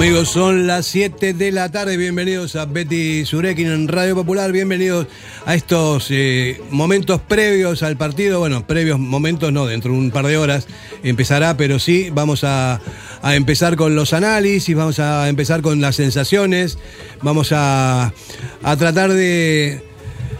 Amigos, 0.00 0.30
son 0.30 0.66
las 0.66 0.86
7 0.86 1.34
de 1.34 1.52
la 1.52 1.70
tarde. 1.70 1.98
Bienvenidos 1.98 2.56
a 2.56 2.64
Betty 2.64 3.26
Surekin 3.26 3.66
en 3.66 3.86
Radio 3.86 4.14
Popular. 4.14 4.50
Bienvenidos 4.50 5.06
a 5.44 5.54
estos 5.54 6.06
eh, 6.08 6.58
momentos 6.70 7.20
previos 7.20 7.82
al 7.82 7.98
partido. 7.98 8.38
Bueno, 8.38 8.66
previos 8.66 8.98
momentos 8.98 9.52
no, 9.52 9.66
dentro 9.66 9.92
de 9.92 9.98
un 9.98 10.10
par 10.10 10.26
de 10.26 10.38
horas 10.38 10.66
empezará, 11.02 11.58
pero 11.58 11.78
sí, 11.78 12.08
vamos 12.08 12.44
a, 12.44 12.80
empezar 13.24 13.76
con 13.76 13.94
los 13.94 14.14
análisis, 14.14 14.74
vamos 14.74 14.98
a 15.00 15.28
empezar 15.28 15.60
con 15.60 15.82
las 15.82 15.96
sensaciones, 15.96 16.78
vamos 17.20 17.50
a, 17.52 18.14
tratar 18.62 19.12
de, 19.12 19.84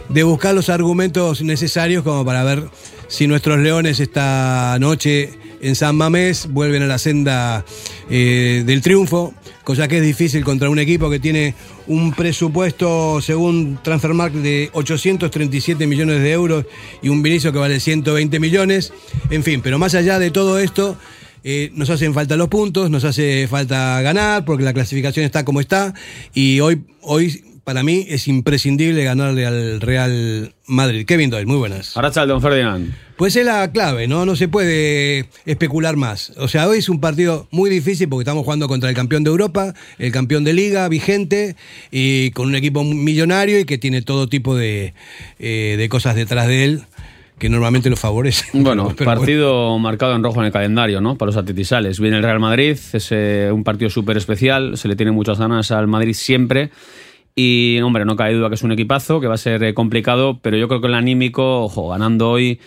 de 0.09 0.23
buscar 0.23 0.55
los 0.55 0.69
argumentos 0.69 1.43
necesarios 1.43 2.03
como 2.03 2.25
para 2.25 2.43
ver 2.43 2.67
si 3.07 3.27
nuestros 3.27 3.59
leones 3.59 3.99
esta 3.99 4.75
noche 4.79 5.37
en 5.61 5.75
San 5.75 5.95
Mamés 5.95 6.47
vuelven 6.49 6.81
a 6.81 6.87
la 6.87 6.97
senda 6.97 7.63
eh, 8.09 8.63
del 8.65 8.81
triunfo, 8.81 9.33
cosa 9.63 9.87
que 9.87 9.97
es 9.97 10.03
difícil 10.03 10.43
contra 10.43 10.69
un 10.69 10.79
equipo 10.79 11.09
que 11.09 11.19
tiene 11.19 11.55
un 11.87 12.13
presupuesto, 12.13 13.21
según 13.21 13.79
Transfermarkt, 13.83 14.35
de 14.35 14.69
837 14.73 15.87
millones 15.87 16.21
de 16.21 16.31
euros 16.31 16.65
y 17.01 17.09
un 17.09 17.21
Vinicio 17.21 17.51
que 17.51 17.59
vale 17.59 17.79
120 17.79 18.39
millones. 18.39 18.93
En 19.29 19.43
fin, 19.43 19.61
pero 19.61 19.79
más 19.79 19.95
allá 19.95 20.19
de 20.19 20.31
todo 20.31 20.59
esto, 20.59 20.97
eh, 21.43 21.71
nos 21.73 21.89
hacen 21.89 22.13
falta 22.13 22.37
los 22.37 22.49
puntos, 22.49 22.89
nos 22.89 23.03
hace 23.03 23.47
falta 23.47 24.01
ganar, 24.01 24.45
porque 24.45 24.63
la 24.63 24.73
clasificación 24.73 25.25
está 25.25 25.43
como 25.43 25.59
está, 25.59 25.93
y 26.33 26.59
hoy, 26.59 26.83
hoy 27.01 27.43
para 27.63 27.83
mí 27.83 28.05
es 28.09 28.27
imprescindible 28.27 29.03
ganarle 29.03 29.45
al 29.45 29.81
Real 29.81 30.53
Madrid. 30.65 31.05
Kevin 31.05 31.29
Doyle, 31.29 31.45
muy 31.45 31.57
buenas. 31.57 31.95
Arracha 31.95 32.25
don 32.25 32.41
Ferdinand. 32.41 32.93
Pues 33.17 33.35
es 33.35 33.45
la 33.45 33.71
clave, 33.71 34.07
¿no? 34.07 34.25
No 34.25 34.35
se 34.35 34.47
puede 34.47 35.29
especular 35.45 35.95
más. 35.95 36.33
O 36.37 36.47
sea, 36.47 36.67
hoy 36.67 36.79
es 36.79 36.89
un 36.89 36.99
partido 36.99 37.47
muy 37.51 37.69
difícil 37.69 38.09
porque 38.09 38.23
estamos 38.23 38.43
jugando 38.43 38.67
contra 38.67 38.89
el 38.89 38.95
campeón 38.95 39.23
de 39.23 39.29
Europa, 39.29 39.73
el 39.99 40.11
campeón 40.11 40.43
de 40.43 40.53
liga 40.53 40.87
vigente, 40.89 41.55
y 41.91 42.31
con 42.31 42.47
un 42.47 42.55
equipo 42.55 42.83
millonario 42.83 43.59
y 43.59 43.65
que 43.65 43.77
tiene 43.77 44.01
todo 44.01 44.27
tipo 44.27 44.55
de, 44.55 44.93
eh, 45.39 45.75
de 45.77 45.89
cosas 45.89 46.15
detrás 46.15 46.47
de 46.47 46.63
él 46.63 46.83
que 47.41 47.49
normalmente 47.49 47.89
lo 47.89 47.95
favorecen. 47.95 48.63
Bueno, 48.63 48.93
Pero 48.95 49.09
partido 49.09 49.77
marcado 49.79 50.15
en 50.15 50.23
rojo 50.23 50.39
en 50.41 50.45
el 50.45 50.51
calendario, 50.51 51.01
¿no? 51.01 51.17
Para 51.17 51.27
los 51.27 51.37
atletisales. 51.37 51.99
Viene 51.99 52.17
el 52.17 52.23
Real 52.23 52.39
Madrid, 52.39 52.77
es 52.93 53.07
eh, 53.11 53.49
un 53.51 53.63
partido 53.63 53.89
súper 53.89 54.15
especial, 54.15 54.77
se 54.77 54.87
le 54.87 54.95
tiene 54.95 55.11
muchas 55.11 55.39
ganas 55.39 55.71
al 55.71 55.87
Madrid 55.87 56.13
siempre. 56.13 56.69
Y, 57.35 57.79
hombre, 57.81 58.05
no 58.05 58.15
cabe 58.15 58.33
duda 58.33 58.49
que 58.49 58.55
es 58.55 58.63
un 58.63 58.71
equipazo, 58.71 59.21
que 59.21 59.27
va 59.27 59.35
a 59.35 59.37
ser 59.37 59.63
eh, 59.63 59.73
complicado, 59.73 60.39
pero 60.41 60.57
yo 60.57 60.67
creo 60.67 60.81
que 60.81 60.87
el 60.87 60.95
anímico, 60.95 61.63
ojo, 61.63 61.89
ganando 61.89 62.29
hoy, 62.29 62.59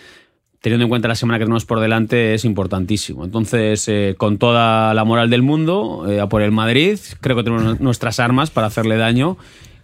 teniendo 0.65 0.85
en 0.85 0.89
cuenta 0.89 1.07
la 1.07 1.13
semana 1.13 1.37
que 1.37 1.45
tenemos 1.45 1.65
por 1.65 1.79
delante, 1.79 2.33
es 2.33 2.43
importantísimo. 2.43 3.23
Entonces, 3.23 3.87
eh, 3.87 4.15
con 4.17 4.39
toda 4.39 4.95
la 4.95 5.03
moral 5.03 5.29
del 5.29 5.43
mundo, 5.43 6.05
eh, 6.09 6.19
a 6.19 6.27
por 6.27 6.41
el 6.41 6.51
Madrid, 6.51 6.97
creo 7.21 7.35
que 7.35 7.43
tenemos 7.43 7.79
nuestras 7.79 8.19
armas 8.19 8.49
para 8.49 8.65
hacerle 8.65 8.97
daño 8.97 9.37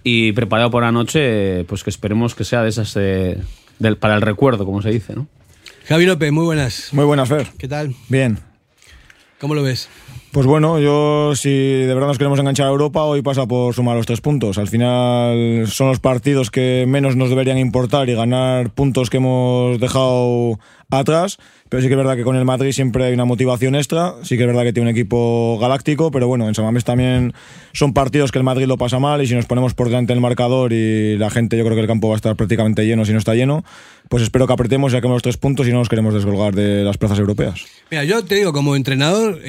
y 0.03 0.31
preparado 0.31 0.71
por 0.71 0.81
la 0.81 0.91
noche, 0.91 1.65
pues 1.65 1.83
que 1.83 1.91
esperemos 1.91 2.33
que 2.33 2.43
sea 2.43 2.63
de 2.63 2.69
esas, 2.69 2.95
eh, 2.97 3.37
del, 3.77 3.97
para 3.97 4.15
el 4.15 4.21
recuerdo, 4.21 4.65
como 4.65 4.81
se 4.81 4.89
dice, 4.89 5.13
¿no? 5.13 5.27
Javi 5.85 6.07
López, 6.07 6.31
muy 6.31 6.45
buenas. 6.45 6.89
Muy 6.93 7.05
buenas, 7.05 7.29
Fer. 7.29 7.49
¿Qué 7.59 7.67
tal? 7.67 7.93
Bien. 8.09 8.39
¿Cómo 9.39 9.53
lo 9.53 9.61
ves? 9.61 9.87
Pues 10.31 10.45
bueno, 10.45 10.79
yo 10.79 11.35
si 11.35 11.49
de 11.49 11.93
verdad 11.93 12.07
nos 12.07 12.17
queremos 12.17 12.39
enganchar 12.39 12.67
a 12.67 12.69
Europa, 12.69 13.03
hoy 13.03 13.21
pasa 13.21 13.47
por 13.47 13.73
sumar 13.73 13.97
los 13.97 14.05
tres 14.05 14.21
puntos. 14.21 14.57
Al 14.57 14.69
final 14.69 15.67
son 15.67 15.89
los 15.89 15.99
partidos 15.99 16.49
que 16.49 16.85
menos 16.87 17.17
nos 17.17 17.29
deberían 17.29 17.57
importar 17.57 18.07
y 18.07 18.13
ganar 18.13 18.69
puntos 18.69 19.09
que 19.09 19.17
hemos 19.17 19.77
dejado 19.81 20.57
atrás. 20.89 21.37
Pero 21.71 21.81
sí 21.81 21.87
que 21.87 21.93
es 21.93 21.97
verdad 21.97 22.17
que 22.17 22.23
con 22.23 22.35
el 22.35 22.43
Madrid 22.43 22.73
siempre 22.73 23.05
hay 23.05 23.13
una 23.13 23.23
motivación 23.23 23.75
extra. 23.75 24.15
Sí 24.23 24.35
que 24.35 24.43
es 24.43 24.47
verdad 24.47 24.63
que 24.63 24.73
tiene 24.73 24.89
un 24.89 24.93
equipo 24.93 25.57
galáctico, 25.57 26.11
pero 26.11 26.27
bueno, 26.27 26.49
en 26.49 26.53
San 26.53 26.65
Mamés 26.65 26.83
también 26.83 27.33
son 27.71 27.93
partidos 27.93 28.33
que 28.33 28.39
el 28.39 28.43
Madrid 28.43 28.65
lo 28.65 28.75
pasa 28.75 28.99
mal 28.99 29.23
y 29.23 29.27
si 29.27 29.35
nos 29.35 29.45
ponemos 29.45 29.73
por 29.73 29.87
delante 29.87 30.11
del 30.11 30.19
marcador 30.19 30.73
y 30.73 31.17
la 31.17 31.29
gente, 31.29 31.55
yo 31.55 31.63
creo 31.63 31.75
que 31.75 31.81
el 31.83 31.87
campo 31.87 32.09
va 32.09 32.15
a 32.15 32.17
estar 32.17 32.35
prácticamente 32.35 32.85
lleno 32.85 33.05
si 33.05 33.13
no 33.13 33.19
está 33.19 33.35
lleno, 33.35 33.63
pues 34.09 34.21
espero 34.21 34.47
que 34.47 34.51
apretemos 34.51 34.91
y 34.91 34.97
saquemos 34.97 35.15
los 35.15 35.23
tres 35.23 35.37
puntos 35.37 35.65
y 35.65 35.71
no 35.71 35.77
nos 35.77 35.87
queremos 35.87 36.13
descolgar 36.13 36.53
de 36.53 36.83
las 36.83 36.97
plazas 36.97 37.19
europeas. 37.19 37.63
Mira, 37.89 38.03
yo 38.03 38.21
te 38.25 38.35
digo, 38.35 38.51
como 38.51 38.75
entrenador, 38.75 39.39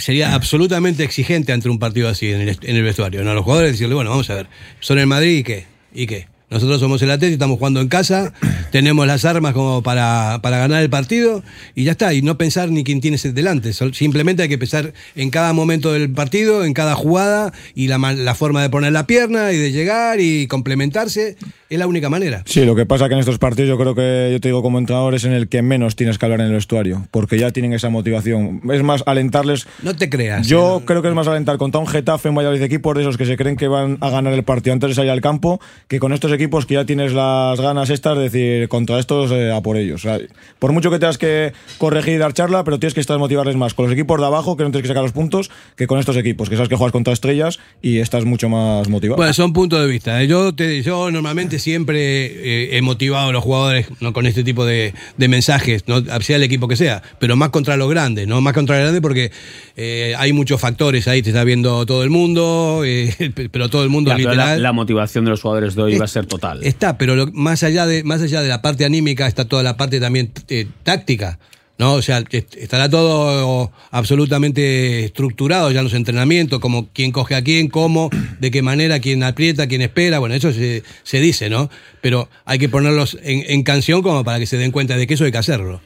sería 0.00 0.34
absolutamente 0.34 1.04
exigente 1.04 1.52
ante 1.52 1.68
un 1.68 1.78
partido 1.78 2.08
así 2.08 2.32
en 2.32 2.40
el, 2.40 2.58
en 2.60 2.74
el 2.74 2.82
vestuario. 2.82 3.22
¿no? 3.22 3.30
A 3.30 3.34
los 3.34 3.44
jugadores 3.44 3.70
decirle, 3.70 3.94
bueno, 3.94 4.10
vamos 4.10 4.28
a 4.30 4.34
ver, 4.34 4.48
son 4.80 4.98
el 4.98 5.06
Madrid 5.06 5.38
y 5.38 5.42
qué, 5.44 5.66
y 5.94 6.06
qué. 6.08 6.26
Nosotros 6.52 6.80
somos 6.80 7.00
el 7.00 7.10
Atlético, 7.10 7.34
estamos 7.34 7.58
jugando 7.58 7.80
en 7.80 7.88
casa, 7.88 8.34
tenemos 8.72 9.06
las 9.06 9.24
armas 9.24 9.54
como 9.54 9.82
para, 9.82 10.40
para 10.42 10.58
ganar 10.58 10.82
el 10.82 10.90
partido 10.90 11.42
y 11.74 11.84
ya 11.84 11.92
está. 11.92 12.12
Y 12.12 12.20
no 12.20 12.36
pensar 12.36 12.70
ni 12.70 12.84
quién 12.84 13.00
tienes 13.00 13.22
delante. 13.34 13.72
Simplemente 13.72 14.42
hay 14.42 14.50
que 14.50 14.58
pensar 14.58 14.92
en 15.16 15.30
cada 15.30 15.54
momento 15.54 15.92
del 15.94 16.10
partido, 16.10 16.64
en 16.64 16.74
cada 16.74 16.94
jugada 16.94 17.52
y 17.74 17.88
la, 17.88 17.98
la 17.98 18.34
forma 18.34 18.60
de 18.60 18.68
poner 18.68 18.92
la 18.92 19.06
pierna 19.06 19.52
y 19.52 19.56
de 19.56 19.72
llegar 19.72 20.20
y 20.20 20.46
complementarse. 20.46 21.36
Es 21.70 21.78
la 21.78 21.86
única 21.86 22.10
manera. 22.10 22.42
Sí, 22.44 22.66
lo 22.66 22.74
que 22.74 22.84
pasa 22.84 23.08
que 23.08 23.14
en 23.14 23.20
estos 23.20 23.38
partidos 23.38 23.70
yo 23.70 23.78
creo 23.78 23.94
que 23.94 24.28
yo 24.30 24.38
te 24.40 24.48
digo 24.48 24.60
como 24.60 24.78
entrenador 24.78 25.14
es 25.14 25.24
en 25.24 25.32
el 25.32 25.48
que 25.48 25.62
menos 25.62 25.96
tienes 25.96 26.18
que 26.18 26.26
hablar 26.26 26.40
en 26.40 26.48
el 26.48 26.52
vestuario, 26.52 27.06
porque 27.10 27.38
ya 27.38 27.50
tienen 27.50 27.72
esa 27.72 27.88
motivación. 27.88 28.60
Es 28.70 28.82
más 28.82 29.02
alentarles. 29.06 29.66
No 29.82 29.96
te 29.96 30.10
creas. 30.10 30.46
Yo 30.46 30.80
¿eh? 30.80 30.84
creo 30.84 31.00
que 31.00 31.08
es 31.08 31.14
más 31.14 31.28
alentar 31.28 31.56
contra 31.56 31.80
un 31.80 31.86
Getafe, 31.86 32.28
un 32.28 32.34
Valladolid 32.34 32.60
equipos 32.60 32.94
de 32.94 33.00
esos 33.00 33.16
que 33.16 33.24
se 33.24 33.38
creen 33.38 33.56
que 33.56 33.68
van 33.68 33.96
a 34.02 34.10
ganar 34.10 34.34
el 34.34 34.42
partido 34.42 34.74
antes 34.74 34.90
de 34.90 34.94
salir 34.94 35.12
al 35.12 35.22
campo, 35.22 35.62
que 35.88 35.98
con 35.98 36.12
estos 36.12 36.30
equipos 36.30 36.41
que 36.50 36.74
ya 36.74 36.84
tienes 36.84 37.12
las 37.12 37.60
ganas 37.60 37.90
estas 37.90 38.16
de 38.16 38.24
decir 38.24 38.68
contra 38.68 38.98
estos 38.98 39.30
eh, 39.30 39.52
a 39.52 39.60
por 39.60 39.76
ellos. 39.76 40.04
O 40.04 40.08
sea, 40.08 40.18
por 40.58 40.72
mucho 40.72 40.90
que 40.90 40.98
tengas 40.98 41.18
que 41.18 41.52
corregir 41.78 42.14
y 42.14 42.18
dar 42.18 42.32
charla, 42.32 42.64
pero 42.64 42.78
tienes 42.78 42.94
que 42.94 43.00
estar 43.00 43.18
motivarles 43.18 43.56
más 43.56 43.74
con 43.74 43.84
los 43.86 43.92
equipos 43.94 44.18
de 44.20 44.26
abajo, 44.26 44.56
que 44.56 44.64
no 44.64 44.70
tienes 44.70 44.82
que 44.82 44.88
sacar 44.88 45.02
los 45.02 45.12
puntos, 45.12 45.50
que 45.76 45.86
con 45.86 45.98
estos 45.98 46.16
equipos, 46.16 46.48
que 46.48 46.56
sabes 46.56 46.68
que 46.68 46.76
juegas 46.76 46.92
contra 46.92 47.12
estrellas 47.12 47.58
y 47.80 47.98
estás 47.98 48.24
mucho 48.24 48.48
más 48.48 48.88
motivado. 48.88 49.16
Bueno, 49.16 49.32
son 49.32 49.52
puntos 49.52 49.80
de 49.80 49.86
vista. 49.86 50.22
¿eh? 50.22 50.26
Yo, 50.26 50.54
te- 50.54 50.82
yo 50.82 51.10
normalmente 51.10 51.58
siempre 51.58 52.26
eh, 52.26 52.76
he 52.76 52.82
motivado 52.82 53.28
a 53.28 53.32
los 53.32 53.42
jugadores 53.42 53.86
no 54.00 54.12
con 54.12 54.26
este 54.26 54.44
tipo 54.44 54.64
de, 54.64 54.94
de 55.16 55.28
mensajes, 55.28 55.84
no 55.86 56.02
sea 56.20 56.36
el 56.36 56.42
equipo 56.42 56.68
que 56.68 56.76
sea, 56.76 57.02
pero 57.18 57.36
más 57.36 57.50
contra 57.50 57.76
los 57.76 57.88
grandes, 57.90 58.26
¿no? 58.26 58.40
Más 58.40 58.52
contra 58.52 58.76
los 58.76 58.82
grandes 58.84 59.00
porque 59.02 59.30
eh, 59.76 60.14
hay 60.18 60.32
muchos 60.32 60.60
factores 60.60 61.08
ahí, 61.08 61.22
te 61.22 61.30
está 61.30 61.44
viendo 61.44 61.84
todo 61.86 62.02
el 62.02 62.10
mundo, 62.10 62.82
eh, 62.84 63.14
pero 63.50 63.68
todo 63.68 63.82
el 63.84 63.88
mundo 63.88 64.10
Ya, 64.10 64.16
literal. 64.18 64.36
la, 64.36 64.56
la 64.58 64.72
motivación 64.72 65.24
de 65.24 65.30
los 65.30 65.40
jugadores 65.42 65.74
de 65.74 65.82
hoy 65.82 65.98
va 65.98 66.04
a 66.04 66.08
ser 66.08 66.26
total. 66.32 66.62
Está, 66.64 66.98
pero 66.98 67.14
lo- 67.16 67.30
más, 67.32 67.62
allá 67.62 67.86
de, 67.86 68.02
más 68.04 68.20
allá 68.22 68.42
de 68.42 68.48
la 68.48 68.60
parte 68.62 68.84
anímica 68.84 69.26
está 69.26 69.44
toda 69.46 69.62
la 69.62 69.76
parte 69.76 70.00
también 70.00 70.32
eh, 70.48 70.66
táctica. 70.82 71.38
¿no? 71.78 71.94
O 71.94 72.02
sea, 72.02 72.22
est- 72.30 72.54
estará 72.56 72.88
todo 72.88 73.72
absolutamente 73.90 75.04
estructurado 75.04 75.70
ya 75.72 75.80
en 75.80 75.84
los 75.84 75.94
entrenamientos, 75.94 76.60
como 76.60 76.88
quién 76.92 77.10
coge 77.12 77.34
a 77.34 77.42
quién, 77.42 77.68
cómo, 77.68 78.08
de 78.38 78.50
qué 78.50 78.62
manera, 78.62 79.00
quién 79.00 79.22
aprieta, 79.24 79.66
quién 79.66 79.82
espera. 79.82 80.18
Bueno, 80.20 80.34
eso 80.34 80.52
se, 80.52 80.82
se 81.02 81.18
dice, 81.20 81.50
¿no? 81.50 81.70
Pero 82.00 82.28
hay 82.44 82.58
que 82.58 82.68
ponerlos 82.68 83.18
en, 83.22 83.42
en 83.48 83.62
canción 83.64 84.02
como 84.02 84.22
para 84.22 84.38
que 84.38 84.46
se 84.46 84.58
den 84.58 84.70
cuenta 84.70 84.96
de 84.96 85.06
que 85.06 85.14
eso 85.14 85.24
hay 85.24 85.32
que 85.32 85.38
hacerlo. 85.38 85.80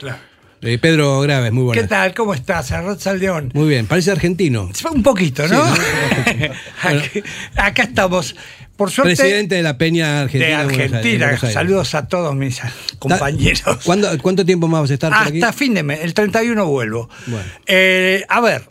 Eh, 0.62 0.78
Pedro 0.78 1.20
Graves, 1.20 1.52
muy 1.52 1.64
bueno. 1.64 1.80
¿Qué 1.80 1.86
tal? 1.86 2.14
¿Cómo 2.14 2.34
estás? 2.34 2.72
Arroz 2.72 3.06
al 3.06 3.18
León. 3.20 3.50
Muy 3.54 3.68
bien, 3.68 3.86
parece 3.86 4.10
argentino. 4.10 4.70
Un 4.92 5.02
poquito, 5.02 5.46
¿no? 5.48 5.74
Sí, 5.76 5.80
Aquí- 6.82 7.22
acá 7.56 7.82
estamos. 7.84 8.34
Por 8.76 8.90
suerte. 8.90 9.16
Presidente 9.16 9.54
de 9.54 9.62
la 9.62 9.78
Peña 9.78 10.20
Argentina. 10.22 10.46
de 10.46 10.54
Aires, 10.70 10.92
Argentina. 10.92 11.26
Aires. 11.28 11.52
Saludos 11.52 11.94
a 11.94 12.06
todos 12.08 12.34
mis 12.34 12.60
compañeros. 12.98 13.78
¿Cuándo- 13.84 14.08
¿Cuánto 14.20 14.44
tiempo 14.44 14.68
más 14.68 14.82
vas 14.82 14.90
a 14.90 14.94
estar 14.94 15.12
por 15.12 15.28
aquí? 15.28 15.40
Hasta 15.42 15.52
fin 15.56 15.74
de 15.74 15.82
mes, 15.82 16.00
el 16.02 16.12
31 16.14 16.66
vuelvo. 16.66 17.08
Bueno. 17.26 17.44
Eh, 17.66 18.24
a 18.28 18.40
ver, 18.40 18.62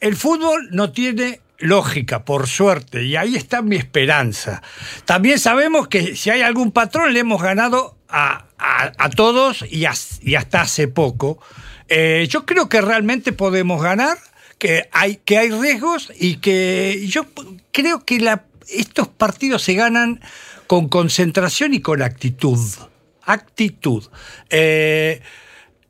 el 0.00 0.16
fútbol 0.16 0.68
no 0.72 0.90
tiene 0.90 1.40
lógica, 1.58 2.24
por 2.24 2.48
suerte, 2.48 3.04
y 3.04 3.14
ahí 3.14 3.36
está 3.36 3.62
mi 3.62 3.76
esperanza. 3.76 4.62
También 5.04 5.38
sabemos 5.38 5.86
que 5.86 6.16
si 6.16 6.30
hay 6.30 6.42
algún 6.42 6.72
patrón, 6.72 7.12
le 7.14 7.20
hemos 7.20 7.40
ganado 7.40 7.96
a, 8.08 8.46
a- 8.58 8.92
a 8.98 9.10
todos 9.10 9.64
y, 9.70 9.84
as- 9.84 10.18
y 10.22 10.34
hasta 10.34 10.62
hace 10.62 10.88
poco. 10.88 11.40
Eh, 11.88 12.26
yo 12.28 12.46
creo 12.46 12.68
que 12.68 12.80
realmente 12.80 13.32
podemos 13.32 13.80
ganar, 13.80 14.18
que 14.58 14.88
hay, 14.92 15.20
que 15.24 15.38
hay 15.38 15.50
riesgos 15.50 16.12
y 16.18 16.36
que 16.38 17.04
yo 17.08 17.26
creo 17.70 18.04
que 18.04 18.18
la- 18.18 18.44
estos 18.68 19.08
partidos 19.08 19.62
se 19.62 19.74
ganan 19.74 20.20
con 20.66 20.88
concentración 20.88 21.74
y 21.74 21.80
con 21.80 22.02
actitud. 22.02 22.58
Actitud. 23.24 24.04
Eh, 24.50 25.20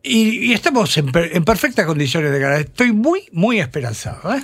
y, 0.02 0.50
y 0.50 0.52
estamos 0.52 0.96
en, 0.98 1.12
per- 1.12 1.34
en 1.36 1.44
perfectas 1.44 1.86
condiciones 1.86 2.32
de 2.32 2.38
ganar. 2.38 2.60
Estoy 2.60 2.92
muy, 2.92 3.22
muy 3.32 3.60
esperanzado. 3.60 4.34
¿eh? 4.34 4.42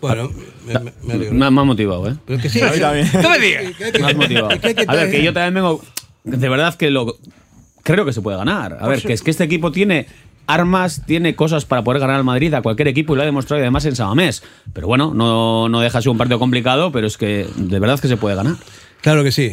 Bueno, 0.00 0.30
me, 0.66 0.74
me- 1.02 1.12
alegro. 1.14 1.44
Ha 1.44 1.50
motivado, 1.50 2.08
¿eh? 2.10 2.16
Pero 2.26 2.40
que 2.42 2.48
sí, 2.48 2.60
A 2.60 2.70
mí 2.72 2.78
también. 2.80 3.10
No 3.22 3.30
me 3.30 3.38
digas. 3.38 3.64
Has 4.04 4.14
motivado. 4.16 4.48
A 4.88 4.94
ver, 4.94 5.10
que 5.10 5.22
yo 5.22 5.32
también 5.32 5.54
vengo. 5.54 5.82
De 6.24 6.48
verdad 6.48 6.74
que 6.74 6.90
lo. 6.90 7.16
Creo 7.82 8.04
que 8.04 8.12
se 8.12 8.20
puede 8.20 8.36
ganar. 8.36 8.78
A 8.80 8.88
ver, 8.88 9.00
que 9.02 9.12
es 9.12 9.22
que 9.22 9.30
este 9.30 9.44
equipo 9.44 9.70
tiene 9.70 10.06
armas, 10.46 11.02
tiene 11.06 11.34
cosas 11.34 11.64
para 11.64 11.82
poder 11.82 12.00
ganar 12.00 12.16
al 12.16 12.24
Madrid 12.24 12.52
a 12.54 12.62
cualquier 12.62 12.88
equipo 12.88 13.12
y 13.12 13.16
lo 13.16 13.22
ha 13.22 13.26
demostrado 13.26 13.60
y 13.60 13.64
además 13.64 13.84
en 13.86 13.96
Samamés. 13.96 14.42
Pero 14.72 14.86
bueno, 14.86 15.12
no, 15.14 15.68
no 15.68 15.80
deja 15.80 15.98
de 15.98 16.02
ser 16.02 16.10
un 16.10 16.18
partido 16.18 16.38
complicado, 16.38 16.92
pero 16.92 17.06
es 17.06 17.16
que 17.16 17.46
de 17.56 17.78
verdad 17.78 17.98
que 18.00 18.08
se 18.08 18.16
puede 18.16 18.36
ganar. 18.36 18.56
Claro 19.06 19.22
que 19.22 19.30
sí, 19.30 19.52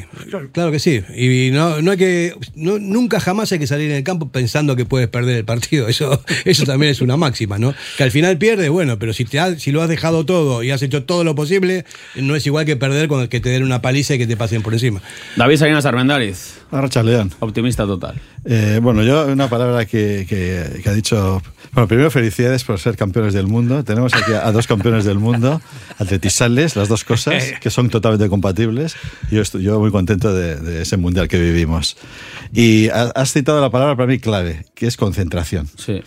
claro 0.51 0.71
que 0.71 0.79
sí. 0.79 1.03
Y 1.15 1.51
no, 1.51 1.79
no 1.83 1.91
hay 1.91 1.97
que, 1.97 2.33
no- 2.55 2.79
nunca 2.79 3.19
jamás 3.19 3.51
hay 3.51 3.59
que 3.59 3.67
salir 3.67 3.91
en 3.91 3.97
el 3.97 4.03
campo 4.03 4.29
pensando 4.31 4.75
que 4.75 4.83
puedes 4.83 5.07
perder 5.09 5.37
el 5.37 5.45
partido. 5.45 5.87
Eso, 5.87 6.23
eso 6.45 6.65
también 6.65 6.91
es 6.91 7.01
una 7.01 7.17
máxima, 7.17 7.59
¿no? 7.59 7.75
Que 7.95 8.01
al 8.03 8.09
final 8.09 8.39
pierdes, 8.39 8.71
bueno, 8.71 8.97
pero 8.97 9.13
si 9.13 9.25
te 9.25 9.39
has- 9.39 9.61
si 9.61 9.71
lo 9.71 9.83
has 9.83 9.89
dejado 9.89 10.25
todo 10.25 10.63
y 10.63 10.71
has 10.71 10.81
hecho 10.81 11.03
todo 11.03 11.23
lo 11.23 11.35
posible, 11.35 11.85
no 12.15 12.35
es 12.35 12.43
igual 12.47 12.65
que 12.65 12.77
perder 12.77 13.07
con 13.07 13.21
el 13.21 13.29
que 13.29 13.41
te 13.41 13.49
den 13.49 13.61
una 13.61 13.79
paliza 13.79 14.15
y 14.15 14.17
que 14.17 14.25
te 14.25 14.35
pasen 14.35 14.63
por 14.63 14.73
encima. 14.73 15.03
David 15.35 15.57
Salinas 15.57 15.85
Armendáriz, 15.85 16.55
León. 17.03 17.31
optimista 17.39 17.85
total. 17.85 18.19
Eh, 18.45 18.79
bueno, 18.81 19.03
yo 19.03 19.27
una 19.27 19.51
palabra 19.51 19.85
que, 19.85 20.25
que- 20.27 20.81
que 20.81 20.89
ha 20.89 20.93
dicho. 20.93 21.43
Bueno, 21.73 21.87
primero 21.87 22.11
felicidades 22.11 22.63
por 22.63 22.79
ser 22.79 22.95
campeones 22.97 23.33
del 23.33 23.47
mundo. 23.47 23.83
Tenemos 23.83 24.13
aquí 24.13 24.31
a, 24.33 24.47
a 24.47 24.51
dos 24.51 24.67
campeones 24.67 25.05
del 25.05 25.17
mundo, 25.19 25.59
atletisales, 25.97 26.75
las 26.75 26.87
dos 26.87 27.03
cosas, 27.03 27.43
que 27.61 27.69
son 27.69 27.89
totalmente 27.89 28.29
compatibles. 28.29 28.95
Yo 29.31 29.41
estoy 29.43 29.63
yo 29.63 29.79
muy 29.79 29.91
contento 29.91 30.33
de, 30.33 30.55
de 30.55 30.81
ese 30.81 30.97
mundial 30.97 31.27
que 31.27 31.39
vivimos. 31.39 31.95
Y 32.53 32.89
ha- 32.89 33.11
has 33.15 33.31
citado 33.33 33.61
la 33.61 33.69
palabra 33.69 33.95
para 33.95 34.07
mí 34.07 34.17
clave, 34.19 34.65
que 34.75 34.87
es 34.87 34.97
concentración. 34.97 35.67
Sí. 35.77 36.01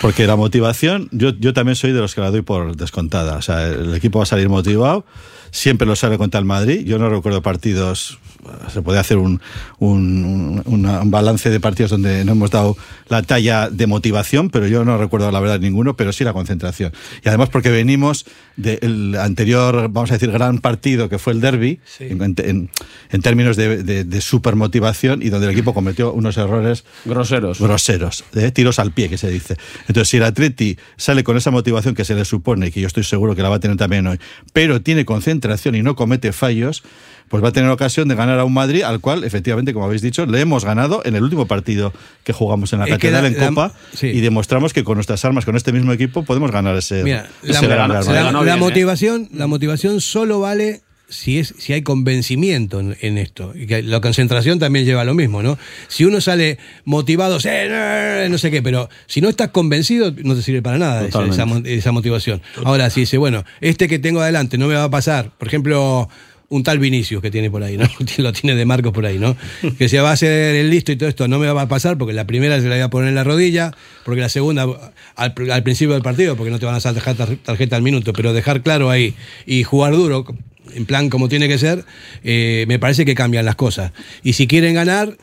Porque 0.00 0.26
la 0.26 0.36
motivación, 0.36 1.08
yo, 1.12 1.30
yo 1.30 1.52
también 1.54 1.76
soy 1.76 1.92
de 1.92 2.00
los 2.00 2.14
que 2.14 2.20
la 2.20 2.30
doy 2.30 2.42
por 2.42 2.76
descontada. 2.76 3.36
O 3.36 3.42
sea, 3.42 3.66
el 3.68 3.94
equipo 3.94 4.18
va 4.18 4.24
a 4.24 4.26
salir 4.26 4.48
motivado, 4.48 5.04
siempre 5.50 5.86
lo 5.86 5.96
sale 5.96 6.18
contra 6.18 6.38
el 6.38 6.44
Madrid. 6.46 6.84
Yo 6.84 6.98
no 6.98 7.08
recuerdo 7.08 7.40
partidos, 7.42 8.18
se 8.72 8.82
puede 8.82 8.98
hacer 8.98 9.18
un, 9.18 9.40
un, 9.78 10.62
un 10.64 11.10
balance 11.10 11.50
de 11.50 11.60
partidos 11.60 11.90
donde 11.90 12.24
no 12.24 12.32
hemos 12.32 12.50
dado 12.50 12.76
la 13.08 13.22
talla 13.22 13.70
de 13.70 13.86
motivación, 13.86 14.50
pero 14.50 14.66
yo 14.66 14.84
no 14.84 14.98
recuerdo 14.98 15.30
la 15.30 15.40
verdad 15.40 15.60
ninguno, 15.60 15.94
pero 15.96 16.12
sí 16.12 16.24
la 16.24 16.32
concentración. 16.32 16.92
Y 17.24 17.28
además 17.28 17.48
porque 17.50 17.70
venimos 17.70 18.24
del 18.56 19.16
anterior, 19.16 19.88
vamos 19.90 20.10
a 20.10 20.14
decir, 20.14 20.30
gran 20.30 20.58
partido 20.58 21.08
que 21.08 21.18
fue 21.18 21.32
el 21.32 21.40
derby, 21.40 21.80
en, 22.00 22.34
en- 22.38 22.70
en 23.10 23.22
términos 23.22 23.56
de, 23.56 23.82
de, 23.82 24.04
de 24.04 24.20
supermotivación 24.20 25.22
y 25.22 25.28
donde 25.30 25.46
el 25.46 25.52
equipo 25.52 25.74
cometió 25.74 26.12
unos 26.12 26.36
errores 26.36 26.84
Groseros. 27.04 27.60
groseros, 27.60 28.24
de 28.32 28.50
tiros 28.50 28.78
al 28.78 28.92
pie 28.92 29.08
que 29.08 29.18
se 29.18 29.30
dice. 29.30 29.56
Entonces, 29.88 30.08
si 30.08 30.16
el 30.18 30.24
Atleti 30.24 30.76
sale 30.96 31.24
con 31.24 31.36
esa 31.36 31.50
motivación 31.50 31.94
que 31.94 32.04
se 32.04 32.14
le 32.14 32.24
supone, 32.24 32.68
y 32.68 32.70
que 32.70 32.80
yo 32.80 32.86
estoy 32.86 33.04
seguro 33.04 33.34
que 33.34 33.42
la 33.42 33.48
va 33.48 33.56
a 33.56 33.60
tener 33.60 33.76
también 33.76 34.06
hoy, 34.06 34.18
pero 34.52 34.80
tiene 34.82 35.04
concentración 35.04 35.74
y 35.74 35.82
no 35.82 35.96
comete 35.96 36.32
fallos, 36.32 36.82
pues 37.32 37.42
va 37.42 37.48
a 37.48 37.52
tener 37.52 37.70
ocasión 37.70 38.08
de 38.08 38.14
ganar 38.14 38.38
a 38.38 38.44
un 38.44 38.52
Madrid 38.52 38.82
al 38.82 39.00
cual, 39.00 39.24
efectivamente, 39.24 39.72
como 39.72 39.86
habéis 39.86 40.02
dicho, 40.02 40.26
le 40.26 40.38
hemos 40.40 40.64
ganado 40.66 41.00
en 41.04 41.16
el 41.16 41.22
último 41.22 41.46
partido 41.46 41.92
que 42.24 42.32
jugamos 42.34 42.72
en 42.74 42.78
la 42.80 42.84
que 42.84 42.90
Catedral 42.92 43.24
en 43.24 43.38
la- 43.38 43.48
Copa 43.48 43.72
sí. 43.94 44.08
y 44.08 44.20
demostramos 44.20 44.72
que 44.74 44.84
con 44.84 44.96
nuestras 44.96 45.24
armas, 45.24 45.44
con 45.46 45.56
este 45.56 45.72
mismo 45.72 45.92
equipo, 45.94 46.24
podemos 46.24 46.50
ganar 46.52 46.76
ese, 46.76 47.02
Mira, 47.02 47.26
la, 47.42 47.60
gran 47.62 47.88
la- 47.90 48.54
¿eh? 48.54 48.56
motivación, 48.58 49.30
la 49.32 49.46
motivación 49.46 50.00
solo 50.02 50.40
vale 50.40 50.82
si 51.08 51.38
es 51.38 51.54
si 51.58 51.74
hay 51.74 51.82
convencimiento 51.82 52.80
en, 52.80 52.96
en 53.02 53.18
esto 53.18 53.52
y 53.54 53.66
que 53.66 53.82
la 53.82 54.00
concentración 54.00 54.58
también 54.58 54.84
lleva 54.86 55.02
a 55.02 55.04
lo 55.04 55.12
mismo, 55.12 55.42
¿no? 55.42 55.58
Si 55.88 56.04
uno 56.06 56.22
sale 56.22 56.56
motivado, 56.86 57.38
"Sí, 57.38 57.48
no, 58.30 58.38
sé 58.38 58.50
qué, 58.50 58.62
pero 58.62 58.88
si 59.06 59.20
no 59.20 59.28
estás 59.28 59.48
convencido 59.48 60.12
no 60.24 60.34
te 60.34 60.40
sirve 60.42 60.62
para 60.62 60.78
nada 60.78 61.06
esa 61.64 61.92
motivación. 61.92 62.40
Ahora 62.64 62.88
si 62.90 63.00
dice, 63.00 63.18
bueno, 63.18 63.44
este 63.60 63.88
que 63.88 63.98
tengo 63.98 64.20
adelante 64.22 64.56
no 64.58 64.68
me 64.68 64.74
va 64.74 64.84
a 64.84 64.90
pasar, 64.90 65.30
por 65.36 65.48
ejemplo, 65.48 66.08
un 66.52 66.62
tal 66.62 66.78
Vinicius 66.78 67.22
que 67.22 67.30
tiene 67.30 67.50
por 67.50 67.62
ahí, 67.62 67.76
¿no? 67.76 67.84
Lo 68.18 68.32
tiene 68.32 68.54
de 68.56 68.64
Marcos 68.66 68.92
por 68.92 69.06
ahí, 69.06 69.18
¿no? 69.18 69.36
Que 69.78 69.88
se 69.88 70.00
va 70.00 70.10
a 70.10 70.12
hacer 70.12 70.54
el 70.54 70.70
listo 70.70 70.92
y 70.92 70.96
todo 70.96 71.08
esto 71.08 71.26
no 71.28 71.38
me 71.38 71.50
va 71.50 71.62
a 71.62 71.68
pasar 71.68 71.96
porque 71.98 72.12
la 72.12 72.26
primera 72.26 72.60
se 72.60 72.68
la 72.68 72.74
voy 72.74 72.82
a 72.82 72.90
poner 72.90 73.08
en 73.08 73.14
la 73.14 73.24
rodilla, 73.24 73.72
porque 74.04 74.20
la 74.20 74.28
segunda 74.28 74.66
al, 75.16 75.34
al 75.50 75.62
principio 75.62 75.94
del 75.94 76.02
partido, 76.02 76.36
porque 76.36 76.50
no 76.50 76.58
te 76.58 76.66
van 76.66 76.74
a 76.82 76.92
dejar 76.92 77.16
tar- 77.16 77.36
tarjeta 77.42 77.76
al 77.76 77.82
minuto, 77.82 78.12
pero 78.12 78.32
dejar 78.32 78.62
claro 78.62 78.90
ahí 78.90 79.14
y 79.46 79.62
jugar 79.62 79.94
duro, 79.94 80.24
en 80.74 80.86
plan 80.86 81.08
como 81.10 81.28
tiene 81.28 81.48
que 81.48 81.58
ser, 81.58 81.84
eh, 82.22 82.64
me 82.68 82.78
parece 82.78 83.04
que 83.04 83.14
cambian 83.14 83.44
las 83.44 83.56
cosas. 83.56 83.92
Y 84.22 84.34
si 84.34 84.46
quieren 84.46 84.74
ganar, 84.74 85.16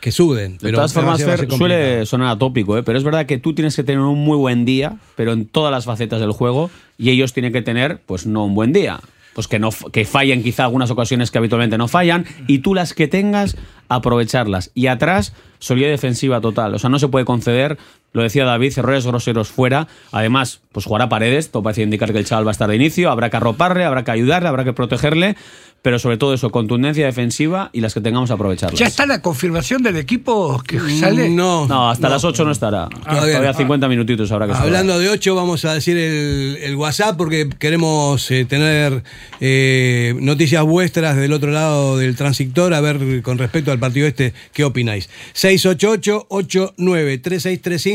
que 0.00 0.12
suden. 0.12 0.52
De 0.52 0.58
pero 0.60 0.76
todas 0.78 0.92
formas, 0.92 1.22
Fer, 1.22 1.48
suele 1.50 2.04
sonar 2.04 2.28
atópico, 2.28 2.76
¿eh? 2.76 2.82
pero 2.82 2.98
es 2.98 3.04
verdad 3.04 3.26
que 3.26 3.38
tú 3.38 3.54
tienes 3.54 3.74
que 3.76 3.84
tener 3.84 4.00
un 4.00 4.18
muy 4.18 4.36
buen 4.36 4.64
día, 4.64 4.96
pero 5.16 5.32
en 5.32 5.46
todas 5.46 5.70
las 5.72 5.84
facetas 5.84 6.20
del 6.20 6.32
juego, 6.32 6.70
y 6.98 7.10
ellos 7.10 7.32
tienen 7.32 7.52
que 7.52 7.62
tener, 7.62 8.00
pues 8.04 8.26
no 8.26 8.44
un 8.44 8.54
buen 8.54 8.72
día. 8.72 9.00
Pues 9.34 9.48
que, 9.48 9.58
no, 9.58 9.70
que 9.92 10.04
fallen 10.04 10.42
quizá 10.42 10.64
algunas 10.64 10.90
ocasiones 10.90 11.30
que 11.30 11.38
habitualmente 11.38 11.76
no 11.76 11.88
fallan, 11.88 12.24
y 12.46 12.60
tú 12.60 12.74
las 12.74 12.94
que 12.94 13.08
tengas, 13.08 13.56
aprovecharlas. 13.88 14.70
Y 14.74 14.86
atrás, 14.86 15.34
solidez 15.58 15.90
defensiva 15.90 16.40
total. 16.40 16.74
O 16.74 16.78
sea, 16.78 16.90
no 16.90 16.98
se 16.98 17.08
puede 17.08 17.24
conceder, 17.24 17.78
lo 18.14 18.22
decía 18.22 18.44
David, 18.44 18.72
errores 18.78 19.04
groseros 19.06 19.48
fuera. 19.48 19.86
Además, 20.12 20.60
pues 20.72 20.86
jugará 20.86 21.08
paredes, 21.10 21.50
todo 21.50 21.62
parece 21.62 21.82
indicar 21.82 22.10
que 22.12 22.18
el 22.18 22.24
chaval 22.24 22.46
va 22.46 22.50
a 22.50 22.52
estar 22.52 22.70
de 22.70 22.76
inicio, 22.76 23.10
habrá 23.10 23.28
que 23.28 23.36
arroparle, 23.36 23.84
habrá 23.84 24.04
que 24.04 24.12
ayudarle, 24.12 24.48
habrá 24.48 24.64
que 24.64 24.72
protegerle, 24.72 25.36
pero 25.82 25.98
sobre 25.98 26.16
todo 26.16 26.32
eso, 26.32 26.48
contundencia 26.50 27.04
defensiva 27.04 27.68
y 27.74 27.82
las 27.82 27.92
que 27.92 28.00
tengamos 28.00 28.30
aprovecharlas. 28.30 28.78
¿Ya 28.80 28.86
está 28.86 29.04
la 29.04 29.20
confirmación 29.20 29.82
del 29.82 29.96
equipo 29.96 30.62
que 30.66 30.80
sale? 30.98 31.28
No, 31.28 31.66
No, 31.66 31.90
hasta 31.90 32.08
no. 32.08 32.14
las 32.14 32.24
8 32.24 32.42
no 32.44 32.52
estará. 32.52 32.88
Todavía 32.88 33.20
Todavía 33.20 33.52
no. 33.52 33.58
50 33.58 33.88
minutitos 33.88 34.32
habrá 34.32 34.46
que. 34.46 34.54
Hablando 34.54 34.98
de 34.98 35.10
8, 35.10 35.34
vamos 35.34 35.64
a 35.66 35.74
decir 35.74 35.98
el, 35.98 36.56
el 36.62 36.76
WhatsApp 36.76 37.16
porque 37.18 37.50
queremos 37.58 38.30
eh, 38.30 38.46
tener 38.46 39.02
eh, 39.40 40.14
noticias 40.20 40.64
vuestras 40.64 41.16
del 41.16 41.32
otro 41.34 41.50
lado 41.50 41.98
del 41.98 42.16
transistor, 42.16 42.72
a 42.72 42.80
ver 42.80 43.20
con 43.22 43.36
respecto 43.36 43.70
al 43.70 43.78
partido 43.78 44.06
este, 44.06 44.32
¿qué 44.54 44.64
opináis? 44.64 45.10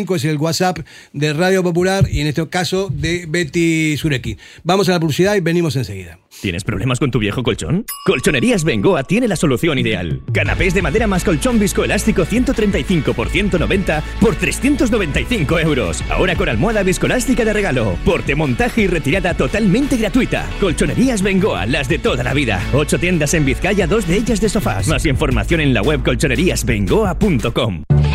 688-893635 0.10 0.16
es 0.16 0.26
el 0.26 0.38
WhatsApp 0.38 0.80
de 1.14 1.34
Radio 1.34 1.64
Popular 1.64 2.08
y 2.10 2.22
en 2.22 2.28
este 2.28 2.48
caso 2.50 2.90
de 2.92 3.26
Betty 3.28 3.98
Sureki. 3.98 4.38
Vamos 4.64 4.90
a 4.90 4.94
la 4.94 5.00
publicidad 5.00 5.36
y 5.36 5.42
venimos 5.42 5.76
enseguida. 5.76 6.20
¿Tienes 6.42 6.64
problemas 6.64 7.00
con 7.00 7.12
tu 7.12 7.20
viejo 7.20 7.44
colchón? 7.44 7.86
Colchonerías 8.06 8.64
Bengoa 8.64 9.04
tiene 9.04 9.28
la 9.28 9.36
solución 9.36 9.78
ideal. 9.78 10.22
Canapés 10.32 10.74
de 10.74 10.82
madera 10.82 11.08
más 11.08 11.24
colchón 11.24 11.60
viscoelástico 11.60 12.24
135 12.24 13.14
por 13.14 13.30
190 13.30 14.04
por 14.22 14.36
395 14.36 15.60
euros. 15.60 16.04
Ahora 16.10 16.36
con 16.36 16.48
almohada 16.48 16.84
viscoelástica 16.84 17.44
de 17.44 17.54
regalo. 17.54 17.98
Porte, 18.06 18.36
montaje 18.36 18.82
y 18.82 18.88
retirada 18.88 19.34
totalmente 19.34 19.98
gratuita. 19.98 20.50
Colchonerías 20.62 21.22
Bengoa, 21.22 21.66
las 21.66 21.90
de 21.90 22.00
toda 22.00 22.24
la 22.24 22.34
vida. 22.34 22.62
Ocho 22.74 23.00
tiendas 23.00 23.34
en 23.34 23.46
Vizcaya, 23.46 23.88
dos 23.88 24.08
de 24.08 24.18
ellas 24.18 24.40
de 24.40 24.50
sofás. 24.50 24.88
Más 24.88 25.06
información 25.06 25.60
en 25.60 25.74
la 25.74 25.82
web 25.82 26.04
colchoneríasbengoa.com. 26.04 27.84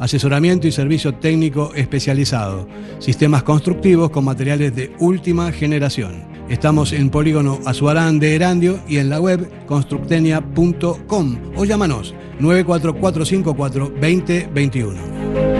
asesoramiento 0.00 0.66
y 0.66 0.72
servicio 0.72 1.14
técnico 1.14 1.72
especializado, 1.76 2.66
sistemas 2.98 3.44
constructivos 3.44 4.10
con 4.10 4.24
materiales 4.24 4.74
de 4.74 4.92
última 4.98 5.52
generación. 5.52 6.24
Estamos 6.48 6.92
en 6.92 7.10
Polígono 7.10 7.60
Azuarán 7.64 8.18
de 8.18 8.34
Erandio 8.34 8.80
y 8.88 8.96
en 8.96 9.08
la 9.08 9.20
web 9.20 9.48
constructenia.com 9.66 11.38
o 11.54 11.64
llámanos 11.64 12.14
94454 12.40 13.92
2021. 14.00 15.59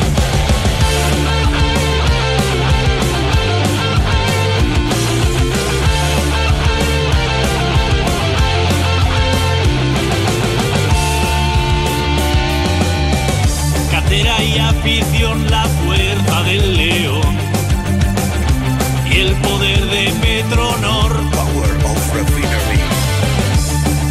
Afición, 14.59 15.49
la 15.49 15.63
fuerza 15.63 16.43
del 16.43 16.77
león 16.77 17.37
y 19.09 19.19
el 19.19 19.33
poder 19.41 19.79
de 19.85 20.11
Metronor. 20.21 21.11
Power 21.31 21.75
of 21.85 22.15
Refinery. 22.15 22.79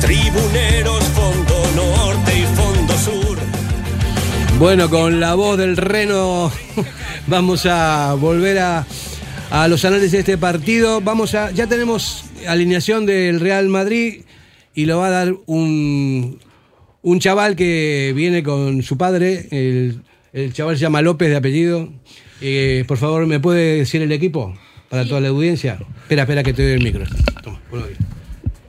Tribuneros, 0.00 1.04
Fondo 1.04 1.70
Norte 1.74 2.38
y 2.38 2.42
Fondo 2.56 2.94
Sur. 2.98 3.38
Bueno, 4.58 4.88
con 4.90 5.20
la 5.20 5.34
voz 5.34 5.58
del 5.58 5.76
reno 5.76 6.50
vamos 7.26 7.66
a 7.66 8.14
volver 8.14 8.58
a, 8.58 8.86
a 9.50 9.68
los 9.68 9.84
análisis 9.84 10.12
de 10.12 10.18
este 10.20 10.38
partido. 10.38 11.00
Vamos 11.00 11.34
a, 11.34 11.50
ya 11.50 11.66
tenemos 11.66 12.24
alineación 12.46 13.06
del 13.06 13.40
Real 13.40 13.68
Madrid 13.68 14.22
y 14.74 14.86
lo 14.86 14.98
va 14.98 15.08
a 15.08 15.10
dar 15.10 15.34
un, 15.46 16.38
un 17.02 17.20
chaval 17.20 17.56
que 17.56 18.12
viene 18.14 18.42
con 18.42 18.82
su 18.82 18.96
padre. 18.96 19.46
El, 19.50 20.02
el 20.32 20.52
chaval 20.52 20.76
se 20.76 20.82
llama 20.82 21.02
López 21.02 21.28
de 21.30 21.36
apellido. 21.36 21.88
Eh, 22.40 22.84
por 22.88 22.98
favor, 22.98 23.26
¿me 23.26 23.40
puede 23.40 23.78
decir 23.78 24.02
el 24.02 24.12
equipo 24.12 24.54
para 24.88 25.04
toda 25.04 25.20
la 25.20 25.28
audiencia? 25.28 25.78
Espera, 26.02 26.22
espera 26.22 26.42
que 26.42 26.52
te 26.52 26.62
doy 26.62 26.72
el 26.72 26.82
micro. 26.82 27.04
Toma. 27.42 27.60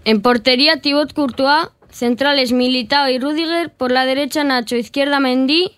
En 0.06 0.22
portería, 0.22 0.82
Thibaut 0.82 1.14
Courtois. 1.14 1.68
Centrales, 1.92 2.54
Militao 2.54 3.10
y 3.10 3.20
Rudiger. 3.20 3.70
Por 3.70 3.92
la 3.92 4.06
derecha, 4.06 4.44
Nacho. 4.44 4.78
Izquierda, 4.78 5.20
Mendy. 5.20 5.72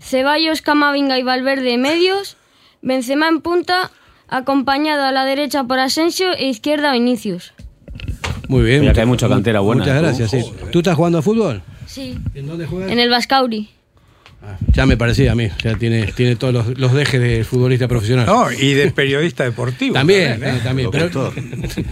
Ceballos, 0.00 0.62
Camavinga 0.62 1.18
y 1.18 1.22
Valverde 1.24 1.76
medios. 1.76 2.36
Benzema 2.82 3.28
en 3.28 3.40
punta. 3.40 3.90
Acompañado 4.28 5.04
a 5.04 5.12
la 5.12 5.24
derecha 5.24 5.64
por 5.64 5.78
Asensio 5.78 6.32
e 6.32 6.48
izquierda 6.48 6.92
Vinicius. 6.92 7.52
Muy 8.48 8.62
bien. 8.64 8.80
Mira 8.80 8.92
que 8.92 9.00
hay 9.00 9.06
mucha 9.06 9.28
cantera 9.28 9.60
buena, 9.60 9.82
Muchas 9.82 9.96
¿eh? 9.96 10.00
gracias. 10.02 10.30
sí. 10.30 10.52
¿Tú 10.70 10.78
estás 10.78 10.94
jugando 10.94 11.18
a 11.18 11.22
fútbol? 11.22 11.62
Sí. 11.86 12.16
¿En 12.34 12.46
dónde 12.46 12.66
juegas? 12.66 12.90
En 12.90 12.98
el 12.98 13.10
Bascauri. 13.10 13.68
Ya 14.72 14.86
me 14.86 14.96
parecía 14.96 15.32
a 15.32 15.34
mí. 15.34 15.48
Ya 15.62 15.74
tiene, 15.76 16.06
tiene 16.12 16.36
todos 16.36 16.52
los, 16.52 16.78
los 16.78 16.92
dejes 16.92 17.20
de 17.20 17.44
futbolista 17.44 17.88
profesional. 17.88 18.26
No, 18.26 18.50
y 18.52 18.74
de 18.74 18.90
periodista 18.90 19.44
deportivo. 19.44 19.94
También, 19.94 20.42
¿eh? 20.42 20.56
eh, 20.56 20.60
también. 20.62 20.90
Pero- 20.90 21.32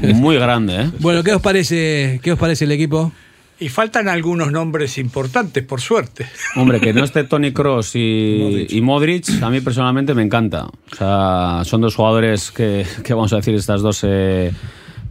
Muy 0.14 0.36
grande, 0.36 0.76
¿eh? 0.82 0.90
bueno, 1.00 1.22
¿qué 1.22 1.32
os 1.34 1.42
parece, 1.42 2.20
qué 2.22 2.32
os 2.32 2.38
parece 2.38 2.64
el 2.64 2.72
equipo? 2.72 3.12
Y 3.60 3.68
faltan 3.68 4.08
algunos 4.08 4.50
nombres 4.50 4.98
importantes, 4.98 5.62
por 5.64 5.80
suerte. 5.80 6.26
Hombre, 6.56 6.80
que 6.80 6.92
no 6.92 7.04
esté 7.04 7.22
Tony 7.24 7.52
Cross 7.52 7.92
y, 7.94 8.66
y 8.68 8.80
Modric, 8.80 9.26
a 9.42 9.48
mí 9.48 9.60
personalmente 9.60 10.12
me 10.12 10.22
encanta. 10.22 10.64
O 10.66 10.94
sea, 10.96 11.62
son 11.64 11.80
dos 11.80 11.94
jugadores 11.94 12.50
que, 12.50 12.84
que 13.04 13.14
vamos 13.14 13.32
a 13.32 13.36
decir, 13.36 13.54
estas 13.54 13.80
dos 13.80 14.00
eh, 14.02 14.50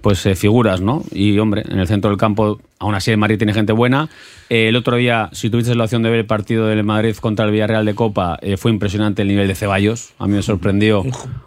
pues 0.02 0.26
eh, 0.26 0.36
figuras, 0.36 0.82
¿no? 0.82 1.04
Y 1.14 1.40
hombre, 1.40 1.64
en 1.70 1.80
el 1.80 1.88
centro 1.88 2.10
del 2.10 2.20
campo, 2.20 2.60
aún 2.84 2.96
así 2.96 3.12
el 3.12 3.18
Madrid 3.18 3.38
tiene 3.38 3.54
gente 3.54 3.72
buena. 3.74 4.10
Eh, 4.50 4.68
el 4.68 4.76
otro 4.76 4.98
día, 4.98 5.30
si 5.32 5.50
tuviste 5.50 5.74
la 5.74 5.86
opción 5.86 6.04
de 6.04 6.10
ver 6.10 6.20
el 6.20 6.26
partido 6.26 6.68
del 6.68 6.84
Madrid 6.84 7.16
contra 7.16 7.46
el 7.46 7.52
Villarreal 7.52 7.86
de 7.86 7.96
Copa, 7.96 8.38
eh, 8.42 8.58
fue 8.58 8.72
impresionante 8.72 9.22
el 9.22 9.30
nivel 9.30 9.48
de 9.48 9.56
Ceballos. 9.56 10.14
A 10.20 10.28
mí 10.28 10.34
me 10.34 10.42
sorprendió 10.44 11.04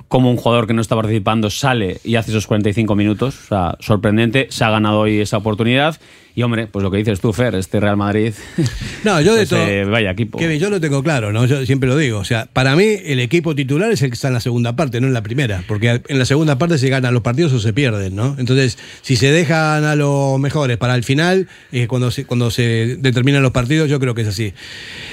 cómo 0.08 0.30
un 0.30 0.36
jugador 0.36 0.66
que 0.66 0.72
no 0.72 0.80
está 0.80 0.96
participando 0.96 1.50
sale 1.50 2.00
y 2.04 2.16
hace 2.16 2.30
esos 2.30 2.46
45 2.46 2.96
minutos. 2.96 3.38
O 3.44 3.48
sea, 3.48 3.76
sorprendente. 3.80 4.46
Se 4.50 4.64
ha 4.64 4.70
ganado 4.70 5.00
hoy 5.00 5.20
esa 5.20 5.36
oportunidad. 5.36 5.98
Y 6.34 6.42
hombre, 6.42 6.66
pues 6.66 6.82
lo 6.82 6.90
que 6.90 6.98
dices 6.98 7.18
tú, 7.18 7.32
Fer, 7.32 7.54
este 7.54 7.80
Real 7.80 7.96
Madrid. 7.96 8.34
No, 9.04 9.20
yo 9.20 9.34
de 9.34 9.46
pues, 9.46 9.50
todo. 9.50 9.60
eh, 9.60 9.84
vaya 9.84 10.10
equipo. 10.10 10.36
Kevin, 10.36 10.58
yo 10.58 10.68
lo 10.68 10.80
tengo 10.80 11.00
claro, 11.00 11.32
¿no? 11.32 11.46
Yo 11.46 11.64
siempre 11.64 11.88
lo 11.88 11.96
digo. 11.96 12.18
O 12.18 12.24
sea, 12.24 12.48
para 12.52 12.74
mí 12.74 12.84
el 13.04 13.20
equipo 13.20 13.54
titular 13.54 13.90
es 13.92 14.02
el 14.02 14.10
que 14.10 14.14
está 14.14 14.26
en 14.28 14.34
la 14.34 14.40
segunda 14.40 14.74
parte, 14.74 15.00
no 15.00 15.06
en 15.06 15.12
la 15.12 15.22
primera. 15.22 15.62
Porque 15.68 16.02
en 16.08 16.18
la 16.18 16.24
segunda 16.24 16.58
parte 16.58 16.76
se 16.78 16.88
ganan 16.88 17.14
los 17.14 17.22
partidos 17.22 17.52
o 17.52 17.60
se 17.60 17.72
pierden, 17.72 18.16
¿no? 18.16 18.34
Entonces, 18.38 18.78
si 19.02 19.14
se 19.14 19.30
dejan 19.30 19.84
a 19.84 19.94
los 19.94 20.40
mejores 20.40 20.76
para 20.76 20.96
el 20.96 21.04
final, 21.04 21.25
eh, 21.72 21.86
cuando, 21.86 22.10
se, 22.10 22.24
cuando 22.24 22.50
se 22.50 22.96
determinan 22.98 23.42
los 23.42 23.52
partidos, 23.52 23.88
yo 23.88 23.98
creo 24.00 24.14
que 24.14 24.22
es 24.22 24.28
así. 24.28 24.52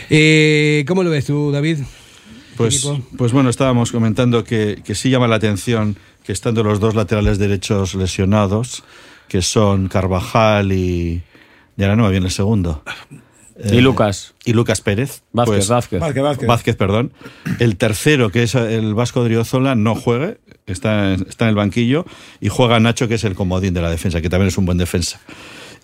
Eh, 0.10 0.86
¿Cómo 0.88 1.04
lo 1.04 1.10
ves 1.10 1.26
tú, 1.26 1.52
David? 1.52 1.80
Pues, 2.58 2.88
pues 3.18 3.32
bueno, 3.32 3.50
estábamos 3.50 3.92
comentando 3.92 4.44
que, 4.44 4.82
que 4.84 4.96
sí 4.96 5.10
llama 5.10 5.28
la 5.28 5.36
atención 5.36 5.98
que 6.24 6.32
estando 6.32 6.64
los 6.64 6.80
dos 6.80 6.96
laterales 6.96 7.38
derechos 7.38 7.96
lesionados, 7.96 8.84
que 9.28 9.42
son 9.42 9.88
Carvajal 9.88 10.72
y... 10.72 11.24
Y 11.76 11.82
ahora 11.82 11.96
no 11.96 12.04
me 12.04 12.12
viene 12.12 12.28
el 12.28 12.32
segundo. 12.32 12.84
Y 13.72 13.82
Lucas. 13.82 14.34
Y 14.46 14.54
Lucas 14.54 14.82
Pérez. 14.82 15.24
Vázquez, 15.32 15.68
Vázquez. 15.68 16.00
Vázquez, 16.00 16.48
Vázquez. 16.48 16.76
perdón. 16.76 17.14
El 17.60 17.78
tercero, 17.78 18.30
que 18.32 18.44
es 18.44 18.56
el 18.56 18.94
Vasco 18.94 19.24
Driozola, 19.24 19.76
no 19.76 19.96
juegue, 19.96 20.38
está, 20.66 21.14
está 21.14 21.46
en 21.46 21.50
el 21.50 21.56
banquillo, 21.56 22.06
y 22.40 22.50
juega 22.50 22.80
Nacho, 22.80 23.08
que 23.08 23.16
es 23.16 23.24
el 23.24 23.36
comodín 23.36 23.74
de 23.74 23.82
la 23.82 23.90
defensa, 23.90 24.22
que 24.22 24.30
también 24.30 24.48
es 24.48 24.58
un 24.58 24.66
buen 24.66 24.78
defensa. 24.78 25.20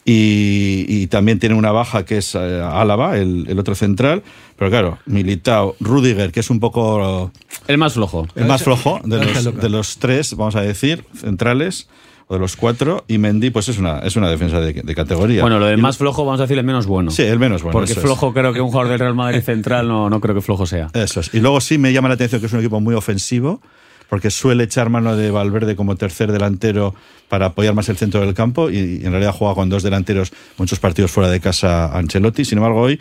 Y, 0.06 0.86
y 0.88 1.08
también 1.08 1.40
tiene 1.40 1.56
una 1.56 1.72
baja 1.72 2.04
que 2.04 2.18
es 2.18 2.34
eh, 2.34 2.62
Álava, 2.64 3.18
el, 3.18 3.46
el 3.48 3.60
otro 3.60 3.76
central. 3.76 4.24
Pero 4.58 4.72
claro, 4.72 4.98
Militao, 5.06 5.76
Rudiger, 5.80 6.32
que 6.32 6.40
es 6.40 6.50
un 6.50 6.60
poco 6.60 7.32
El 7.68 7.78
más 7.78 7.94
flojo. 7.94 8.28
el 8.36 8.46
más 8.46 8.64
flojo 8.64 9.00
de 9.04 9.24
los, 9.24 9.56
de 9.56 9.70
los 9.70 9.98
tres, 10.00 10.36
vamos 10.36 10.56
a 10.56 10.62
decir, 10.62 11.06
centrales, 11.16 11.88
o 12.28 12.34
de 12.34 12.40
los 12.40 12.56
cuatro. 12.56 13.06
Y 13.08 13.18
Mendy, 13.20 13.52
pues 13.52 13.70
es 13.70 13.78
una, 13.78 14.00
es 14.00 14.16
una 14.16 14.30
defensa 14.30 14.60
de, 14.60 14.74
de 14.74 14.96
categoría. 14.96 15.42
Bueno, 15.42 15.60
lo 15.60 15.66
del 15.68 15.78
más 15.78 15.98
flojo 15.98 16.26
vamos 16.26 16.40
a 16.40 16.44
decir 16.44 16.58
el 16.58 16.66
menos 16.66 16.88
bueno. 16.88 17.12
Sí, 17.12 17.22
el 17.22 17.40
menos 17.40 17.62
bueno. 17.62 17.74
Porque 17.74 17.92
eso 17.92 18.02
es. 18.02 18.06
flojo 18.06 18.34
creo 18.34 18.52
que 18.52 18.62
un 18.62 18.70
jugador 18.70 18.90
del 18.90 19.00
Real 19.00 19.16
Madrid 19.16 19.42
central 19.42 19.88
no, 19.88 20.10
no 20.10 20.20
creo 20.20 20.34
que 20.36 20.42
flojo 20.42 20.66
sea. 20.66 20.88
Eso 20.94 21.20
es. 21.20 21.34
Y 21.34 21.40
luego 21.40 21.62
sí 21.62 21.78
me 21.78 21.94
llama 21.94 22.08
la 22.08 22.16
atención 22.16 22.42
que 22.42 22.48
es 22.48 22.54
un 22.54 22.60
equipo 22.60 22.80
muy 22.82 22.96
ofensivo, 22.96 23.62
porque 24.10 24.32
suele 24.32 24.64
echar 24.64 24.90
mano 24.90 25.16
de 25.16 25.32
Valverde 25.32 25.76
como 25.76 25.96
tercer 25.96 26.32
delantero 26.32 26.96
para 27.28 27.48
apoyar 27.48 27.76
más 27.76 27.90
el 27.90 27.98
centro 27.98 28.22
del 28.22 28.34
campo 28.34 28.70
y, 28.70 29.02
en 29.04 29.12
realidad 29.12 29.34
juega 29.38 29.54
con 29.56 29.70
dos 29.70 29.84
delanteros 29.84 30.32
muchos 30.58 30.80
partidos 30.80 31.12
fuera 31.12 31.30
de 31.30 31.40
casa 31.40 31.96
Ancelotti. 31.98 32.44
Sin 32.44 32.58
embargo, 32.58 32.82
hoy 32.82 33.00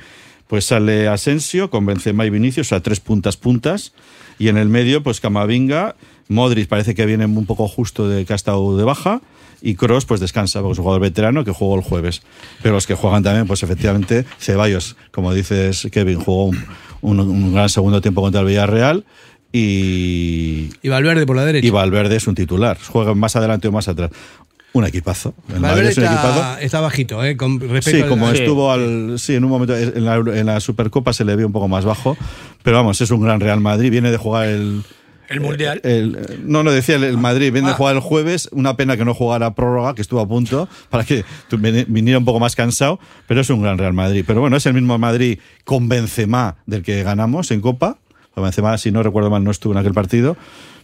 pues 0.48 0.64
sale 0.66 1.08
Asensio 1.08 1.70
con 1.70 1.84
Benzema 1.86 2.24
y 2.26 2.30
Vinicius 2.30 2.72
a 2.72 2.80
tres 2.80 3.00
puntas 3.00 3.36
puntas 3.36 3.92
y 4.38 4.48
en 4.48 4.56
el 4.56 4.68
medio 4.68 5.02
pues 5.02 5.20
Camavinga, 5.20 5.96
Modric 6.28 6.68
parece 6.68 6.94
que 6.94 7.06
viene 7.06 7.24
un 7.26 7.46
poco 7.46 7.68
justo 7.68 8.08
de 8.08 8.24
que 8.24 8.32
ha 8.34 8.36
de 8.36 8.84
baja 8.84 9.20
y 9.60 9.74
Cross 9.74 10.04
pues 10.04 10.20
descansa 10.20 10.60
porque 10.60 10.72
es 10.74 10.78
un 10.78 10.84
jugador 10.84 11.02
veterano 11.02 11.44
que 11.44 11.50
jugó 11.52 11.74
el 11.76 11.82
jueves. 11.82 12.22
Pero 12.62 12.74
los 12.74 12.86
que 12.86 12.94
juegan 12.94 13.22
también 13.22 13.46
pues 13.46 13.62
efectivamente 13.62 14.24
Ceballos, 14.38 14.96
como 15.10 15.34
dices 15.34 15.88
Kevin, 15.90 16.20
jugó 16.20 16.46
un- 16.46 17.20
un 17.20 17.54
gran 17.54 17.68
segundo 17.68 18.00
tiempo 18.00 18.20
contra 18.22 18.40
el 18.42 18.46
Villarreal 18.46 19.04
y, 19.52 20.70
Y 20.82 20.88
Valverde 20.88 21.26
por 21.26 21.36
la 21.36 21.44
derecha. 21.44 21.66
y 21.66 21.70
Valverde 21.70 22.16
es 22.16 22.26
un 22.26 22.34
titular. 22.34 22.78
Juega 22.88 23.14
más 23.14 23.36
adelante 23.36 23.68
o 23.68 23.72
más 23.72 23.88
atrás. 23.88 24.10
Un 24.74 24.84
equipazo. 24.84 25.34
El 25.48 25.60
Madrid 25.60 25.68
Valverde 25.68 25.90
es 25.90 25.98
un 25.98 26.04
equipazo. 26.04 26.28
está, 26.28 26.60
está 26.60 26.80
bajito, 26.80 27.24
¿eh? 27.24 27.36
Con 27.36 27.58
respecto 27.58 27.90
Sí, 27.90 28.02
al- 28.02 28.08
como 28.08 28.28
al- 28.28 28.36
estuvo 28.36 28.70
al. 28.70 29.18
Sí, 29.18 29.34
en 29.34 29.44
un 29.44 29.50
momento. 29.50 29.76
En 29.76 30.04
la, 30.04 30.16
en 30.16 30.46
la 30.46 30.60
Supercopa 30.60 31.12
se 31.12 31.24
le 31.24 31.34
vio 31.36 31.46
un 31.46 31.52
poco 31.52 31.68
más 31.68 31.84
bajo. 31.84 32.16
Pero 32.62 32.76
vamos, 32.76 33.00
es 33.00 33.10
un 33.10 33.22
gran 33.22 33.40
Real 33.40 33.60
Madrid. 33.60 33.90
Viene 33.90 34.10
de 34.10 34.16
jugar 34.18 34.46
el. 34.48 34.82
El 35.30 35.40
Mundial. 35.40 35.80
el- 35.84 36.40
no, 36.44 36.62
no 36.62 36.70
decía 36.70 36.96
el, 36.96 37.04
el 37.04 37.18
Madrid. 37.18 37.52
Viene 37.52 37.68
de 37.68 37.74
jugar 37.74 37.94
el 37.96 38.00
jueves. 38.00 38.48
Una 38.52 38.76
pena 38.76 38.96
que 38.96 39.04
no 39.04 39.14
jugara 39.14 39.54
prórroga, 39.54 39.94
que 39.94 40.02
estuvo 40.02 40.20
a 40.20 40.28
punto, 40.28 40.68
para 40.90 41.04
que 41.04 41.24
viniera 41.88 42.18
un 42.18 42.24
poco 42.26 42.38
más 42.40 42.54
cansado. 42.54 42.98
Pero 43.26 43.40
es 43.40 43.48
un 43.50 43.62
gran 43.62 43.78
Real 43.78 43.94
Madrid. 43.94 44.24
Pero 44.26 44.40
bueno, 44.40 44.56
es 44.56 44.66
el 44.66 44.74
mismo 44.74 44.96
Madrid 44.98 45.38
con 45.64 45.88
Benzema 45.88 46.56
del 46.66 46.82
que 46.82 47.02
ganamos 47.02 47.50
en 47.50 47.60
Copa. 47.62 47.98
Benzema, 48.42 48.76
si 48.78 48.90
no 48.90 49.02
recuerdo 49.02 49.30
mal, 49.30 49.44
no 49.44 49.50
estuvo 49.50 49.72
en 49.72 49.78
aquel 49.78 49.94
partido. 49.94 50.36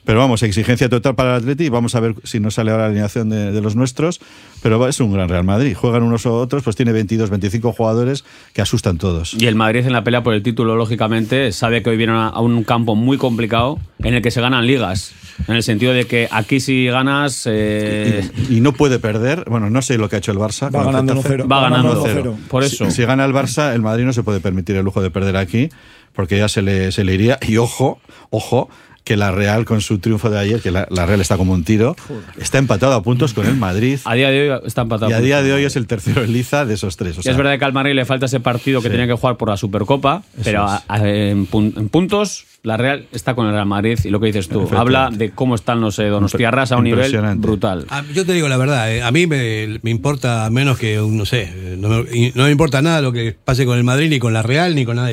Pero 0.07 0.19
vamos, 0.19 0.43
exigencia 0.43 0.91
total 0.91 1.15
para 1.15 1.31
el 1.31 1.37
Atleti. 1.43 1.71
Vamos 1.71 1.95
a 1.95 2.01
ver 2.01 2.15
si 2.25 2.39
nos 2.39 2.53
sale 2.55 2.71
ahora 2.71 2.83
la 2.83 2.89
alineación 2.89 3.31
de, 3.31 3.53
de 3.53 3.61
los 3.63 3.75
nuestros. 3.75 4.21
Pero 4.63 4.87
es 4.87 5.01
un 5.01 5.11
gran 5.15 5.31
Real 5.31 5.45
Madrid. 5.45 5.75
Juegan 5.75 6.03
unos 6.03 6.27
u 6.27 6.31
otros, 6.33 6.63
pues 6.63 6.77
tiene 6.77 6.93
22, 6.93 7.31
25 7.31 7.73
jugadores 7.73 8.23
que 8.53 8.61
asustan 8.61 8.99
todos. 8.99 9.33
Y 9.33 9.47
el 9.47 9.55
Madrid 9.55 9.87
en 9.87 9.95
la 9.95 10.05
pelea 10.05 10.23
por 10.23 10.35
el 10.35 10.43
título, 10.43 10.77
lógicamente, 10.77 11.53
sabe 11.53 11.83
que 11.83 11.89
hoy 11.89 11.97
viene 11.97 12.13
a 12.13 12.39
un 12.41 12.65
campo 12.65 12.97
muy 12.97 13.17
complicado 13.17 13.79
en 14.01 14.13
el 14.13 14.21
que 14.21 14.31
se 14.31 14.43
ganan 14.43 14.67
ligas. 14.67 15.13
En 15.49 15.55
el 15.57 15.63
sentido 15.63 15.95
de 15.95 16.07
que 16.07 16.29
aquí 16.31 16.61
si 16.61 16.85
ganas... 16.87 17.45
eh, 17.51 18.29
Y, 18.51 18.59
y 18.59 18.61
no 18.61 18.73
puede 18.73 18.99
perder. 18.99 19.45
Bueno, 19.49 19.71
no 19.71 19.81
sé 19.81 19.97
lo 19.97 20.11
que 20.11 20.17
ha 20.17 20.19
hecho 20.19 20.33
el 20.33 20.39
Barça. 20.39 20.71
Va 20.75 20.85
ganando 20.85 21.15
Getafe. 21.17 21.39
1-0. 21.45 21.51
Va 21.51 21.61
ganando 21.63 22.05
1-0. 22.05 22.37
Por 22.49 22.63
eso. 22.63 22.85
Si, 22.91 22.91
si 22.97 23.05
gana 23.07 23.25
el 23.25 23.33
Barça, 23.33 23.73
el 23.75 23.81
Madrid 23.81 24.05
no 24.05 24.13
se 24.13 24.23
puede 24.23 24.41
permitir 24.41 24.77
el 24.77 24.85
lujo 24.85 25.01
de 25.01 25.11
perder 25.11 25.37
aquí, 25.39 25.71
porque 26.15 26.39
ya 26.39 26.49
se 26.49 26.63
le, 26.63 26.93
se 26.93 27.05
le 27.05 27.15
iría. 27.15 27.39
Y 27.47 27.59
ojo, 27.59 28.01
ojo, 28.31 28.69
que 29.05 29.17
la 29.19 29.31
Real 29.33 29.65
con 29.67 29.81
su 29.83 29.99
triunfo 29.99 30.31
de 30.31 30.39
ayer, 30.39 30.61
que 30.61 30.71
la, 30.71 30.87
la 30.91 31.05
Real 31.07 31.21
está 31.21 31.37
como 31.37 31.53
un 31.53 31.63
tiro, 31.63 31.95
está 32.39 32.59
empatado 32.59 32.95
a 32.95 33.03
puntos 33.03 33.35
con 33.35 33.47
el 33.47 33.55
Madrid. 33.57 33.99
a 34.05 34.15
día 34.15 34.31
de 34.31 34.51
hoy 34.53 34.61
está 34.67 34.83
empatado. 34.83 35.11
Y 35.11 35.15
a 35.15 35.21
día 35.21 35.43
de 35.43 35.53
hoy 35.53 35.65
es 35.65 35.77
el 35.77 35.87
tercero 35.87 36.25
en 36.25 36.33
liza 36.33 36.65
de 36.65 36.75
esos 36.75 36.97
tres. 36.97 37.19
o 37.19 37.21
Y 37.21 37.23
sea, 37.25 37.33
es 37.33 37.39
verdad 37.39 37.59
que 37.59 37.65
al 37.67 37.73
Madrid 37.75 37.95
le 37.95 38.05
falta 38.07 38.27
ese 38.27 38.41
partido 38.41 38.81
que 38.81 38.89
Sí. 38.89 38.93
tenía 38.93 39.07
que 39.07 39.13
jugar 39.13 39.37
por 39.37 39.51
la 39.51 39.57
Supercopa, 39.59 40.23
pero 40.43 40.63
a- 40.67 40.83
a- 40.89 41.07
en, 41.09 41.47
pun- 41.47 41.75
en 41.77 41.89
puntos 41.91 42.47
la 42.63 42.79
Real 42.79 43.05
está 43.13 43.35
con 43.35 43.47
el 43.47 43.53
Real 43.53 43.67
Madrid 43.67 43.99
y 44.05 44.09
lo 44.09 44.21
que 44.21 44.29
dices 44.29 44.49
tú, 44.49 44.67
habla 44.75 45.11
de 45.13 45.33
cómo 45.33 45.55
están 45.55 45.83
los 45.83 45.99
eh, 45.99 46.05
Donostiarras 46.09 46.73
a 46.73 46.79
un 46.79 46.85
nivel 46.85 47.15
brutal. 47.37 47.85
A- 47.91 48.03
Yo 48.15 48.25
te 48.25 48.33
digo 48.33 48.49
la 48.49 48.57
verdad, 48.57 48.91
eh, 48.91 49.03
a 49.03 49.11
mí 49.11 49.27
me, 49.27 49.81
me 49.83 49.91
importa 49.91 50.49
menos 50.51 50.79
que, 50.79 50.99
un, 50.99 51.19
no 51.19 51.27
sé, 51.27 51.43
eh, 51.55 51.77
no 51.79 51.91
me, 51.91 52.17
y 52.17 52.33
no 52.35 52.45
me 52.45 52.51
importa 52.51 52.81
nada 52.81 53.03
lo 53.03 53.13
que 53.13 53.37
pase 53.45 53.67
con 53.67 53.77
el 53.77 53.85
Madrid, 53.85 54.09
ni 54.09 54.19
con 54.19 54.33
la 54.33 54.43
Real, 54.43 54.75
ni 54.75 54.87
con 54.87 54.97
nada. 54.97 55.11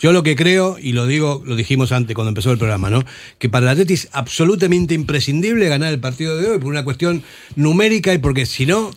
Yo 0.00 0.12
lo 0.12 0.22
que 0.22 0.36
creo, 0.36 0.76
y 0.80 0.92
lo 0.92 1.06
digo, 1.08 1.42
lo 1.44 1.56
dijimos 1.56 1.90
antes 1.90 2.14
cuando 2.14 2.28
empezó 2.28 2.52
el 2.52 2.58
programa, 2.58 2.88
¿no? 2.88 3.02
Que 3.42 3.48
para 3.48 3.66
el 3.66 3.70
Atleti 3.72 3.94
es 3.94 4.08
absolutamente 4.12 4.94
imprescindible 4.94 5.68
ganar 5.68 5.92
el 5.92 5.98
partido 5.98 6.36
de 6.36 6.48
hoy 6.48 6.58
por 6.60 6.68
una 6.70 6.84
cuestión 6.84 7.24
numérica 7.56 8.14
y 8.14 8.18
porque 8.18 8.46
si 8.46 8.66
no, 8.66 8.92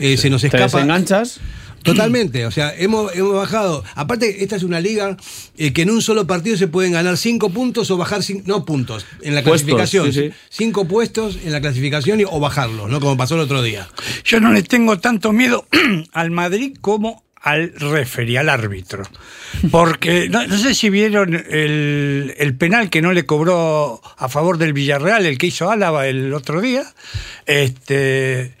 eh, 0.00 0.16
se 0.16 0.30
nos 0.30 0.40
Te 0.40 0.48
escapa. 0.48 0.64
desenganchas 0.64 1.38
Totalmente, 1.84 2.44
o 2.46 2.50
sea, 2.50 2.74
hemos, 2.76 3.14
hemos 3.14 3.34
bajado. 3.34 3.84
Aparte, 3.94 4.42
esta 4.42 4.56
es 4.56 4.62
una 4.62 4.80
liga 4.80 5.16
eh, 5.58 5.72
que 5.74 5.82
en 5.82 5.90
un 5.90 6.00
solo 6.02 6.26
partido 6.26 6.56
se 6.56 6.66
pueden 6.66 6.92
ganar 6.92 7.16
cinco 7.18 7.50
puntos 7.50 7.88
o 7.90 7.96
bajar 7.98 8.22
cinco, 8.24 8.42
no 8.46 8.64
puntos 8.64 9.04
en 9.22 9.34
la 9.34 9.42
Puestos, 9.44 9.66
clasificación, 9.68 10.12
sí, 10.12 10.30
sí. 10.30 10.36
cinco 10.48 10.88
puestos 10.88 11.38
en 11.44 11.52
la 11.52 11.60
clasificación 11.60 12.20
y- 12.20 12.24
o 12.24 12.40
bajarlos, 12.40 12.88
¿no? 12.90 12.98
Como 13.00 13.16
pasó 13.18 13.34
el 13.34 13.42
otro 13.42 13.62
día. 13.62 13.86
Yo 14.24 14.40
no 14.40 14.50
le 14.52 14.62
tengo 14.62 14.98
tanto 14.98 15.32
miedo 15.32 15.66
al 16.14 16.30
Madrid 16.30 16.74
como 16.80 17.22
al 17.44 17.72
referee, 17.76 18.38
al 18.38 18.48
árbitro. 18.48 19.04
Porque 19.70 20.28
no, 20.30 20.46
no 20.46 20.56
sé 20.58 20.74
si 20.74 20.88
vieron 20.90 21.34
el, 21.34 22.34
el 22.38 22.54
penal 22.56 22.88
que 22.90 23.02
no 23.02 23.12
le 23.12 23.24
cobró 23.26 24.00
a 24.16 24.28
favor 24.28 24.56
del 24.58 24.72
Villarreal, 24.72 25.26
el 25.26 25.36
que 25.38 25.46
hizo 25.48 25.70
Álava 25.70 26.06
el 26.08 26.32
otro 26.34 26.60
día. 26.60 26.84
Este. 27.46 28.54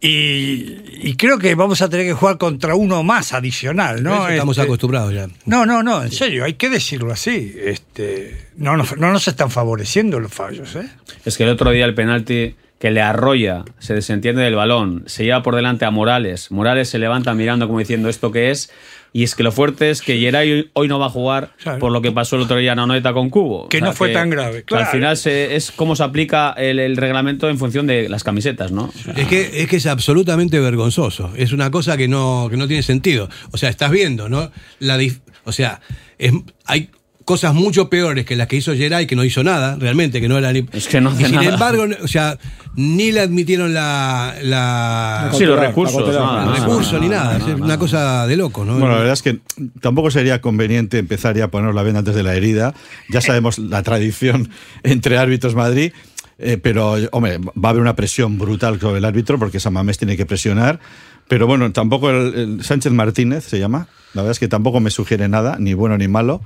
Y, 0.00 0.76
y 1.08 1.16
creo 1.16 1.38
que 1.40 1.56
vamos 1.56 1.82
a 1.82 1.88
tener 1.88 2.06
que 2.06 2.12
jugar 2.12 2.38
contra 2.38 2.76
uno 2.76 3.02
más 3.02 3.32
adicional, 3.32 4.00
¿no? 4.00 4.14
Eso 4.14 4.28
estamos 4.28 4.56
Este, 4.56 4.64
acostumbrados 4.66 5.12
ya. 5.12 5.26
No, 5.46 5.66
no, 5.66 5.82
no, 5.82 6.04
en 6.04 6.12
serio, 6.12 6.44
hay 6.44 6.52
que 6.54 6.68
decirlo 6.68 7.12
así. 7.12 7.52
Este, 7.60 8.46
no, 8.56 8.76
nos- 8.76 8.96
no 8.96 9.10
nos 9.10 9.26
están 9.26 9.50
favoreciendo 9.50 10.20
los 10.20 10.32
fallos, 10.32 10.76
¿eh? 10.76 10.88
Es 11.24 11.36
que 11.36 11.42
el 11.42 11.50
otro 11.50 11.72
día 11.72 11.84
el 11.84 11.94
penalti 11.96 12.54
que 12.78 12.90
le 12.92 13.00
arrolla, 13.00 13.64
se 13.80 13.94
desentiende 13.94 14.42
del 14.42 14.54
balón, 14.54 15.02
se 15.06 15.24
lleva 15.24 15.42
por 15.42 15.56
delante 15.56 15.84
a 15.84 15.90
Morales. 15.90 16.50
Morales 16.52 16.88
se 16.88 16.98
levanta 16.98 17.34
mirando 17.34 17.66
como 17.66 17.80
diciendo 17.80 18.08
esto 18.08 18.30
que 18.30 18.50
es. 18.50 18.70
Y 19.10 19.24
es 19.24 19.34
que 19.34 19.42
lo 19.42 19.50
fuerte 19.52 19.88
es 19.90 20.02
que 20.02 20.18
Geray 20.18 20.70
hoy 20.74 20.86
no 20.86 20.98
va 20.98 21.06
a 21.06 21.10
jugar 21.10 21.52
Claro. 21.62 21.78
por 21.78 21.90
lo 21.90 22.02
que 22.02 22.12
pasó 22.12 22.36
el 22.36 22.42
otro 22.42 22.58
día 22.58 22.74
en 22.74 22.78
Anoeta 22.78 23.14
con 23.14 23.30
Cubo. 23.30 23.66
Que 23.68 23.80
no 23.80 23.92
fue 23.94 24.10
tan 24.12 24.28
grave, 24.28 24.64
que 24.64 24.74
Al 24.74 24.82
claro. 24.82 24.90
final 24.92 25.16
se- 25.16 25.56
es 25.56 25.70
cómo 25.72 25.96
se 25.96 26.04
aplica 26.04 26.52
el, 26.58 26.78
el 26.78 26.94
reglamento 26.96 27.48
en 27.48 27.56
función 27.58 27.86
de 27.86 28.08
las 28.10 28.22
camisetas, 28.22 28.70
¿no? 28.70 28.92
Es 29.16 29.26
que, 29.26 29.62
es 29.62 29.66
que 29.66 29.76
es 29.76 29.86
absolutamente 29.86 30.60
vergonzoso. 30.60 31.32
Es 31.36 31.52
una 31.52 31.70
cosa 31.70 31.96
que 31.96 32.06
no, 32.06 32.48
que 32.50 32.58
no 32.58 32.68
tiene 32.68 32.82
sentido. 32.82 33.30
O 33.50 33.56
sea, 33.56 33.70
estás 33.70 33.90
viendo, 33.90 34.28
¿no? 34.28 34.52
La 34.78 34.98
dif- 34.98 35.20
o 35.44 35.52
sea, 35.52 35.80
es- 36.18 36.32
hay 36.66 36.90
cosas 37.28 37.52
mucho 37.52 37.90
peores 37.90 38.24
que 38.24 38.36
las 38.36 38.46
que 38.46 38.56
hizo 38.56 38.74
Geray, 38.74 39.06
que 39.06 39.14
no 39.14 39.22
hizo 39.22 39.44
nada, 39.44 39.76
realmente, 39.78 40.18
que 40.18 40.30
no 40.30 40.38
era 40.38 40.50
ni. 40.50 40.64
Es 40.72 40.88
que 40.88 40.98
no 40.98 41.10
hace 41.10 41.24
y 41.24 41.26
sin 41.26 41.34
nada. 41.34 41.52
embargo, 41.52 41.84
o 42.02 42.08
sea, 42.08 42.38
ni 42.74 43.12
le 43.12 43.20
admitieron 43.20 43.74
la. 43.74 44.34
la 44.40 45.30
Sí, 45.34 45.44
los 45.44 45.60
recursos. 45.60 45.94
la 45.94 46.04
cautelar. 46.04 46.22
nada, 46.24 46.40
el 46.40 46.46
nada, 46.48 46.58
recurso 46.64 46.92
nada, 46.92 47.02
ni 47.02 47.08
nada. 47.10 47.36
es 47.36 47.60
una 47.60 47.78
cosa 47.78 48.26
de 48.26 48.34
loco, 48.38 48.64
¿no? 48.64 48.78
Bueno, 48.78 48.88
la 48.94 49.00
verdad 49.00 49.12
es 49.12 49.20
que 49.20 49.40
tampoco 49.82 50.10
sería 50.10 50.40
conveniente 50.40 50.96
empezar 50.96 51.36
ya 51.36 51.44
a 51.44 51.48
poner 51.48 51.74
la 51.74 51.82
venda 51.82 51.98
antes 51.98 52.14
de 52.14 52.22
la 52.22 52.34
herida. 52.34 52.72
Ya 53.10 53.20
sabemos 53.20 53.58
la 53.58 53.82
tradición 53.82 54.48
entre 54.82 55.18
árbitros 55.18 55.54
Madrid. 55.54 55.92
eh, 56.38 56.56
pero, 56.56 56.94
hombre, 57.12 57.36
va 57.36 57.68
a 57.68 57.68
haber 57.68 57.82
una 57.82 57.94
presión 57.94 58.38
brutal 58.38 58.80
sobre 58.80 59.00
el 59.00 59.04
árbitro 59.04 59.38
porque 59.38 59.60
Samamés 59.60 59.98
tiene 59.98 60.16
que 60.16 60.24
presionar. 60.24 60.80
Pero 61.28 61.46
bueno, 61.46 61.70
tampoco 61.72 62.08
el, 62.08 62.34
el 62.34 62.64
Sánchez 62.64 62.92
Martínez 62.92 63.44
se 63.44 63.58
llama. 63.58 63.86
La 64.14 64.22
verdad 64.22 64.30
es 64.30 64.38
que 64.38 64.48
tampoco 64.48 64.80
me 64.80 64.88
sugiere 64.88 65.28
nada, 65.28 65.58
ni 65.60 65.74
bueno 65.74 65.98
ni 65.98 66.08
malo. 66.08 66.40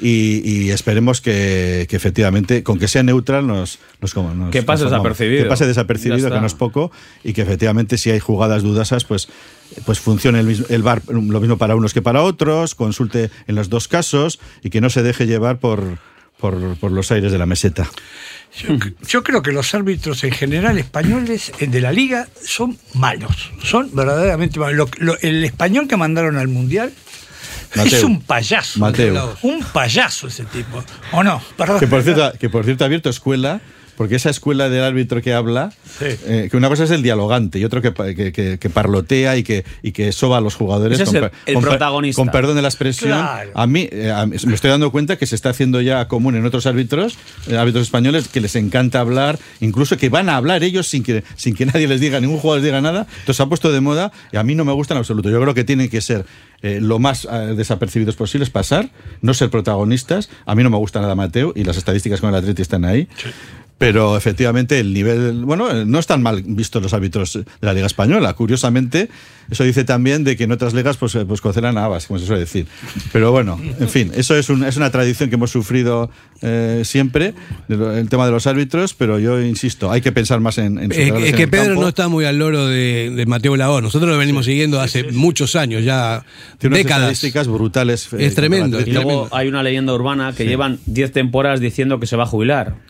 Y, 0.00 0.42
y 0.44 0.70
esperemos 0.70 1.20
que, 1.20 1.86
que 1.88 1.94
efectivamente, 1.94 2.64
con 2.64 2.78
que 2.80 2.88
sea 2.88 3.02
neutral, 3.04 3.46
nos, 3.46 3.78
nos, 4.00 4.12
como- 4.12 4.34
nos 4.34 4.50
Que 4.50 4.62
pase 4.62 4.84
desapercibido. 4.84 5.44
Que 5.44 5.48
pase 5.48 5.66
desapercibido, 5.66 6.30
que 6.30 6.40
no 6.40 6.46
es 6.46 6.54
poco, 6.54 6.90
y 7.22 7.32
que 7.32 7.42
efectivamente 7.42 7.96
si 7.96 8.10
hay 8.10 8.18
jugadas 8.18 8.62
dudosas, 8.64 9.04
pues, 9.04 9.28
pues 9.86 10.00
funcione 10.00 10.40
el, 10.40 10.46
mismo- 10.46 10.66
el 10.68 10.82
VAR 10.82 11.02
lo 11.06 11.40
mismo 11.40 11.58
para 11.58 11.76
unos 11.76 11.94
que 11.94 12.02
para 12.02 12.22
otros, 12.22 12.74
consulte 12.74 13.30
en 13.46 13.54
los 13.54 13.68
dos 13.70 13.86
casos 13.86 14.40
y 14.62 14.70
que 14.70 14.80
no 14.80 14.90
se 14.90 15.04
deje 15.04 15.26
llevar 15.28 15.58
por, 15.60 15.98
por, 16.40 16.76
por 16.78 16.90
los 16.90 17.12
aires 17.12 17.30
de 17.30 17.38
la 17.38 17.46
meseta. 17.46 17.88
Yo, 18.58 18.76
yo 19.08 19.22
creo 19.22 19.42
que 19.42 19.52
los 19.52 19.74
árbitros 19.74 20.22
en 20.24 20.32
general 20.32 20.76
españoles 20.78 21.52
eh, 21.60 21.66
de 21.68 21.80
la 21.80 21.92
liga 21.92 22.28
son 22.44 22.78
malos, 22.94 23.50
son 23.62 23.90
verdaderamente 23.94 24.58
malos. 24.58 24.76
Lo- 24.98 25.12
lo- 25.12 25.18
el 25.22 25.44
español 25.44 25.86
que 25.88 25.96
mandaron 25.96 26.36
al 26.36 26.48
mundial 26.48 26.92
es 27.84 28.02
un 28.02 28.20
payaso. 28.20 28.78
Mateo. 28.78 29.36
Un 29.42 29.62
payaso 29.62 30.28
ese 30.28 30.44
tipo. 30.44 30.82
¿O 31.12 31.22
no? 31.22 31.42
Perdón. 31.56 31.80
Que 31.80 31.86
por 31.86 32.02
cierto, 32.02 32.32
que 32.38 32.48
por 32.48 32.64
cierto 32.64 32.84
ha 32.84 32.86
abierto 32.86 33.10
escuela, 33.10 33.60
porque 33.96 34.16
esa 34.16 34.30
escuela 34.30 34.68
del 34.68 34.82
árbitro 34.82 35.22
que 35.22 35.32
habla, 35.32 35.72
Sí. 35.98 36.06
eh, 36.26 36.48
que 36.50 36.56
una 36.56 36.68
cosa 36.68 36.84
es 36.84 36.90
el 36.90 37.02
dialogante 37.02 37.58
y 37.58 37.64
otro 37.64 37.80
que, 37.82 37.92
que, 37.92 38.32
que- 38.32 38.58
que 38.58 38.70
parlotea 38.70 39.36
y 39.36 39.42
que, 39.42 39.64
y 39.82 39.92
que 39.92 40.12
soba 40.12 40.38
a 40.38 40.40
los 40.40 40.54
jugadores. 40.54 40.98
Ese 41.00 41.16
es 41.18 41.30
el- 41.46 41.60
protagonista. 41.60 42.20
Con 42.20 42.28
perdón 42.30 42.56
de 42.56 42.62
la 42.62 42.68
expresión. 42.68 43.10
Claro. 43.18 43.50
A 43.54 43.66
mí 43.66 43.88
eh, 43.90 44.10
a 44.10 44.26
mí- 44.26 44.36
me 44.46 44.54
estoy 44.54 44.70
dando 44.70 44.90
cuenta 44.90 45.16
que 45.16 45.26
se 45.26 45.34
está 45.34 45.50
haciendo 45.50 45.80
ya 45.80 46.06
común 46.08 46.34
en 46.36 46.44
otros 46.44 46.66
árbitros, 46.66 47.16
eh, 47.48 47.56
árbitros 47.56 47.84
españoles, 47.84 48.28
que 48.28 48.40
les 48.40 48.56
encanta 48.56 49.00
hablar, 49.00 49.38
incluso 49.60 49.96
que 49.96 50.08
van 50.08 50.28
a 50.28 50.36
hablar 50.36 50.62
ellos 50.64 50.86
sin 50.88 51.02
que, 51.02 51.22
sin 51.36 51.54
que 51.54 51.66
nadie 51.66 51.86
les 51.88 52.00
diga, 52.00 52.20
ningún 52.20 52.38
jugador 52.38 52.62
les 52.62 52.70
diga 52.70 52.80
nada. 52.80 53.06
Entonces 53.10 53.36
se 53.36 53.42
ha 53.42 53.46
puesto 53.46 53.70
de 53.72 53.80
moda 53.80 54.12
y 54.32 54.36
a 54.36 54.42
mí 54.42 54.54
no 54.54 54.64
me 54.64 54.72
gusta 54.72 54.94
en 54.94 54.98
absoluto. 54.98 55.30
Yo 55.30 55.40
creo 55.40 55.54
que 55.54 55.64
tienen 55.64 55.88
que 55.88 56.00
ser 56.00 56.24
eh, 56.62 56.78
lo 56.80 56.98
más 56.98 57.28
eh, 57.30 57.54
desapercibidos 57.56 58.16
posibles, 58.16 58.48
pasar, 58.50 58.88
no 59.20 59.34
ser 59.34 59.50
protagonistas. 59.50 60.30
A 60.46 60.54
mí 60.54 60.62
no 60.62 60.70
me 60.70 60.78
gusta 60.78 61.00
nada 61.00 61.14
Mateo 61.14 61.52
y 61.54 61.64
las 61.64 61.76
estadísticas 61.76 62.20
con 62.20 62.30
el 62.30 62.36
Atleti 62.36 62.62
están 62.62 62.84
ahí. 62.84 63.06
Pero 63.76 64.16
efectivamente 64.16 64.78
el 64.78 64.94
nivel, 64.94 65.44
bueno, 65.44 65.68
eh, 65.70 65.84
no 65.84 65.98
están 65.98 66.22
mal 66.22 66.42
vistos 66.46 66.80
los 66.80 66.94
árbitros 66.94 67.32
de 67.34 67.44
la 67.60 67.74
Liga 67.74 67.86
Española. 67.86 68.32
Curiosamente, 68.34 69.08
eso 69.50 69.64
dice 69.64 69.82
también 69.84 70.22
de 70.22 70.36
que 70.36 70.44
en 70.44 70.52
otras 70.52 70.74
ligas 70.74 70.96
pues, 70.96 71.14
eh, 71.16 71.24
pues 71.26 71.40
cocelan 71.40 71.76
habas, 71.76 72.06
como 72.06 72.20
se 72.20 72.26
suele 72.26 72.40
decir. 72.40 72.66
Pero 73.12 73.32
bueno, 73.32 73.60
en 73.80 73.88
fin, 73.88 74.12
eso 74.14 74.36
es, 74.36 74.48
un- 74.48 74.64
es 74.64 74.76
una 74.76 74.90
tradición 74.92 75.28
que 75.28 75.34
hemos 75.34 75.50
sufrido 75.50 76.08
eh, 76.42 76.82
siempre, 76.84 77.34
de 77.68 77.76
lo- 77.76 77.96
el 77.96 78.08
tema 78.08 78.26
de 78.26 78.32
los 78.32 78.46
árbitros, 78.46 78.94
pero 78.94 79.18
yo 79.18 79.40
insisto, 79.40 79.90
hay 79.90 80.00
que 80.00 80.12
pensar 80.12 80.40
más 80.40 80.58
en, 80.58 80.78
en 80.78 80.92
Es, 80.92 80.98
errores 80.98 81.28
es 81.30 81.34
que 81.36 81.48
Pedro 81.48 81.66
campo. 81.68 81.80
no 81.82 81.88
está 81.88 82.08
muy 82.08 82.24
al 82.24 82.38
loro 82.38 82.66
de, 82.66 83.10
de 83.14 83.26
Mateo 83.26 83.56
Labor. 83.56 83.82
Nosotros 83.82 84.10
lo 84.10 84.18
venimos 84.18 84.44
siguiendo 84.46 84.80
hace 84.80 85.04
muchos 85.12 85.56
años, 85.56 85.84
ya 85.84 86.24
Tiene 86.58 86.74
unas 86.76 86.84
décadas. 86.84 87.02
estadísticas 87.12 87.48
brutales. 87.48 88.12
eh, 88.12 88.26
Es 88.26 88.34
tremendo, 88.34 88.80
Y 88.80 88.90
luego 88.92 89.28
hay 89.32 89.48
una 89.48 89.62
leyenda 89.62 89.92
urbana 89.94 90.32
que 90.36 90.44
llevan 90.46 90.78
10 90.86 91.12
temporadas 91.12 91.60
diciendo 91.60 91.98
que 92.00 92.06
se 92.06 92.16
va 92.16 92.24
a 92.24 92.26
jubilar. 92.26 92.74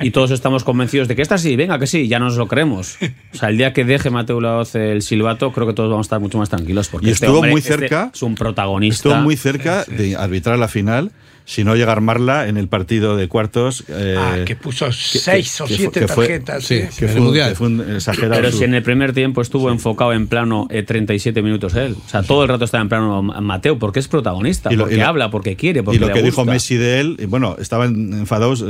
Y 0.00 0.10
todos 0.10 0.30
estamos 0.30 0.64
convencidos 0.64 1.08
de 1.08 1.14
que 1.16 1.22
esta 1.22 1.38
sí, 1.38 1.54
venga, 1.56 1.78
que 1.78 1.86
sí, 1.86 2.08
ya 2.08 2.18
nos 2.18 2.36
lo 2.36 2.48
creemos. 2.48 2.96
O 3.34 3.36
sea, 3.36 3.48
el 3.50 3.58
día 3.58 3.72
que 3.72 3.84
deje 3.84 4.10
Mateo 4.10 4.40
Laoz 4.40 4.74
el 4.74 5.02
silbato, 5.02 5.52
creo 5.52 5.66
que 5.66 5.72
todos 5.74 5.90
vamos 5.90 6.04
a 6.04 6.08
estar 6.08 6.20
mucho 6.20 6.38
más 6.38 6.48
tranquilos. 6.48 6.88
Porque 6.88 7.08
Y 7.08 7.10
este 7.10 7.26
estuvo 7.26 7.38
hombre, 7.38 7.52
muy 7.52 7.60
este 7.60 7.74
cerca. 7.78 8.10
es 8.12 8.22
un 8.22 8.34
protagonista. 8.34 9.08
Estuvo 9.08 9.22
muy 9.22 9.36
cerca 9.36 9.84
de 9.84 10.16
arbitrar 10.16 10.58
la 10.58 10.68
final, 10.68 11.12
si 11.44 11.64
no 11.64 11.74
llega 11.76 11.90
a 11.90 11.92
armarla 11.96 12.48
en 12.48 12.56
el 12.56 12.68
partido 12.68 13.16
de 13.16 13.28
cuartos. 13.28 13.84
eh, 13.88 14.16
Ah, 14.18 14.36
que 14.46 14.54
puso 14.56 14.86
que- 14.86 14.92
seis 14.92 15.60
o 15.60 15.64
que 15.66 15.74
siete 15.76 16.00
que 16.00 16.08
fue- 16.08 16.26
tarjetas. 16.28 16.64
sí, 16.64 16.74
¿eh? 16.74 16.90
que 16.96 17.08
fue, 17.08 17.18
un- 17.20 17.24
Mundial. 17.26 17.48
que 17.50 17.54
fue 17.56 17.66
un 17.66 17.94
exagerado. 17.96 18.34
Pero 18.34 18.50
su- 18.52 18.58
si 18.58 18.64
en 18.64 18.74
el 18.74 18.82
primer 18.82 19.12
tiempo 19.12 19.42
estuvo 19.42 19.70
enfocado 19.70 20.12
en 20.12 20.26
plano 20.28 20.66
eh, 20.70 20.82
37 20.82 21.42
minutos 21.42 21.74
él. 21.74 21.96
O 22.04 22.08
sea, 22.08 22.22
todo 22.22 22.42
el 22.44 22.48
rato 22.48 22.64
estaba 22.64 22.82
en 22.82 22.88
plano 22.88 23.22
Mateo, 23.22 23.78
porque 23.78 23.98
es 24.00 24.08
protagonista, 24.08 24.72
Y 24.72 24.76
lo- 24.76 24.84
porque 24.84 24.94
y 24.96 24.98
lo- 24.98 25.06
habla, 25.06 25.30
porque 25.30 25.56
quiere, 25.56 25.82
porque 25.82 25.96
y 25.96 26.00
lo 26.00 26.06
le 26.08 26.12
que 26.12 26.22
dijo. 26.22 26.44
Messi 26.44 26.76
de 26.76 27.00
él, 27.00 27.16
y 27.18 27.26
bueno, 27.26 27.56
estaban 27.60 28.12
enfadados. 28.12 28.64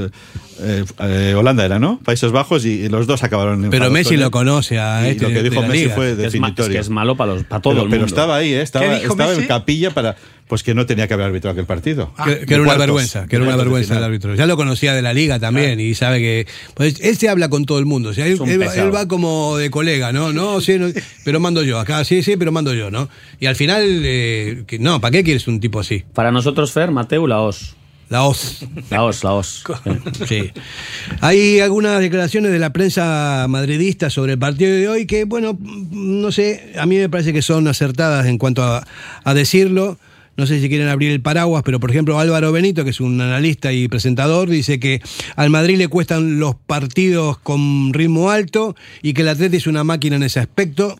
eh, 0.61 0.85
eh, 1.01 1.35
Holanda 1.37 1.65
era, 1.65 1.79
¿no? 1.79 1.99
Países 2.05 2.31
Bajos 2.31 2.65
y, 2.65 2.83
y 2.85 2.89
los 2.89 3.07
dos 3.07 3.23
acabaron 3.25 3.65
enfadados. 3.65 3.81
Pero 3.81 3.91
Messi 3.91 4.17
lo 4.17 4.31
conoce 4.31 4.79
a 4.79 5.07
Y 5.07 5.11
este 5.13 5.25
lo 5.25 5.31
que 5.31 5.43
dijo 5.43 5.63
Messi 5.63 5.85
liga. 5.85 5.95
fue 5.95 6.11
Es, 6.13 6.17
ma- 6.19 6.25
es 6.27 6.33
definitorio. 6.33 6.73
que 6.75 6.79
es 6.81 6.89
malo 6.91 7.17
para, 7.17 7.35
los, 7.35 7.45
para 7.45 7.61
todo 7.63 7.73
pero, 7.75 7.85
el 7.85 7.91
pero 7.91 8.01
mundo. 8.03 8.15
estaba 8.15 8.37
ahí, 8.37 8.53
¿eh? 8.53 8.63
estaba, 8.63 8.85
¿Qué 8.87 9.01
dijo 9.01 9.13
estaba 9.13 9.33
en 9.35 9.47
capilla 9.47 9.91
para. 9.91 10.17
Pues 10.53 10.63
que 10.63 10.75
no 10.75 10.85
tenía 10.85 11.09
que 11.09 11.15
haber 11.15 11.25
arbitrado 11.25 11.53
aquel 11.53 11.65
partido. 11.65 12.13
que, 12.23 12.41
que 12.45 12.53
era 12.53 12.57
una 12.63 12.65
cuartos, 12.75 12.79
vergüenza, 12.81 13.27
que 13.27 13.37
era 13.37 13.45
una 13.47 13.57
vergüenza 13.57 13.97
el 13.97 14.05
árbitro. 14.05 14.35
Ya 14.35 14.45
lo 14.45 14.59
conocía 14.59 14.93
de 14.93 15.01
la 15.01 15.15
liga 15.15 15.39
también 15.39 15.81
y 15.81 15.95
sabe 15.95 16.19
que. 16.19 16.47
Pues 16.75 17.01
él 17.01 17.17
se 17.17 17.31
habla 17.31 17.49
con 17.49 17.65
todo 17.65 17.79
el 17.79 17.87
mundo. 17.87 18.11
O 18.11 18.13
sea, 18.13 18.27
él, 18.27 18.39
va- 18.39 18.45
pesado. 18.45 18.87
él 18.89 18.95
va 18.95 19.09
como 19.09 19.57
de 19.57 19.71
colega, 19.71 20.13
¿no? 20.13 20.31
No, 20.35 20.61
sí, 20.61 20.79
no, 20.79 20.89
pero 21.25 21.41
mando 21.41 21.63
yo. 21.63 21.79
Acá 21.81 22.05
sí, 22.05 22.23
sí, 22.23 22.37
pero 22.37 22.53
mando 22.53 22.75
yo, 22.75 22.91
¿no? 22.91 23.09
Y 23.41 23.47
al 23.47 23.57
final, 23.57 23.83
eh, 24.05 24.65
que- 24.67 24.79
no, 24.79 25.01
¿para 25.01 25.13
qué 25.13 25.25
quieres 25.25 25.49
un 25.49 25.59
tipo 25.59 25.81
así? 25.81 26.05
Para 26.13 26.31
nosotros, 26.31 26.71
Fer, 26.71 26.91
Mateu, 26.91 27.27
la 27.27 27.41
OS. 27.41 27.75
La 28.11 28.25
hoz. 28.25 28.67
La 28.91 29.05
OS, 29.05 29.25
la 29.25 29.33
OS. 29.33 29.65
Sí. 30.29 30.51
Hay 31.23 31.61
algunas 31.61 31.99
declaraciones 31.99 32.53
de 32.53 32.59
la 32.59 32.71
prensa 32.75 33.47
madridista 33.49 34.11
sobre 34.11 34.33
el 34.35 34.39
partido 34.39 34.71
de 34.77 34.87
hoy 34.87 35.07
que, 35.07 35.25
bueno, 35.25 35.59
no 35.91 36.31
sé, 36.31 36.75
a 36.79 36.85
mí 36.85 36.99
me 36.99 37.09
parece 37.09 37.33
que 37.33 37.41
son 37.41 37.67
acertadas 37.69 38.27
en 38.27 38.37
cuanto 38.37 38.63
a, 38.63 38.87
a 39.25 39.33
decirlo. 39.33 39.97
No 40.35 40.47
sé 40.47 40.61
si 40.61 40.69
quieren 40.69 40.89
abrir 40.89 41.11
el 41.13 41.21
paraguas, 41.21 41.63
pero 41.63 41.79
por 41.79 41.91
ejemplo 41.91 42.19
Álvaro 42.19 42.53
Benito, 42.53 42.85
que 42.85 42.91
es 42.91 43.01
un 43.01 43.21
analista 43.21 43.73
y 43.73 43.87
presentador, 43.89 44.49
dice 44.49 44.81
que 44.81 45.03
al 45.37 45.51
Madrid 45.51 45.77
le 45.77 45.89
cuestan 45.89 46.39
los 46.39 46.55
partidos 46.55 47.37
con 47.39 47.93
ritmo 47.93 48.31
alto 48.31 48.75
y 49.03 49.13
que 49.13 49.23
el 49.23 49.29
Atleti 49.29 49.59
es 49.59 49.67
una 49.67 49.85
máquina 49.85 50.17
en 50.17 50.23
ese 50.23 50.41
aspecto. 50.41 50.99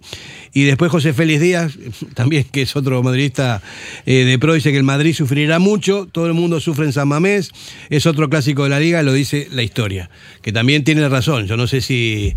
Y 0.53 0.65
después 0.65 0.91
José 0.91 1.15
Félix 1.15 1.41
Díaz, 1.41 1.79
también 2.15 2.45
que 2.45 2.63
es 2.63 2.77
otro 2.77 3.03
madridista 3.03 3.63
eh, 4.05 4.25
de 4.25 4.39
pro, 4.39 4.53
dice 4.53 4.71
que 4.71 4.77
el 4.77 4.85
Madrid 4.85 5.15
sufrirá 5.15 5.59
mucho, 5.59 6.07
todo 6.13 6.27
el 6.27 6.35
mundo 6.35 6.61
sufre 6.61 6.85
en 6.85 6.93
San 6.93 7.09
Mamés, 7.09 7.53
es 7.89 8.05
otro 8.05 8.29
clásico 8.29 8.65
de 8.65 8.69
la 8.69 8.81
liga, 8.81 9.03
lo 9.03 9.15
dice 9.15 9.49
la 9.51 9.63
historia, 9.63 10.11
que 10.43 10.53
también 10.53 10.85
tiene 10.85 11.09
razón. 11.09 11.47
Yo 11.47 11.57
no 11.57 11.67
sé 11.67 11.81
si, 11.81 12.35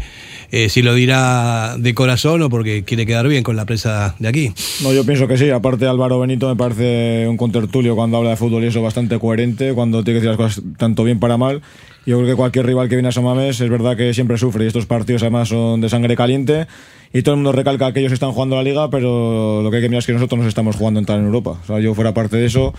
eh, 0.51 0.69
si 0.69 0.81
lo 0.81 0.93
dirá 0.93 1.75
de 1.77 1.93
corazón 1.93 2.41
o 2.41 2.49
porque 2.49 2.83
quiere 2.85 3.05
quedar 3.05 3.27
bien 3.27 3.43
con 3.43 3.57
la 3.57 3.65
prensa 3.65 4.15
de 4.19 4.29
aquí. 4.29 4.53
No, 4.81 4.93
yo 4.93 5.05
pienso 5.05 5.27
que 5.27 5.37
sí. 5.37 5.49
Aparte, 5.49 5.85
Álvaro 5.85 6.19
Benito 6.19 6.47
me 6.47 6.55
parece 6.55 6.84
un 7.27 7.37
contertulio 7.37 7.95
cuando 7.95 8.17
habla 8.17 8.31
de 8.31 8.35
fútbol 8.35 8.63
y 8.63 8.67
eso 8.67 8.81
bastante 8.81 9.19
coherente, 9.19 9.73
cuando 9.73 10.03
tiene 10.03 10.19
que 10.19 10.27
decir 10.27 10.39
las 10.39 10.55
cosas 10.55 10.63
tanto 10.77 11.03
bien 11.03 11.19
para 11.19 11.37
mal. 11.37 11.61
Yo 12.05 12.17
creo 12.17 12.29
que 12.29 12.35
cualquier 12.35 12.65
rival 12.65 12.87
que 12.87 12.95
viene 12.95 13.09
a 13.09 13.11
Samamés 13.11 13.59
es 13.59 13.69
verdad 13.69 13.97
que 13.97 14.13
siempre 14.13 14.37
sufre 14.37 14.65
y 14.65 14.67
estos 14.67 14.85
partidos 14.85 15.23
además 15.23 15.49
son 15.49 15.81
de 15.81 15.89
sangre 15.89 16.15
caliente 16.15 16.67
y 17.13 17.21
todo 17.21 17.35
el 17.35 17.37
mundo 17.37 17.51
recalca 17.51 17.93
que 17.93 18.01
ellos 18.01 18.11
están 18.11 18.31
jugando 18.31 18.55
la 18.55 18.63
liga, 18.63 18.89
pero 18.89 19.61
lo 19.63 19.71
que 19.71 19.77
hay 19.77 19.83
que 19.83 19.89
mirar 19.89 19.99
es 19.99 20.05
que 20.05 20.13
nosotros 20.13 20.39
nos 20.39 20.47
estamos 20.47 20.75
jugando 20.75 20.99
entrar 20.99 21.17
en 21.19 21.25
Europa. 21.25 21.57
O 21.63 21.65
sea, 21.65 21.79
yo 21.79 21.95
fuera 21.95 22.13
parte 22.13 22.37
de 22.37 22.45
eso. 22.45 22.73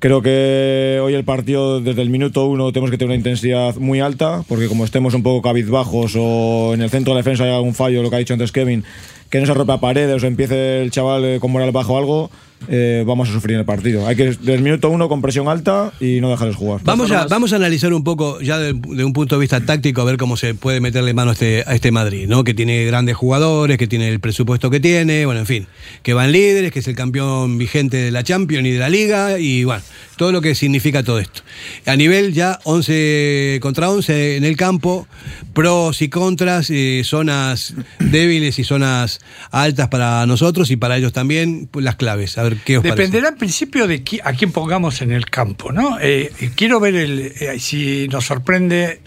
Creo 0.00 0.22
que 0.22 1.00
hoy 1.02 1.14
el 1.14 1.24
partido, 1.24 1.80
desde 1.80 2.02
el 2.02 2.08
minuto 2.08 2.46
uno, 2.46 2.70
tenemos 2.70 2.92
que 2.92 2.98
tener 2.98 3.08
una 3.08 3.16
intensidad 3.16 3.74
muy 3.74 3.98
alta, 3.98 4.44
porque 4.48 4.68
como 4.68 4.84
estemos 4.84 5.12
un 5.14 5.24
poco 5.24 5.42
cabizbajos 5.42 6.14
o 6.16 6.72
en 6.72 6.82
el 6.82 6.90
centro 6.90 7.12
de 7.12 7.16
la 7.16 7.24
defensa 7.24 7.42
hay 7.42 7.50
algún 7.50 7.74
fallo, 7.74 8.00
lo 8.00 8.08
que 8.08 8.14
ha 8.14 8.20
dicho 8.20 8.32
antes 8.32 8.52
Kevin, 8.52 8.84
que 9.28 9.40
no 9.40 9.46
se 9.46 9.54
rompa 9.54 9.80
paredes 9.80 10.22
o 10.22 10.26
empiece 10.28 10.80
el 10.82 10.92
chaval 10.92 11.24
eh, 11.24 11.38
con 11.40 11.50
moral 11.50 11.72
bajo 11.72 11.98
algo, 11.98 12.30
eh, 12.68 13.04
vamos 13.06 13.28
a 13.28 13.32
sufrir 13.32 13.54
en 13.54 13.60
el 13.60 13.66
partido. 13.66 14.06
Hay 14.06 14.16
que, 14.16 14.24
desde 14.24 14.54
el 14.54 14.62
minuto 14.62 14.90
uno, 14.90 15.08
con 15.08 15.22
presión 15.22 15.48
alta 15.48 15.92
y 16.00 16.20
no 16.20 16.30
dejarles 16.30 16.56
jugar. 16.56 16.80
Vamos 16.84 17.10
a, 17.10 17.26
vamos 17.26 17.52
a 17.52 17.56
analizar 17.56 17.92
un 17.92 18.04
poco, 18.04 18.40
ya 18.40 18.58
de, 18.58 18.72
de 18.72 19.04
un 19.04 19.12
punto 19.12 19.36
de 19.36 19.40
vista 19.40 19.60
táctico, 19.60 20.02
a 20.02 20.04
ver 20.04 20.16
cómo 20.16 20.36
se 20.36 20.54
puede 20.54 20.80
meterle 20.80 21.14
mano 21.14 21.30
a 21.30 21.32
este, 21.34 21.64
a 21.66 21.74
este 21.74 21.90
Madrid, 21.90 22.26
¿no? 22.28 22.44
Que 22.44 22.54
tiene 22.54 22.84
grandes 22.84 23.16
jugadores, 23.16 23.78
que 23.78 23.86
tiene 23.86 24.08
el 24.08 24.20
presupuesto 24.20 24.70
que 24.70 24.80
tiene, 24.80 25.24
bueno, 25.26 25.40
en 25.40 25.46
fin, 25.46 25.66
que 26.02 26.14
van 26.14 26.32
líderes, 26.32 26.72
que 26.72 26.80
es 26.80 26.88
el 26.88 26.94
campeón 26.94 27.58
vigente 27.58 27.96
de 27.96 28.10
la 28.10 28.22
Champions 28.22 28.66
y 28.66 28.72
de 28.72 28.78
la 28.78 28.88
Liga, 28.88 29.38
y 29.38 29.64
bueno, 29.64 29.82
todo 30.16 30.32
lo 30.32 30.40
que 30.40 30.54
significa 30.54 31.02
todo 31.02 31.18
esto. 31.18 31.42
A 31.86 31.96
nivel 31.96 32.34
ya 32.34 32.58
11 32.64 33.58
contra 33.62 33.90
11 33.90 34.36
en 34.36 34.44
el 34.44 34.56
campo, 34.56 35.06
pros 35.54 36.02
y 36.02 36.08
contras, 36.08 36.70
eh, 36.70 37.02
zonas 37.04 37.74
débiles 37.98 38.58
y 38.58 38.64
zonas 38.64 39.20
altas 39.50 39.88
para 39.88 40.26
nosotros 40.26 40.70
y 40.70 40.76
para 40.76 40.96
ellos 40.98 41.12
también, 41.12 41.68
pues, 41.70 41.84
las 41.84 41.96
claves. 41.96 42.36
A 42.36 42.42
ver 42.42 42.47
qué 42.56 42.78
os 42.78 42.82
parece. 42.82 42.96
Dependerá 43.02 43.28
al 43.28 43.36
principio 43.36 43.86
de 43.86 44.02
a 44.24 44.32
quién 44.32 44.52
pongamos 44.52 45.00
en 45.02 45.12
el 45.12 45.26
campo, 45.26 45.72
¿no? 45.72 45.98
Eh, 46.00 46.32
quiero 46.56 46.80
ver 46.80 46.94
el, 46.96 47.32
eh, 47.40 47.58
si 47.60 48.08
nos 48.08 48.26
sorprende 48.26 49.00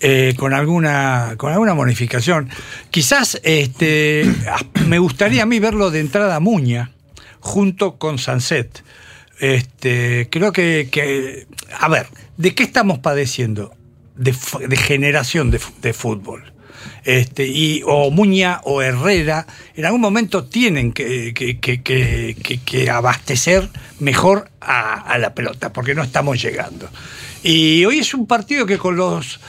eh, 0.00 0.34
con 0.36 0.54
alguna 0.54 1.34
con 1.36 1.52
alguna 1.52 1.74
modificación. 1.74 2.48
Quizás 2.90 3.40
este, 3.42 4.24
ah, 4.48 4.60
me 4.86 4.98
gustaría 4.98 5.42
a 5.42 5.46
mí 5.46 5.58
verlo 5.58 5.90
de 5.90 6.00
entrada 6.00 6.38
Muña 6.40 6.92
junto 7.40 7.96
con 7.98 8.18
Sanset. 8.18 8.82
Este, 9.40 10.28
creo 10.30 10.52
que, 10.52 10.88
que- 10.90 11.46
a 11.78 11.88
ver, 11.88 12.06
¿de 12.36 12.54
qué 12.54 12.62
estamos 12.64 12.98
padeciendo? 12.98 13.74
De, 14.16 14.32
generación 14.76 15.50
de 15.52 15.92
fútbol. 15.92 16.52
Este, 17.04 17.46
y, 17.46 17.82
o 17.86 18.10
Muña 18.10 18.60
o 18.64 18.82
Herrera, 18.82 19.46
en 19.74 19.84
algún 19.84 20.00
momento 20.00 20.44
tienen 20.44 20.92
que, 20.92 21.32
que- 21.34 21.58
que- 21.58 21.82
que- 21.82 22.90
abastecer 22.90 23.68
mejor 23.98 24.50
a, 24.60 25.16
la 25.18 25.34
pelota, 25.34 25.72
porque 25.72 25.94
no 25.94 26.02
estamos 26.02 26.40
llegando. 26.40 26.88
Y 27.42 27.84
hoy 27.84 27.98
es 27.98 28.14
un 28.14 28.26
partido 28.26 28.66
que 28.66 28.78
con 28.78 28.96
los. 28.96 29.40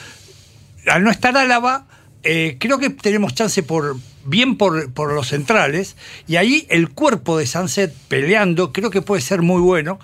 Al 0.86 1.02
no 1.04 1.10
estar 1.10 1.36
Álava, 1.36 1.86
eh, 2.22 2.56
creo 2.58 2.78
que 2.78 2.90
tenemos 2.90 3.34
chance 3.34 3.62
por 3.62 3.96
bien 4.24 4.56
por, 4.58 4.92
por 4.92 5.14
los 5.14 5.28
centrales 5.28 5.96
y 6.28 6.36
ahí 6.36 6.66
el 6.68 6.90
cuerpo 6.90 7.38
de 7.38 7.46
Sunset 7.46 7.94
peleando 8.08 8.70
creo 8.70 8.90
que 8.90 9.00
puede 9.00 9.22
ser 9.22 9.40
muy 9.40 9.62
bueno 9.62 9.98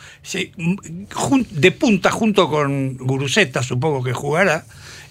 de 1.51 1.73
punta 1.73 2.11
junto 2.11 2.49
con 2.49 2.97
Guruceta 2.97 3.63
supongo 3.63 4.03
que 4.03 4.15
jugará 4.15 4.65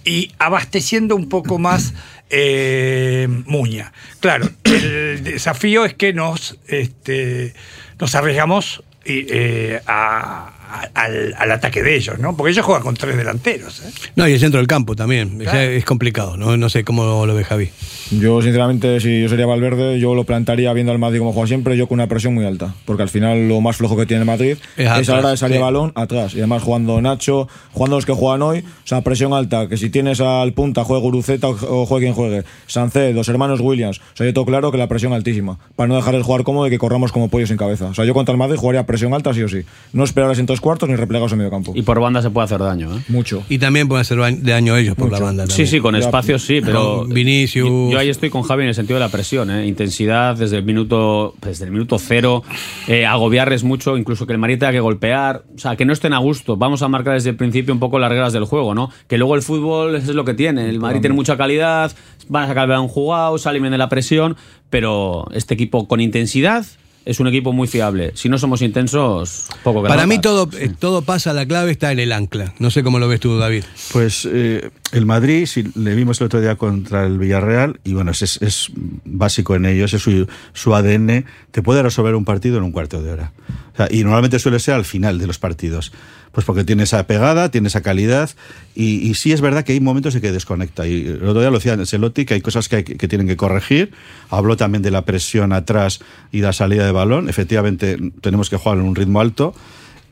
y 0.06 0.32
abasteciendo 0.39 1.15
un 1.15 1.28
poco 1.28 1.58
más 1.60 1.94
eh, 2.30 3.28
Muña. 3.46 3.91
Claro 4.20 4.50
el 4.63 5.24
desafío 5.24 5.84
es 5.86 5.94
que 5.94 6.13
nos 6.13 6.58
este, 6.68 7.54
nos 8.00 8.15
arriesgamos 8.15 8.84
eh, 9.06 9.82
a- 9.88 10.52
a- 10.69 10.89
al, 10.93 11.34
al 11.38 11.51
ataque 11.51 11.82
de 11.84 11.95
ellos 11.95 12.19
no 12.19 12.36
porque 12.36 12.51
ellos 12.51 12.65
juegan 12.65 12.84
con 12.84 12.95
tres 12.95 13.15
delanteros 13.17 13.82
¿eh? 13.82 13.89
No, 14.15 14.28
y 14.28 14.34
el 14.34 14.39
centro 14.39 14.58
del 14.60 14.67
campo 14.67 14.95
también. 14.95 15.38
Claro. 15.39 15.60
Es, 15.60 15.78
es 15.80 15.86
complicado, 15.86 16.38
¿no? 16.38 16.58
No 16.58 16.69
sé 16.69 16.84
cómo 16.84 17.25
lo 17.25 17.36
ve 17.36 17.43
Javi. 17.43 17.69
Yo, 18.12 18.41
sinceramente, 18.41 18.99
si 18.99 19.21
yo 19.21 19.30
sería 19.30 19.45
Valverde, 19.45 19.99
yo 19.99 20.13
lo 20.15 20.23
plantaría 20.23 20.71
viendo 20.73 20.91
al 20.91 20.99
Madrid 20.99 21.19
como 21.19 21.34
juega 21.34 21.47
siempre, 21.47 21.75
yo 21.78 21.88
con 21.88 21.95
una 21.95 22.08
presión 22.08 22.34
muy 22.34 22.45
alta. 22.45 22.73
Porque 22.86 23.04
al 23.04 23.10
final 23.10 23.47
lo 23.47 23.62
más 23.62 23.78
flojo 23.78 23.97
que 23.97 24.06
tiene 24.06 24.21
el 24.21 24.28
Madrid 24.28 24.58
Es 24.78 24.86
es, 24.86 24.88
atrás, 24.89 25.10
a 25.10 25.13
la 25.13 25.19
hora 25.19 25.30
de 25.32 25.38
salir 25.38 25.58
sí. 25.58 25.63
balón 25.63 25.91
atrás. 25.95 26.34
Y 26.36 26.38
además 26.39 26.63
jugando 26.63 27.01
Nacho, 27.01 27.47
jugando 27.73 27.97
los 27.97 28.06
que 28.06 28.13
juegan 28.13 28.41
hoy, 28.41 28.60
o 28.60 28.88
sea, 28.88 29.01
presión 29.01 29.34
alta. 29.34 29.67
Que 29.67 29.78
si 29.78 29.89
tienes 29.89 30.21
al 30.21 30.54
punta, 30.54 30.84
juegue 30.84 31.01
Guruceta 31.01 31.47
o 31.49 31.56
o 31.82 31.86
juegue 31.86 32.06
quien 32.06 32.13
juegue. 32.13 32.43
Sanced, 32.67 33.13
los 33.15 33.28
hermanos 33.30 33.60
Williams. 33.62 33.99
O 33.99 34.17
sea, 34.17 34.25
yo 34.25 34.34
tengo 34.34 34.45
claro 34.45 34.71
que 34.71 34.78
la 34.78 34.88
presión 34.88 35.13
altísima. 35.13 35.58
Para 35.75 35.88
no 35.88 35.95
dejarles 35.95 36.23
jugar 36.23 36.43
cómodo 36.43 36.67
y 36.67 36.69
que 36.69 36.78
corramos 36.78 37.12
como 37.12 37.30
pollos 37.30 37.49
sin 37.49 37.58
cabeza. 37.58 37.86
O 37.86 37.93
sea, 37.93 38.06
yo 38.06 38.13
contra 38.13 38.32
el 38.34 38.38
Madrid 38.39 38.58
jugaría 38.58 38.86
presión 38.86 39.13
alta 39.13 39.34
sí 39.34 39.41
o 39.43 39.49
sí. 39.49 39.62
No 39.93 40.04
esperarles 40.04 40.39
en 40.39 40.45
cuartos 40.62 40.89
ni 40.89 40.96
replegados 40.96 41.32
en 41.32 41.39
medio 41.39 41.52
campo. 41.52 41.74
Y 41.76 41.82
por 41.82 42.00
banda 42.00 42.22
se 42.22 42.30
puede 42.30 42.46
hacer 42.46 42.60
daño, 42.60 42.96
¿eh? 42.96 43.02
Mucho. 43.08 43.44
Y 43.50 43.60
también 43.60 43.88
pueden 43.88 44.02
hacer 44.02 44.18
de 44.18 44.52
daño 44.52 44.76
ellos 44.78 44.96
por 44.96 45.12
la 45.12 45.20
banda. 45.20 45.44
Sí, 45.46 45.50
también. 45.50 45.68
sí, 45.68 45.80
con 45.80 45.96
espacios 45.96 46.44
sí, 46.44 46.62
pero 46.63 47.00
Con 47.00 47.10
Vinicius. 47.10 47.68
Yo, 47.68 47.91
yo 47.91 48.00
ahí 48.00 48.10
estoy 48.10 48.30
con 48.30 48.44
Javi 48.44 48.63
en 48.63 48.70
el 48.70 48.76
sentido 48.76 49.00
de 49.00 49.06
la 49.06 49.12
presión, 49.12 49.50
¿eh? 49.50 49.65
intensidad 49.68 50.36
desde 50.36 50.58
el 50.58 50.63
minuto 50.63 51.36
desde 51.41 51.65
el 51.65 51.72
minuto 51.72 51.98
cero, 52.00 52.44
eh, 52.88 53.06
agobiarles 53.06 53.63
mucho, 53.63 53.98
incluso 53.98 54.26
que 54.28 54.34
el 54.34 54.39
Madrid 54.39 54.60
tenga 54.60 54.72
que 54.72 54.80
golpear, 54.80 55.44
o 55.56 55.60
sea, 55.60 55.76
que 55.76 55.86
no 55.86 55.94
estén 55.94 56.13
a 56.13 56.20
gusto. 56.20 56.58
Vamos 56.58 56.82
a 56.82 56.88
marcar 56.88 57.13
desde 57.13 57.30
el 57.32 57.36
principio 57.36 57.74
un 57.74 57.80
poco 57.80 58.00
las 58.00 58.10
reglas 58.10 58.34
del 58.34 58.46
juego, 58.46 58.74
¿no? 58.74 58.89
Que 59.08 59.18
luego 59.18 59.36
el 59.36 59.41
fútbol 59.41 59.96
es 59.96 60.08
lo 60.08 60.26
que 60.26 60.34
tiene. 60.34 60.70
El 60.70 60.80
Madrid 60.80 61.02
tiene 61.02 61.15
mucha 61.15 61.38
calidad, 61.38 61.91
van 62.28 62.44
a 62.44 62.48
sacar 62.48 62.70
un 62.80 62.88
jugado, 62.88 63.38
salen 63.38 63.62
bien 63.62 63.72
de 63.72 63.78
la 63.78 63.89
presión, 63.89 64.36
pero 64.70 65.28
este 65.32 65.54
equipo 65.54 65.88
con 65.88 66.02
intensidad 66.02 66.65
es 67.06 67.20
un 67.20 67.28
equipo 67.28 67.54
muy 67.54 67.68
fiable. 67.68 68.12
Si 68.15 68.28
no 68.30 68.38
somos 68.38 68.62
intensos, 68.62 69.46
poco 69.63 69.84
que 69.84 69.89
Para 69.89 70.06
mí 70.08 70.20
todo, 70.20 70.50
eh, 70.58 70.72
todo 70.78 71.04
pasa, 71.04 71.34
la 71.34 71.46
clave 71.46 71.72
está 71.72 71.91
en 71.91 72.00
el 72.00 72.12
ancla. 72.12 72.54
No 72.60 72.72
sé 72.72 72.84
cómo 72.84 72.98
lo 73.00 73.08
ves 73.08 73.20
tú, 73.20 73.38
David. 73.38 73.63
Pues 73.94 74.28
eh, 74.32 74.70
el 74.91 75.06
Madrid, 75.06 75.46
si 75.46 75.63
le 75.76 75.94
vimos 75.96 76.20
el 76.20 76.26
otro 76.28 76.41
día 76.41 76.56
contra 76.56 77.06
el 77.06 77.18
Villarreal, 77.20 77.80
y 77.84 77.94
bueno, 77.94 78.12
es, 78.12 78.22
es- 78.24 78.41
es 78.41 78.72
básico 79.06 79.56
en 79.56 79.65
ellos, 79.65 79.94
es 79.94 80.02
su, 80.02 80.28
su 80.54 80.74
ADN, 80.76 81.26
te 81.52 81.62
puede 81.62 81.84
resolver 81.84 82.15
un 82.15 82.26
partido 82.26 82.58
en 82.58 82.63
un 82.63 82.72
cuarto 82.72 83.02
de 83.02 83.12
hora. 83.12 83.32
O 83.74 83.78
sea, 83.78 83.88
y 83.91 84.04
normalmente 84.04 84.39
suele 84.39 84.60
ser 84.60 84.74
al 84.76 84.86
final 84.86 85.20
de 85.20 85.28
los 85.28 85.38
partidos. 85.38 85.91
Pues 86.36 86.45
porque 86.45 86.65
tiene 86.65 86.84
esa 86.84 87.08
pegada, 87.08 87.50
tiene 87.50 87.69
esa 87.69 87.82
calidad, 87.82 88.30
y, 88.76 88.98
y 89.10 89.13
sí 89.13 89.32
es 89.32 89.39
verdad 89.39 89.63
que 89.63 89.71
hay 89.71 89.80
momentos 89.80 90.15
en 90.15 90.21
que 90.21 90.34
desconecta. 90.34 90.86
Y 90.86 91.08
el 91.08 91.24
otro 91.24 91.39
día 91.39 91.50
lo 91.50 91.60
decía 91.60 91.74
Ancelotti, 91.74 92.26
que 92.26 92.34
hay 92.34 92.41
cosas 92.41 92.67
que, 92.67 92.84
tienen 92.84 93.26
que 93.26 93.38
corregir. 93.38 93.93
Habló 94.30 94.58
también 94.58 94.82
de 94.82 94.91
la 94.91 95.06
presión 95.06 95.54
atrás 95.54 96.02
y 96.34 96.41
la 96.41 96.52
salida 96.52 96.86
de 96.86 96.91
balón. 96.91 97.30
Efectivamente, 97.30 97.98
tenemos 98.19 98.50
que 98.50 98.58
jugar 98.58 98.80
en 98.80 98.84
un 98.84 98.95
ritmo 98.95 99.21
alto. 99.21 99.56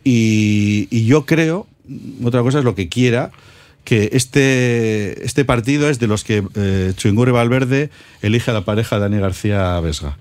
Y, 0.06 1.06
yo 1.06 1.26
creo, 1.26 1.68
otra 2.24 2.42
cosa 2.42 2.60
es 2.60 2.64
lo 2.64 2.74
que 2.74 2.88
quiera, 2.88 3.32
que 3.84 4.12
este, 4.14 5.26
este 5.26 5.44
partido 5.44 5.90
es 5.90 6.00
de 6.00 6.08
los 6.08 6.24
que 6.24 6.42
eh, 6.56 7.32
Valverde 7.34 7.90
elige 8.22 8.50
a 8.50 8.54
la 8.54 8.64
pareja 8.64 8.98
Dani 8.98 9.20
García 9.20 9.78
Vesga. 9.82 10.18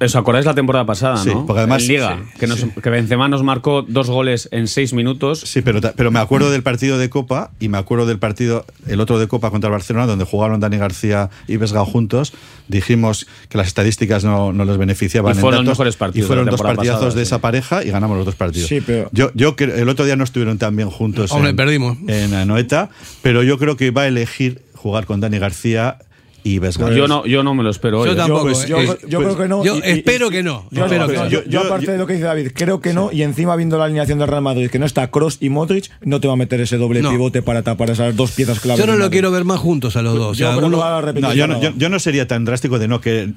¿Os 0.00 0.14
acordáis 0.16 0.46
la 0.46 0.54
temporada 0.54 0.84
pasada, 0.86 1.16
Sí, 1.16 1.30
no? 1.30 1.44
porque 1.46 1.60
además- 1.60 1.82
En 1.82 1.88
Liga, 1.88 2.18
sí, 2.32 2.38
que, 2.38 2.46
nos- 2.46 2.64
que 2.82 2.90
Benzema 2.90 3.28
nos 3.28 3.42
marcó 3.42 3.82
dos 3.82 4.08
goles 4.08 4.48
en 4.52 4.68
seis 4.68 4.92
minutos. 4.92 5.40
Sí, 5.40 5.62
pero, 5.62 5.80
pero 5.96 6.10
me 6.10 6.18
acuerdo 6.20 6.50
del 6.50 6.62
partido 6.62 6.98
de 6.98 7.10
Copa 7.10 7.50
y 7.60 7.68
me 7.68 7.78
acuerdo 7.78 8.06
del 8.06 8.18
partido, 8.18 8.64
el 8.86 9.00
otro 9.00 9.18
de 9.18 9.26
Copa 9.28 9.50
contra 9.50 9.68
el 9.68 9.72
Barcelona, 9.72 10.06
donde 10.06 10.24
jugaron 10.24 10.60
Dani 10.60 10.76
García 10.78 11.30
y 11.48 11.56
Vesga 11.56 11.84
juntos. 11.84 12.32
Dijimos 12.68 13.26
que 13.48 13.58
las 13.58 13.66
estadísticas 13.68 14.24
no, 14.24 14.52
no 14.52 14.64
les 14.64 14.76
beneficiaban. 14.76 15.32
Y 15.34 15.36
en 15.36 15.40
fueron 15.40 15.58
los 15.60 15.64
datos, 15.66 15.78
mejores 15.78 15.96
partidos 15.96 16.24
Y 16.24 16.26
fueron 16.26 16.46
dos 16.46 16.60
partidazos 16.60 17.00
pasada, 17.00 17.14
de 17.14 17.24
sí. 17.24 17.28
esa 17.28 17.38
pareja 17.40 17.84
y 17.84 17.90
ganamos 17.90 18.16
los 18.16 18.26
dos 18.26 18.34
partidos. 18.34 18.68
Sí, 18.68 18.80
pero- 18.84 19.08
yo, 19.12 19.30
yo 19.34 19.54
el 19.58 19.88
otro 19.88 20.04
día 20.04 20.16
no 20.16 20.24
estuvieron 20.24 20.58
tan 20.58 20.74
bien 20.76 20.90
juntos 20.90 21.30
Hombre, 21.32 21.50
en, 21.50 21.56
perdimos. 21.56 21.96
en 22.08 22.34
Anoeta, 22.34 22.90
pero 23.22 23.42
yo 23.42 23.58
creo 23.58 23.76
que 23.76 23.90
va 23.90 24.02
a 24.02 24.06
elegir 24.08 24.62
jugar 24.74 25.06
con 25.06 25.20
Dani 25.20 25.38
García 25.38 25.98
y 26.46 26.58
Vesga. 26.58 26.90
yo, 26.92 27.08
no, 27.08 27.26
yo 27.26 27.42
no 27.42 27.54
me 27.54 27.62
lo 27.62 27.70
espero. 27.70 28.04
Yo 28.06 28.12
¿eh? 28.12 28.16
tampoco. 28.16 28.42
pues, 28.44 28.64
eh. 28.64 28.68
yo, 28.68 28.78
Eh, 28.78 28.86
yo 29.08 29.20
pues, 29.20 29.34
creo 29.34 29.36
que 29.36 29.48
no. 29.48 29.64
yo 29.64 29.76
y- 29.76 29.78
y- 29.78 29.90
espero 29.98 30.30
que 30.30 30.42
no. 30.42 30.66
Yo, 30.70 30.84
espero 30.84 31.02
no, 31.06 31.08
que 31.12 31.16
no. 31.18 31.28
yo- 31.28 31.42
yo, 31.44 31.50
Yo- 31.50 31.60
aparte 31.62 31.92
de 31.92 31.98
lo 31.98 32.06
que 32.06 32.12
dice 32.14 32.24
David, 32.26 32.52
creo 32.54 32.80
que 32.80 32.92
no. 32.92 33.10
Y 33.12 33.22
encima, 33.22 33.56
viendo 33.56 33.78
la 33.78 33.84
alineación 33.84 34.18
del 34.18 34.28
Real 34.28 34.42
Madrid, 34.42 34.70
que 34.70 34.78
no 34.78 34.86
está 34.86 35.10
Cross 35.10 35.38
y 35.40 35.48
Modric, 35.48 35.90
no 36.02 36.20
te 36.20 36.28
va 36.28 36.34
a 36.34 36.36
meter 36.36 36.60
ese 36.60 36.76
doble 36.76 37.02
No. 37.02 37.10
pivote 37.10 37.42
para 37.42 37.62
tapar 37.62 37.90
esas 37.90 38.14
dos 38.16 38.30
piezas 38.32 38.60
claves. 38.60 38.84
Yo 38.84 38.90
no 38.90 38.96
lo 38.98 39.10
quiero 39.10 39.30
ver 39.30 39.44
más 39.44 39.58
juntos 39.58 39.96
a 39.96 40.02
los 40.02 40.14
dos. 40.14 40.30
O 40.30 40.34
Yo 40.34 40.46
sea, 40.48 40.56
uno- 40.56 40.68
No, 41.16 41.34
yo 41.76 41.98
sería 41.98 42.26
tan 42.26 42.44
drástico 42.44 42.78
de 42.78 42.88
no 42.88 43.00
que 43.00 43.32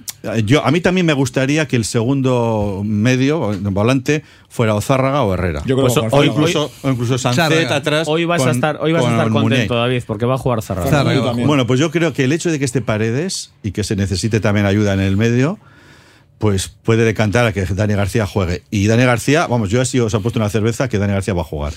yo 0.45 0.65
a 0.65 0.71
mí 0.71 0.81
también 0.81 1.05
me 1.05 1.13
gustaría 1.13 1.67
que 1.67 1.75
el 1.75 1.85
segundo 1.85 2.83
medio 2.85 3.51
volante 3.61 4.23
fuera 4.49 4.73
o 4.75 4.81
Zárraga 4.81 5.21
o 5.23 5.33
Herrera. 5.33 5.61
Yo 5.65 5.75
creo 5.75 5.87
Pues 5.87 5.97
a 5.97 6.01
o 6.15 6.23
incluso 6.23 6.71
o 6.81 6.89
incluso 6.89 7.17
Sancet 7.17 7.71
atrás. 7.71 8.07
Hoy 8.09 8.25
vas 8.25 8.41
a 8.41 8.45
con- 8.45 8.55
estar, 8.55 8.77
hoy 8.81 8.91
vas 8.91 9.01
a 9.01 9.05
con 9.05 9.13
estar 9.13 9.29
Muniain. 9.29 9.49
contento, 9.49 9.75
David, 9.75 10.03
porque 10.07 10.25
va 10.25 10.35
a 10.35 10.37
jugar 10.37 10.61
Zárraga. 10.61 10.89
Zárraga. 10.89 11.31
Bueno, 11.33 11.65
pues 11.67 11.79
yo 11.79 11.91
creo 11.91 12.13
que 12.13 12.23
el 12.23 12.31
hecho 12.33 12.51
de 12.51 12.59
que 12.59 12.65
esté 12.65 12.81
Paredes 12.81 13.51
y 13.63 13.71
que 13.71 13.83
se 13.83 13.95
necesite 13.95 14.39
también 14.39 14.65
ayuda 14.65 14.93
en 14.93 14.99
el 15.01 15.15
medio, 15.17 15.59
pues 16.39 16.69
puede 16.69 17.03
decantar 17.03 17.45
a 17.45 17.51
que 17.53 17.63
Dani 17.65 17.93
García 17.93 18.25
juegue. 18.25 18.63
Y 18.71 18.87
Dani 18.87 19.03
García, 19.03 19.45
vamos, 19.47 19.69
yo 19.69 19.81
así 19.81 19.99
os 19.99 20.13
he 20.13 20.19
puesto 20.19 20.39
una 20.39 20.49
cerveza 20.49 20.87
que 20.89 20.97
Dani 20.97 21.13
García 21.13 21.33
va 21.33 21.41
a 21.41 21.45
jugar. 21.45 21.73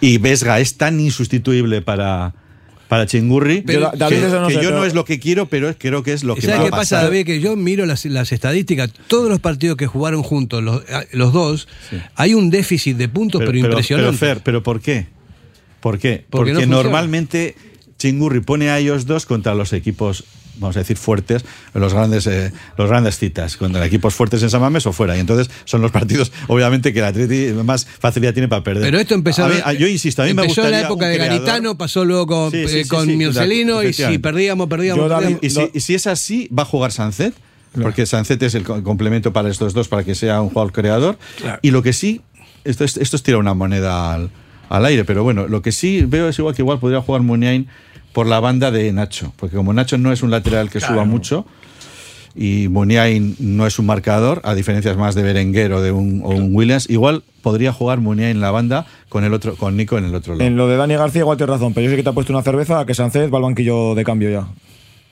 Y 0.00 0.18
Vesga 0.18 0.60
es 0.60 0.76
tan 0.76 1.00
insustituible 1.00 1.82
para, 1.82 2.34
para 2.92 3.06
Chingurri 3.06 3.62
Pero- 3.62 3.90
que, 3.90 3.96
David, 3.96 4.16
eso 4.18 4.38
no 4.42 4.48
que 4.48 4.52
sé, 4.52 4.60
yo 4.62 4.68
pero- 4.68 4.80
no 4.80 4.84
es 4.84 4.92
lo 4.92 5.06
que 5.06 5.18
quiero, 5.18 5.46
pero 5.46 5.70
es- 5.70 5.76
creo 5.78 6.02
que 6.02 6.12
es 6.12 6.24
lo 6.24 6.34
que 6.34 6.42
¿Sabes 6.42 6.58
va 6.58 6.62
qué 6.64 6.68
a 6.68 6.70
pasa. 6.72 7.02
David? 7.04 7.24
Que 7.24 7.40
yo 7.40 7.56
miro 7.56 7.86
las, 7.86 8.04
las 8.04 8.32
estadísticas, 8.32 8.90
todos 9.06 9.30
los 9.30 9.40
partidos 9.40 9.78
que 9.78 9.86
jugaron 9.86 10.22
juntos, 10.22 10.62
los, 10.62 10.82
los 11.12 11.32
dos, 11.32 11.68
hay 12.16 12.34
un 12.34 12.50
déficit 12.50 12.98
de 12.98 13.08
puntos, 13.08 13.40
pero, 13.42 13.56
impresionante. 13.56 14.14
Pero, 14.20 14.34
Fer, 14.34 14.42
¿pero 14.44 14.62
por 14.62 14.82
qué? 14.82 15.06
¿Por 15.80 15.98
qué? 15.98 16.26
Porque 16.28 16.50
Porque, 16.50 16.52
no 16.52 16.58
funciona. 16.60 16.76
normalmente 16.82 17.54
Chingurri 17.98 18.40
pone 18.40 18.68
a 18.68 18.78
ellos 18.78 19.06
dos 19.06 19.24
contra 19.24 19.54
los 19.54 19.72
equipos, 19.72 20.24
vamos 20.56 20.76
a 20.76 20.80
decir, 20.80 20.96
fuertes, 20.96 21.44
los 21.74 21.92
grandes, 21.94 22.26
eh, 22.26 22.52
los 22.76 22.88
grandes 22.88 23.18
citas, 23.18 23.56
contra 23.56 23.84
equipos 23.86 24.14
fuertes 24.14 24.42
en 24.42 24.50
San 24.50 24.60
Mamés 24.60 24.86
o 24.86 24.92
fuera. 24.92 25.16
Y 25.16 25.20
entonces 25.20 25.50
son 25.64 25.82
los 25.82 25.90
partidos, 25.90 26.30
obviamente, 26.48 26.92
que 26.92 26.98
el 27.00 27.04
Atleti 27.06 27.52
más 27.64 27.84
facilidad 27.86 28.32
tiene 28.32 28.48
para 28.48 28.62
perder. 28.62 28.82
Pero 28.82 28.98
esto 28.98 29.14
empezó, 29.14 29.44
A 29.44 29.48
mí- 29.48 29.54
a- 29.64 29.72
yo 29.72 29.86
insisto, 29.86 30.22
a 30.22 30.26
mí 30.26 30.34
me 30.34 30.42
empezó 30.42 30.64
en 30.64 30.70
la 30.72 30.80
época 30.82 31.06
de. 31.08 31.16
Garitano, 31.18 31.76
pasó 31.78 32.04
luego 32.04 32.26
con, 32.26 32.50
Sí, 32.50 32.66
sí, 32.68 32.78
eh, 32.80 32.86
con 32.88 33.06
sí, 33.06 33.16
Mircelino, 33.16 33.82
y 33.82 33.92
si 33.92 34.18
perdíamos, 34.18 34.68
perdíamos. 34.68 35.04
Yo, 35.04 35.08
David, 35.08 35.36
perdíamos. 35.38 35.44
Y 35.44 35.50
si, 35.50 35.78
y 35.78 35.80
si 35.80 35.94
es 35.94 36.06
así, 36.06 36.48
va 36.56 36.62
a 36.62 36.66
jugar 36.66 36.92
Sancet, 36.92 37.34
porque 37.80 38.04
Sancet 38.06 38.42
es 38.42 38.54
el 38.54 38.64
co- 38.64 38.82
complemento 38.82 39.32
para 39.32 39.48
estos 39.48 39.72
dos, 39.72 39.88
para 39.88 40.04
que 40.04 40.14
sea 40.14 40.40
un 40.42 40.50
jugador 40.50 40.72
creador. 40.72 41.18
Y 41.62 41.70
lo 41.70 41.82
que 41.82 41.92
sí, 41.92 42.20
esto 42.64 42.84
es, 42.84 42.96
esto 42.98 43.16
es 43.16 43.22
tirar 43.22 43.40
una 43.40 43.54
moneda 43.54 44.12
al, 44.12 44.30
al 44.68 44.84
aire, 44.84 45.04
pero 45.04 45.22
bueno, 45.22 45.48
lo 45.48 45.62
que 45.62 45.72
sí 45.72 46.02
veo 46.06 46.28
es 46.28 46.38
igual 46.38 46.54
que 46.54 46.62
igual 46.62 46.78
podría 46.78 47.00
jugar 47.00 47.22
Muniain 47.22 47.66
por 48.12 48.26
la 48.26 48.40
banda 48.40 48.70
de 48.70 48.92
Nacho, 48.92 49.32
porque 49.36 49.56
como 49.56 49.72
Nacho 49.72 49.98
no 49.98 50.12
es 50.12 50.22
un 50.22 50.30
lateral 50.30 50.70
que 50.70 50.80
suba 50.80 51.04
mucho 51.04 51.46
y 52.34 52.68
Muniain 52.68 53.36
no 53.38 53.66
es 53.66 53.78
un 53.78 53.86
marcador, 53.86 54.40
a 54.44 54.54
diferencias 54.54 54.96
más 54.96 55.14
de 55.14 55.22
Berenguer 55.22 55.72
o 55.72 55.82
de 55.82 55.92
un, 55.92 56.22
o 56.24 56.30
un 56.30 56.54
Williams, 56.54 56.88
igual 56.88 57.22
podría 57.42 57.72
jugar 57.72 58.00
Muniain 58.00 58.36
en 58.36 58.40
la 58.40 58.50
banda 58.50 58.86
con 59.08 59.24
el 59.24 59.34
otro 59.34 59.56
con 59.56 59.76
Nico 59.76 59.98
en 59.98 60.04
el 60.04 60.14
otro 60.14 60.34
lado. 60.34 60.46
En 60.46 60.56
lo 60.56 60.68
de 60.68 60.76
Dani 60.76 60.94
García, 60.94 61.20
igual 61.20 61.36
tienes 61.36 61.54
razón, 61.54 61.74
pero 61.74 61.84
yo 61.84 61.90
sé 61.90 61.96
que 61.96 62.02
te 62.02 62.08
ha 62.08 62.12
puesto 62.12 62.32
una 62.32 62.42
cerveza 62.42 62.80
a 62.80 62.86
que 62.86 62.94
Sánchez 62.94 63.32
va 63.32 63.38
al 63.38 63.44
banquillo 63.44 63.94
de 63.94 64.04
cambio 64.04 64.30
ya. 64.30 64.46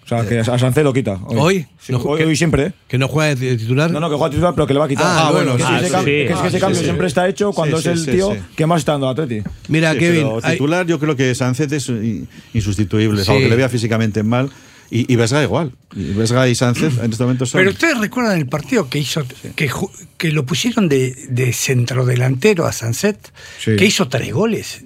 O 0.05 0.09
sea, 0.11 0.27
que 0.27 0.41
a 0.41 0.45
Sánchez 0.59 0.83
lo 0.83 0.93
quita. 0.93 1.21
¿Hoy? 1.27 1.67
Sí, 1.81 1.93
No, 1.93 1.99
hoy, 1.99 2.19
que- 2.19 2.25
hoy 2.27 2.35
siempre, 2.37 2.67
¿eh? 2.67 2.73
Que 2.89 2.99
no 2.99 3.07
juega 3.07 3.35
de 3.35 3.57
titular. 3.57 3.91
No, 3.93 4.01
no, 4.01 4.11
que 4.11 4.17
juega 4.17 4.31
titular, 4.31 4.55
pero 4.55 4.67
que 4.67 4.73
le 4.75 4.81
va 4.81 4.87
a 4.87 4.89
quitar. 4.89 5.07
Ah, 5.07 5.31
bueno, 5.31 5.57
que, 5.57 5.63
es 5.63 5.69
sí, 5.69 5.75
que 5.75 5.79
ese 5.79 5.89
sí, 5.89 5.95
cam- 5.95 6.01
sí. 6.01 6.05
que 6.05 6.23
es 6.23 6.27
que 6.29 6.33
Ah, 6.35 6.47
ese 6.47 6.51
sí, 6.57 6.61
cambio 6.61 6.79
sí. 6.79 6.85
siempre 6.85 7.07
está 7.07 7.29
hecho 7.29 7.53
cuando 7.53 7.81
Sí, 7.81 7.89
es 7.89 7.95
sí, 7.95 8.01
el 8.01 8.05
sí, 8.07 8.19
tío 8.19 8.33
sí. 8.35 8.41
que 8.57 8.67
más 8.67 8.79
está 8.81 8.93
dando 8.93 9.09
a 9.09 9.13
Atleti. 9.13 9.43
Mira, 9.69 9.93
Sí, 9.93 9.99
Kevin, 10.01 10.23
pero 10.23 10.41
hay- 10.43 10.53
titular, 10.55 10.87
yo 10.87 10.99
creo 10.99 11.15
que 11.15 11.33
Sánchez 11.35 11.71
es 11.73 11.89
in- 11.91 12.29
insustituible, 12.55 13.25
Sí. 13.25 13.31
aunque 13.31 13.49
le 13.49 13.57
vea 13.57 13.69
físicamente 13.69 14.23
mal. 14.23 14.51
Y, 14.93 15.13
y 15.13 15.15
Vesga 15.15 15.41
igual. 15.45 15.71
Y 15.95 16.13
Vesga 16.15 16.49
y 16.49 16.57
Sánchez 16.57 16.99
en 17.01 17.13
este 17.13 17.23
momento 17.23 17.47
son. 17.47 17.61
Pero 17.61 17.71
ustedes 17.71 17.97
recuerdan 17.99 18.37
el 18.39 18.47
partido 18.49 18.89
que 18.91 18.99
hizo, 18.99 19.23
que, 19.55 19.71
ju- 19.71 19.91
que 20.19 20.33
lo 20.33 20.45
pusieron 20.45 20.89
de, 20.89 21.15
de 21.29 21.53
centrodelantero 21.53 22.67
a 22.67 22.73
Sanset, 22.73 23.33
Sí. 23.61 23.77
que 23.77 23.85
hizo 23.87 24.09
tres 24.09 24.33
goles 24.33 24.85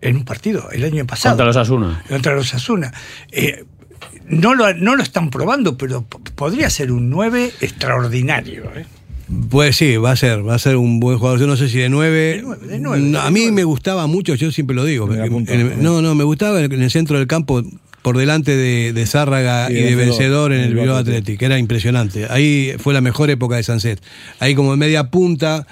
en 0.00 0.16
un 0.18 0.24
partido 0.24 0.70
el 0.70 0.84
año 0.84 1.04
pasado. 1.06 1.32
Contra 1.32 1.46
los 1.46 1.56
Asuna. 1.56 2.04
Contra 2.08 2.34
los 2.36 2.54
Asuna. 2.54 2.92
Eh, 3.32 3.64
no, 4.28 4.54
lo, 4.54 4.72
no 4.74 4.96
lo 4.96 5.02
están 5.02 5.30
probando, 5.30 5.76
pero 5.76 6.04
podría 6.34 6.70
ser 6.70 6.92
un 6.92 7.10
9 7.10 7.52
extraordinario. 7.60 8.64
¿eh? 8.74 8.86
Pues 9.50 9.76
sí, 9.76 9.96
va 9.96 10.12
a 10.12 10.16
ser, 10.16 10.46
va 10.46 10.54
a 10.54 10.58
ser 10.58 10.76
un 10.76 11.00
buen 11.00 11.18
jugador. 11.18 11.40
Yo 11.40 11.46
no 11.46 11.56
sé 11.56 11.68
si 11.68 11.78
de 11.78 11.88
nueve. 11.88 12.36
De 12.36 12.42
nueve, 12.42 12.66
de 12.66 12.78
nueve, 12.78 13.02
No, 13.02 13.20
de 13.20 13.26
a 13.26 13.30
mí 13.30 13.50
me 13.50 13.64
gustaba 13.64 14.06
mucho, 14.06 14.34
yo 14.34 14.52
siempre 14.52 14.76
lo 14.76 14.84
digo. 14.84 15.10
El- 15.12 15.82
no, 15.82 16.02
no, 16.02 16.14
me 16.14 16.24
gustaba 16.24 16.60
en 16.60 16.72
el 16.82 16.90
centro 16.90 17.18
del 17.18 17.26
campo, 17.26 17.62
por 18.02 18.18
delante 18.18 18.54
de, 18.54 18.92
de 18.92 19.06
Zárraga 19.06 19.70
Y 19.70 19.78
y, 19.78 19.82
de 19.82 19.94
Vencedor, 19.96 20.50
Vencedor 20.50 20.52
en 20.52 20.60
el 20.60 20.74
Bilbao 20.74 21.04
que 21.04 21.38
era 21.44 21.58
impresionante. 21.58 22.26
Ahí 22.28 22.74
fue 22.78 22.92
la 22.92 23.00
mejor 23.00 23.30
época 23.30 23.56
de 23.56 23.62
Sanset. 23.62 23.98
Ahí 24.40 24.54
como 24.54 24.74
en 24.74 24.78
media 24.78 25.04
punta. 25.10 25.66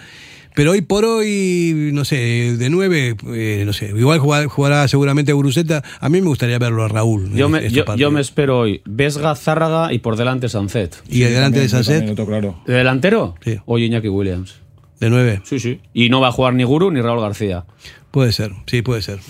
Pero 0.55 0.73
hoy 0.73 0.83
por 0.83 1.05
hoy, 1.05 1.91
no 1.95 2.05
sé, 2.05 2.57
de 2.59 2.69
nueve, 2.71 3.17
eh, 3.35 3.63
no 3.65 3.73
sé, 3.73 3.87
igual 3.87 4.19
jugar- 4.19 4.47
jugará 4.47 4.87
seguramente 4.89 5.33
Guruceta. 5.33 5.83
A 6.01 6.09
mí 6.09 6.21
me 6.21 6.27
gustaría 6.29 6.59
verlo 6.59 6.85
a 6.85 6.89
Raúl. 6.89 7.33
Yo 7.33 7.49
me, 7.49 7.71
yo, 7.71 8.11
me 8.11 8.21
espero 8.21 8.59
hoy 8.59 8.83
Vesga, 8.85 9.35
Zárraga 9.35 9.93
y 9.93 9.99
por 10.01 10.17
delante 10.17 10.49
Sancet. 10.49 10.95
Y 11.09 11.21
delante 11.21 11.61
de 11.61 11.69
También, 11.69 12.15
tengo 12.15 12.27
claro. 12.29 12.61
¿De 12.67 12.75
delantero? 12.75 13.35
Sí. 13.43 13.59
Hoy 13.65 13.85
Iñaki 13.85 14.09
Williams. 14.09 14.57
de 15.01 15.09
nueve. 15.11 15.41
Sí, 15.45 15.59
sí. 15.59 15.81
Y 15.95 16.11
no 16.11 16.21
va 16.21 16.29
a 16.29 16.33
jugar 16.33 16.53
ni 16.55 16.65
Guru 16.65 16.91
ni 16.91 17.01
Raúl 17.01 17.21
García. 17.21 17.65
Puede 18.11 18.33
ser, 18.33 18.53
sí, 18.67 18.83
puede 18.83 19.01
ser. 19.03 19.21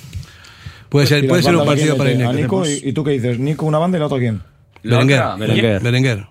Puede 0.88 1.06
ser, 1.06 1.24
¿Y 1.24 1.28
puede 1.28 1.42
ser 1.42 1.54
un 1.56 1.64
partido 1.64 1.96
para? 1.96 2.10
Iñaki. 2.12 2.42
Nico, 2.42 2.66
¿y, 2.68 2.80
y 2.88 2.92
tú 2.92 3.04
qué 3.04 3.12
dices? 3.12 3.38
¿Nico 3.38 3.64
una 3.64 3.78
banda 3.78 3.96
y 3.96 4.00
la 4.00 4.06
otra 4.06 4.18
quién? 4.18 4.42
La 4.82 4.96
Berenguer. 4.96 5.22
Berenguer. 5.38 5.82
Berenguer. 5.82 6.26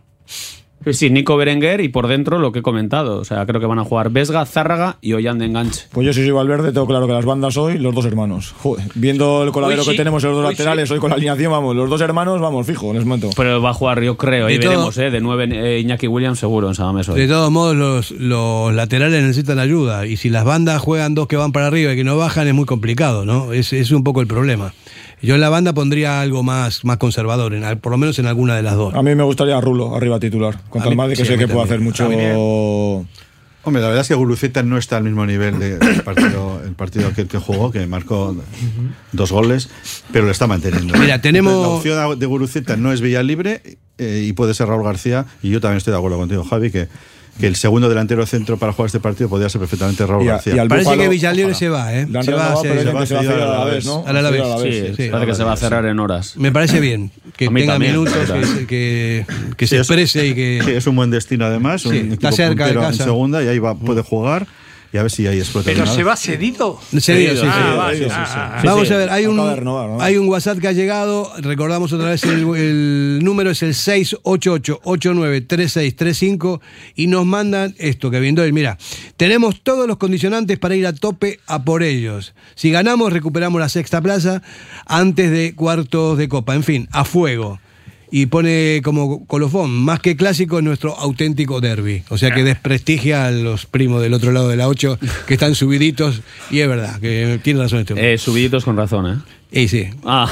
Sí, 0.90 1.10
Nico 1.10 1.38
Berenguer 1.38 1.82
y 1.82 1.90
por 1.90 2.08
dentro 2.08 2.40
lo 2.40 2.52
que 2.52 2.60
he 2.60 2.62
comentado. 2.62 3.20
O 3.20 3.26
sea, 3.26 3.46
creo 3.46 3.60
que 3.60 3.68
van 3.68 3.80
a 3.80 3.84
jugar 3.84 4.10
Vesga, 4.10 4.46
Zárraga 4.46 4.98
y 5.02 5.14
Ollán 5.14 5.38
de 5.40 5.46
enganche. 5.46 5.88
Pues 5.92 6.06
yo 6.08 6.14
si 6.14 6.22
soy 6.22 6.32
Valverde 6.32 6.72
tengo 6.72 6.88
claro 6.88 7.08
que 7.08 7.14
las 7.14 7.26
bandas 7.26 7.58
hoy, 7.58 7.78
los 7.78 7.94
dos 7.94 8.06
hermanos. 8.06 8.54
Joder, 8.58 8.86
viendo 8.96 9.44
el 9.44 9.52
coladero 9.52 9.84
sí, 9.84 9.92
que 9.92 9.98
tenemos 9.98 10.24
en 10.24 10.32
los 10.32 10.38
dos 10.40 10.46
hoy 10.48 10.54
laterales, 10.54 10.90
hoy 10.90 11.00
con 11.00 11.10
la 11.10 11.16
alineación, 11.16 11.52
vamos, 11.52 11.76
los 11.76 11.90
dos 11.90 12.02
hermanos, 12.02 12.42
vamos, 12.42 12.66
fijo, 12.66 12.92
en 12.92 12.98
ese 12.98 13.06
momento. 13.06 13.30
Pero 13.36 13.62
va 13.62 13.70
a 13.70 13.74
jugar, 13.74 14.02
yo 14.02 14.18
creo, 14.18 14.48
ahí 14.48 14.58
veremos, 14.58 14.98
¿eh? 14.98 15.12
De 15.12 15.22
nueve 15.22 15.48
eh, 15.52 15.80
Iñaki 15.80 16.08
Williams 16.08 16.40
seguro 16.40 16.68
en 16.68 16.76
Samamés 16.76 17.08
hoy. 17.10 17.20
De 17.20 17.28
todos 17.28 17.52
modos, 17.52 17.76
los, 17.76 18.12
los 18.12 18.74
laterales 18.74 19.22
necesitan 19.22 19.60
ayuda. 19.60 20.08
Y 20.08 20.18
si 20.18 20.30
las 20.30 20.46
bandas 20.46 20.82
juegan 20.82 21.14
dos 21.16 21.28
que 21.28 21.38
van 21.38 21.52
para 21.52 21.68
arriba 21.68 21.94
y 21.94 21.96
que 21.96 22.04
no 22.04 22.18
bajan, 22.18 22.48
es 22.48 22.54
muy 22.54 22.66
complicado, 22.66 23.26
¿no? 23.26 23.54
Es, 23.54 23.74
es 23.74 23.92
un 23.92 24.04
poco 24.04 24.22
el 24.22 24.28
problema. 24.28 24.74
Yo 25.22 25.36
en 25.36 25.42
la 25.42 25.50
banda 25.50 25.74
pondría 25.74 26.20
algo 26.22 26.42
más, 26.44 26.84
más 26.84 26.98
conservador, 26.98 27.54
en, 27.54 27.80
por 27.80 27.92
lo 27.92 27.98
menos 27.98 28.18
en 28.20 28.26
alguna 28.26 28.56
de 28.56 28.64
las 28.64 28.76
dos. 28.76 28.94
A 28.96 29.04
mí 29.04 29.14
me 29.16 29.24
gustaría 29.24 29.60
Rulo 29.62 29.96
arriba 29.96 30.20
titular, 30.20 30.56
A 30.74 30.84
mí- 30.84 30.90
el 30.90 30.96
Madrid, 30.96 31.16
que 31.16 31.24
sí, 31.26 31.32
sé 31.34 31.38
que 31.38 31.48
puede 31.48 31.64
hacer 31.66 31.80
mucho. 31.80 32.08
Hombre, 33.64 33.80
la 33.84 33.90
verdad 33.90 34.02
es 34.02 34.08
que 34.08 34.16
Guruceta 34.16 34.64
no 34.64 34.80
está 34.80 34.98
al 34.98 35.04
mismo 35.04 35.24
nivel 35.28 35.60
del 35.60 35.78
partido, 36.04 36.60
el 36.66 36.74
partido 36.74 37.10
aquel 37.10 37.28
que 37.28 37.38
jugó, 37.38 37.72
que 37.72 37.86
marcó 37.86 38.36
dos 39.12 39.32
goles, 39.32 39.70
pero 40.12 40.26
lo 40.26 40.32
está 40.32 40.48
manteniendo. 40.48 40.98
Mira, 40.98 41.22
tenemos- 41.22 41.54
Entonces, 41.54 41.92
La 41.92 42.06
opción 42.08 42.20
de 42.20 42.26
Guruceta 42.26 42.76
no 42.76 42.92
es 42.92 43.02
Villa 43.02 43.22
Libre 43.22 43.78
eh, 44.00 44.26
y 44.28 44.34
puede 44.34 44.56
ser 44.56 44.68
Raúl 44.68 44.84
García. 44.84 45.28
Y 45.44 45.52
yo 45.52 45.62
también 45.62 45.78
estoy 45.78 45.92
de 45.92 45.98
acuerdo 46.00 46.18
contigo, 46.18 46.44
Javi, 46.44 46.72
que, 46.72 46.88
que 47.42 47.48
el 47.48 47.56
segundo 47.58 47.90
delantero 47.90 48.26
centro 48.26 48.58
para 48.58 48.72
jugar 48.72 48.86
este 48.88 49.00
partido 49.02 49.28
podría 49.30 49.50
ser 49.50 49.60
perfectamente 49.60 50.06
Raúl 50.06 50.24
Y 50.24 50.30
a- 50.30 50.34
García. 50.34 50.56
y 50.56 50.60
al 50.60 50.68
Parece 50.70 50.86
Búfalo, 50.86 51.02
que 51.04 51.10
Villalibre 51.10 51.54
se 51.54 51.68
va, 51.70 51.94
¿eh? 51.94 52.06
Se 52.06 52.12
va 52.14 52.20
a 52.20 52.24
se 52.24 52.32
va 52.32 52.52
a 52.54 52.56
se 53.06 53.14
va 53.16 53.20
hacer 53.22 53.32
a 53.42 53.44
a 53.44 53.60
la 53.60 53.66
vez, 53.66 53.86
¿no? 53.86 54.04
Sí, 54.04 54.10
Alavés, 54.10 54.96
sí. 54.96 55.10
parece 55.10 55.26
que 55.32 55.36
se 55.36 55.44
va 55.44 55.54
a 55.54 55.58
cerrar 55.58 55.86
en 55.86 56.00
horas. 56.00 56.38
Me 56.38 56.52
parece 56.52 56.80
bien 56.80 57.12
que 57.36 57.48
A 57.48 57.50
tenga 57.50 57.74
también, 57.74 57.92
minutos, 57.94 58.14
que, 58.32 58.66
que, 58.68 59.26
que 59.58 59.68
se 59.68 59.76
Sí, 59.76 59.76
es- 59.76 59.82
exprese 59.82 60.28
y 60.28 60.36
que... 60.36 60.62
Sí, 60.64 60.72
es 60.72 60.88
un 60.88 60.96
buen 60.96 61.10
destino 61.12 61.46
además, 61.46 61.86
un 61.86 61.92
Sí, 61.94 61.98
equipo 62.00 62.14
está 62.14 62.32
cerca 62.32 62.66
de 62.68 62.74
puntero 62.74 62.82
en 62.86 62.92
casa. 62.92 63.04
segunda 63.04 63.44
y 63.44 63.48
ahí 63.48 63.60
va, 63.60 63.76
puede 63.76 64.02
jugar 64.04 64.48
y 64.94 64.98
a 64.98 65.04
ver 65.04 65.12
si 65.12 65.26
ahí 65.26 65.40
explota. 65.40 65.72
¿Pero 65.72 65.88
se 65.88 66.04
va 66.04 66.18
cedido? 66.18 66.78
Cedido, 67.00 67.34
sí. 67.36 67.46
Vamos 68.64 68.92
a 68.92 68.98
ver, 68.98 69.10
hay 69.10 69.26
un, 69.26 69.40
hay 70.02 70.18
un 70.18 70.28
WhatsApp 70.28 70.60
que 70.60 70.68
ha 70.68 70.74
llegado, 70.74 71.32
recordamos 71.38 71.94
otra 71.94 72.10
vez, 72.10 72.26
el, 72.26 72.42
el 72.56 73.22
número 73.24 73.52
es 73.52 73.64
el 73.64 73.74
688-893635 73.74 76.60
y 76.96 77.08
nos 77.08 77.26
mandan 77.26 77.74
esto 77.78 78.12
que 78.12 78.20
viendo 78.20 78.44
él, 78.44 78.52
mira, 78.52 78.78
tenemos 79.16 79.62
todos 79.62 79.88
los 79.88 79.96
condicionantes 79.98 80.60
para 80.60 80.76
ir 80.76 80.86
a 80.88 80.94
tope 80.94 81.40
a 81.48 81.64
por 81.64 81.84
ellos. 81.84 82.34
Si 82.56 82.70
ganamos, 82.72 83.14
recuperamos 83.14 83.62
la 83.62 83.70
sexta 83.70 84.02
plaza 84.02 84.42
antes 84.86 85.32
de 85.32 85.56
cuartos 85.56 86.18
de 86.18 86.28
copa, 86.28 86.54
en 86.56 86.64
fin, 86.64 86.90
a 86.92 87.06
fuego. 87.06 87.62
Y 88.12 88.26
pone 88.26 88.82
como 88.84 89.26
colofón, 89.26 89.72
más 89.72 90.02
que 90.02 90.16
clásico, 90.16 90.62
nuestro 90.62 90.98
auténtico 90.98 91.62
derby. 91.62 92.04
O 92.10 92.18
sea 92.18 92.32
que 92.32 92.44
desprestigia 92.44 93.26
a 93.26 93.32
los 93.32 93.66
primos 93.66 94.02
del 94.02 94.14
otro 94.14 94.32
lado 94.32 94.50
de 94.50 94.58
la 94.58 94.68
8 94.68 95.00
que 95.26 95.34
están 95.34 95.56
subiditos 95.56 96.22
y 96.50 96.60
es 96.60 96.68
verdad, 96.68 97.00
que 97.00 97.40
tiene 97.42 97.62
razón 97.62 97.80
este 97.80 97.94
hombre. 97.94 98.14
Eh, 98.14 98.18
subiditos 98.18 98.66
con 98.66 98.76
razón, 98.76 99.08
¿eh? 99.08 99.62
Y 99.64 99.68
sí. 99.68 99.88
Ah. 100.06 100.30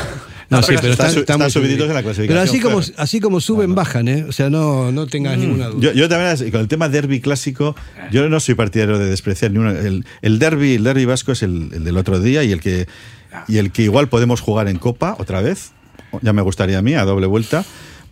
No, 0.49 0.63
sí, 0.63 0.73
pero 0.81 0.93
Está 0.93 1.09
están, 1.09 1.51
subiditos 1.51 1.87
en 1.87 1.93
la 1.93 2.01
clasificación, 2.01 2.27
Pero 2.27 2.41
así 2.41 2.59
como, 2.59 2.79
claro. 2.79 2.93
así 2.97 3.19
como 3.19 3.39
suben, 3.39 3.75
bajan, 3.75 4.07
¿eh? 4.07 4.25
O 4.27 4.31
sea, 4.31 4.49
no, 4.49 4.91
no 4.91 5.05
tengas 5.05 5.37
ninguna 5.37 5.67
duda. 5.67 5.79
Yo, 5.79 5.91
yo 5.93 6.09
también, 6.09 6.49
con 6.49 6.61
el 6.61 6.67
tema 6.67 6.89
derby 6.89 7.21
clásico, 7.21 7.75
yo 8.11 8.27
no 8.29 8.39
soy 8.39 8.55
partidario 8.55 8.97
de 8.97 9.05
despreciar 9.05 9.51
ni 9.51 9.59
uno. 9.59 9.69
El, 9.71 10.05
el 10.23 10.39
derby, 10.39 10.73
el 10.73 10.83
derby 10.83 11.05
vasco 11.05 11.33
es 11.33 11.43
el, 11.43 11.69
el 11.71 11.83
del 11.83 11.97
otro 11.97 12.19
día 12.19 12.43
y 12.43 12.51
el 12.51 12.61
que 12.61 12.87
y 13.47 13.57
el 13.57 13.71
que 13.71 13.83
igual 13.83 14.09
podemos 14.09 14.41
jugar 14.41 14.67
en 14.67 14.77
Copa 14.77 15.15
otra 15.19 15.41
vez. 15.41 15.71
Ya 16.21 16.33
me 16.33 16.41
gustaría 16.41 16.79
a 16.79 16.81
mí, 16.81 16.93
a 16.93 17.05
doble 17.05 17.27
vuelta. 17.27 17.65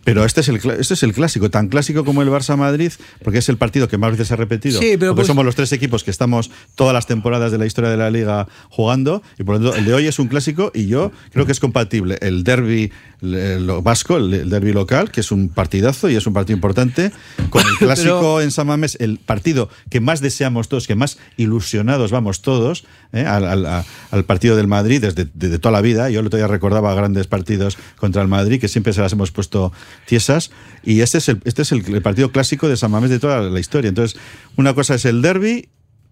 Pero 0.04 0.24
este 0.24 0.40
es 0.40 0.48
el 0.48 0.56
este 0.56 0.94
es 0.94 1.02
el 1.02 1.12
clásico, 1.12 1.50
tan 1.50 1.68
clásico 1.68 2.02
como 2.02 2.22
el 2.22 2.30
Barça 2.30 2.56
Madrid, 2.56 2.92
porque 3.22 3.40
es 3.40 3.48
el 3.50 3.58
partido 3.58 3.88
que 3.88 3.98
más 3.98 4.12
veces 4.12 4.28
se 4.28 4.34
ha 4.34 4.36
repetido. 4.38 4.80
Sí, 4.80 4.96
pero 4.98 5.10
porque 5.10 5.16
pues- 5.16 5.26
somos 5.26 5.44
los 5.44 5.54
tres 5.54 5.70
equipos 5.72 6.02
que 6.02 6.10
estamos 6.10 6.50
todas 6.76 6.94
las 6.94 7.06
temporadas 7.06 7.52
de 7.52 7.58
la 7.58 7.66
historia 7.66 7.90
de 7.90 7.98
la 7.98 8.10
liga 8.10 8.48
jugando 8.70 9.22
y 9.38 9.42
por 9.42 9.56
lo 9.58 9.60
tanto 9.60 9.76
el 9.76 9.84
de 9.84 9.92
hoy 9.92 10.06
es 10.06 10.18
un 10.18 10.28
clásico 10.28 10.70
y 10.74 10.86
yo 10.86 11.12
creo 11.32 11.44
que 11.44 11.52
es 11.52 11.60
compatible 11.60 12.16
el 12.22 12.42
derby 12.42 12.90
lo 13.20 13.82
vasco, 13.82 14.16
el, 14.16 14.48
derby 14.48 14.72
local, 14.72 15.10
que 15.10 15.20
es 15.20 15.32
un 15.32 15.48
partidazo 15.48 16.08
y 16.08 16.16
es 16.16 16.26
un 16.26 16.32
partido 16.32 16.56
importante, 16.56 17.10
con 17.50 17.62
el 17.66 17.74
clásico 17.78 18.18
Pero- 18.20 18.40
en 18.42 18.50
San 18.50 18.66
Mamés, 18.68 18.96
el 19.00 19.18
partido 19.18 19.68
que 19.90 20.00
más 20.00 20.20
deseamos 20.20 20.68
todos, 20.68 20.86
que 20.86 20.94
más 20.94 21.18
ilusionados 21.36 22.10
vamos 22.12 22.42
todos, 22.42 22.84
¿eh? 23.12 23.24
al, 23.24 23.44
al- 23.44 23.66
a- 23.66 23.84
al 24.10 24.24
partido 24.24 24.54
del 24.56 24.66
Madrid 24.68 25.00
desde, 25.00 25.28
desde 25.34 25.58
toda 25.58 25.72
la 25.72 25.80
vida. 25.80 26.10
Yo 26.10 26.20
el 26.20 26.26
otro 26.26 26.36
día 26.36 26.46
recordaba 26.46 26.94
grandes 26.94 27.26
partidos 27.26 27.76
contra 27.96 28.22
el 28.22 28.28
Madrid, 28.28 28.60
que 28.60 28.68
siempre 28.68 28.92
se 28.92 29.00
las 29.00 29.12
hemos 29.12 29.30
puesto 29.32 29.72
tiesas, 30.06 30.50
y 30.84 31.00
este 31.00 31.18
es 31.18 31.28
el, 31.28 31.40
este 31.44 31.62
es 31.62 31.72
el, 31.72 31.84
el 31.94 32.02
partido 32.02 32.30
clásico 32.30 32.68
de 32.68 32.76
San 32.76 32.90
Mamés 32.90 33.10
de 33.10 33.18
toda 33.18 33.40
la 33.40 33.60
historia. 33.60 33.88
Entonces, 33.88 34.18
una 34.56 34.74
cosa 34.74 34.94
es 34.94 35.04
el 35.04 35.22
derby 35.22 35.68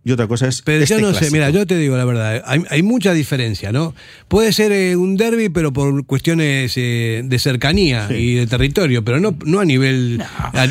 y 0.08 0.12
otra 0.12 0.28
cosa 0.28 0.46
es 0.46 0.62
Pero 0.62 0.84
este 0.84 0.94
yo 0.94 1.00
no 1.00 1.12
sé, 1.12 1.32
mira, 1.32 1.50
yo 1.50 1.66
te 1.66 1.76
digo 1.76 1.96
la 1.96 2.04
verdad, 2.04 2.40
hay, 2.46 2.62
hay 2.70 2.82
mucha 2.84 3.12
diferencia, 3.12 3.72
¿no? 3.72 3.92
Puede 4.28 4.52
ser 4.52 4.70
eh, 4.70 4.94
un 4.94 5.16
derby, 5.16 5.48
pero 5.48 5.72
por 5.72 6.06
cuestiones 6.06 6.74
eh, 6.76 7.22
de 7.24 7.38
cercanía 7.40 8.06
y 8.10 8.34
de 8.34 8.46
territorio, 8.46 9.04
pero 9.04 9.18
no, 9.18 9.36
no 9.44 9.58
a 9.58 9.64
nivel 9.64 10.22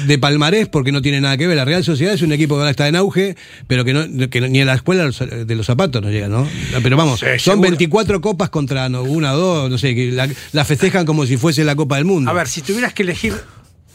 de 0.08 0.18
palmarés, 0.20 0.70
porque 0.70 0.94
no 0.94 1.02
tiene 1.02 1.20
nada 1.20 1.36
que 1.38 1.48
ver. 1.48 1.58
La 1.58 1.66
Real 1.66 1.84
Sociedad 1.84 2.14
es 2.14 2.22
un 2.22 2.32
equipo 2.32 2.56
que 2.56 2.60
ahora 2.60 2.72
está 2.72 2.88
en 2.88 2.96
auge, 2.96 3.36
pero 3.68 3.84
que, 3.84 3.94
no, 3.94 4.30
que 4.30 4.40
no- 4.40 4.48
ni 4.48 4.62
a 4.62 4.66
la 4.66 4.76
escuela 4.76 5.10
de 5.10 5.56
los 5.56 5.66
zapatos 5.66 6.02
no 6.02 6.10
llega, 6.10 6.30
¿no? 6.30 6.48
Pero 6.82 6.96
vamos, 6.96 7.20
Sí, 7.20 7.26
son 7.38 7.40
seguro. 7.40 7.62
24 7.72 8.22
copas 8.22 8.50
contra 8.50 8.88
no, 8.88 9.04
una 9.04 9.34
o 9.34 9.38
dos, 9.38 9.70
no 9.70 9.78
sé, 9.78 9.94
que 9.96 10.12
la, 10.14 10.30
la 10.54 10.64
festejan 10.64 11.06
como 11.06 11.26
si 11.26 11.36
fuese 11.36 11.66
la 11.66 11.76
Copa 11.76 11.98
del 11.98 12.06
Mundo. 12.06 12.32
A 12.32 12.34
ver, 12.34 12.48
si 12.48 12.62
tuvieras 12.62 12.94
que 12.94 13.04
elegir 13.04 13.34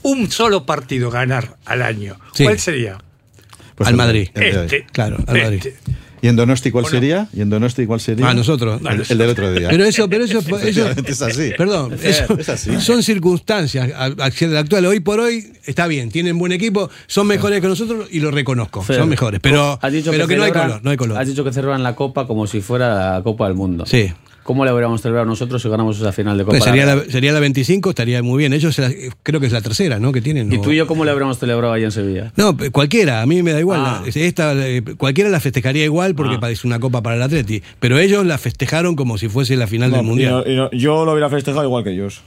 un 0.02 0.30
solo 0.30 0.66
partido 0.66 1.10
ganar 1.10 1.56
al 1.64 1.80
año, 1.80 2.16
Sí. 2.34 2.44
¿cuál 2.44 2.58
sería? 2.58 2.98
Pues 3.80 3.88
al 3.88 3.96
Madrid. 3.96 4.28
Este. 4.34 4.84
Claro, 4.92 5.16
al 5.26 5.36
Este. 5.38 5.42
Madrid. 5.42 5.62
¿Y 6.20 6.28
en 6.28 6.36
Donosti 6.36 6.70
cuál 6.70 6.84
sería? 6.84 7.28
¿Y 7.32 7.40
en 7.40 7.48
Donosti 7.48 7.86
cuál 7.86 7.98
sería? 7.98 8.28
Ah, 8.28 8.34
nosotros. 8.34 8.78
El, 8.86 9.02
el 9.08 9.16
del 9.16 9.30
otro 9.30 9.50
día. 9.54 9.68
Pero 9.70 9.84
eso, 9.86 10.06
pero 10.06 10.24
eso, 10.24 10.40
eso 10.62 10.90
es 11.06 11.22
así. 11.22 11.52
Perdón, 11.56 11.94
Es- 11.94 12.20
eso- 12.20 12.38
es 12.38 12.46
así. 12.50 12.78
son 12.78 13.02
circunstancias 13.02 13.90
actual. 13.98 14.84
Hoy 14.84 15.00
por 15.00 15.18
hoy 15.18 15.46
está 15.64 15.86
bien, 15.86 16.10
tienen 16.10 16.38
buen 16.38 16.52
equipo, 16.52 16.90
son 17.06 17.26
mejores 17.26 17.62
que 17.62 17.68
nosotros 17.68 18.06
y 18.10 18.20
lo 18.20 18.30
reconozco, 18.30 18.82
Fer, 18.82 18.96
son 18.96 19.08
mejores. 19.08 19.40
Pero, 19.42 19.78
has 19.80 19.92
dicho 19.94 20.10
pero 20.10 20.26
que, 20.26 20.36
no 20.36 20.42
hay 20.42 20.52
color, 20.52 20.80
no 20.84 20.90
hay 20.90 20.96
color. 20.98 21.16
Has 21.18 21.26
dicho 21.26 21.42
que 21.42 21.54
celebran 21.54 21.82
la 21.82 21.94
Copa 21.94 22.26
como 22.26 22.46
si 22.46 22.60
fuera 22.60 23.14
la 23.16 23.22
Copa 23.22 23.46
del 23.48 23.56
Mundo. 23.56 23.86
Sí. 23.86 24.12
¿Cómo 24.50 24.64
la 24.64 24.72
habríamos 24.72 25.00
celebrado 25.00 25.26
nosotros 25.26 25.62
si 25.62 25.68
ganamos 25.68 25.96
esa 26.00 26.10
final 26.10 26.36
de 26.36 26.42
Copa? 26.42 26.58
Pues 26.58 26.64
sería, 26.64 26.84
la 26.84 27.04
sería 27.04 27.32
la 27.32 27.38
25, 27.38 27.90
estaría 27.90 28.20
muy 28.20 28.36
bien. 28.36 28.52
Ellos 28.52 28.76
la- 28.80 28.90
creo 29.22 29.38
que 29.38 29.46
es 29.46 29.52
la 29.52 29.60
tercera, 29.60 30.00
¿no? 30.00 30.10
Que 30.10 30.20
tienen. 30.20 30.52
¿Y 30.52 30.56
¿no? 30.56 30.62
tú 30.62 30.72
y 30.72 30.76
yo 30.76 30.88
cómo 30.88 31.04
la 31.04 31.12
habríamos 31.12 31.38
celebrado 31.38 31.72
ahí 31.72 31.84
en 31.84 31.92
Sevilla? 31.92 32.32
No, 32.36 32.56
cualquiera, 32.72 33.22
a 33.22 33.26
mí 33.26 33.44
me 33.44 33.52
da 33.52 33.60
igual. 33.60 33.78
Ah. 33.80 34.02
La- 34.04 34.10
Esta, 34.20 34.52
eh, 34.66 34.82
cualquiera 34.96 35.30
la 35.30 35.38
festejaría 35.38 35.84
igual 35.84 36.16
porque 36.16 36.34
Ah. 36.34 36.40
parece 36.40 36.66
una 36.66 36.80
copa 36.80 37.00
para 37.00 37.14
el 37.14 37.22
Atleti. 37.22 37.62
Pero 37.78 38.00
ellos 38.00 38.26
la 38.26 38.38
festejaron 38.38 38.96
como 38.96 39.18
si 39.18 39.28
fuese 39.28 39.54
la 39.54 39.68
final 39.68 39.92
No, 39.92 39.98
del 39.98 40.06
Mundial. 40.06 40.42
y 40.44 40.48
no- 40.48 40.52
y 40.52 40.56
no- 40.56 40.70
yo 40.72 41.04
lo 41.04 41.12
hubiera 41.12 41.30
festejado 41.30 41.62
igual 41.64 41.84
que 41.84 41.90
ellos. 41.92 42.22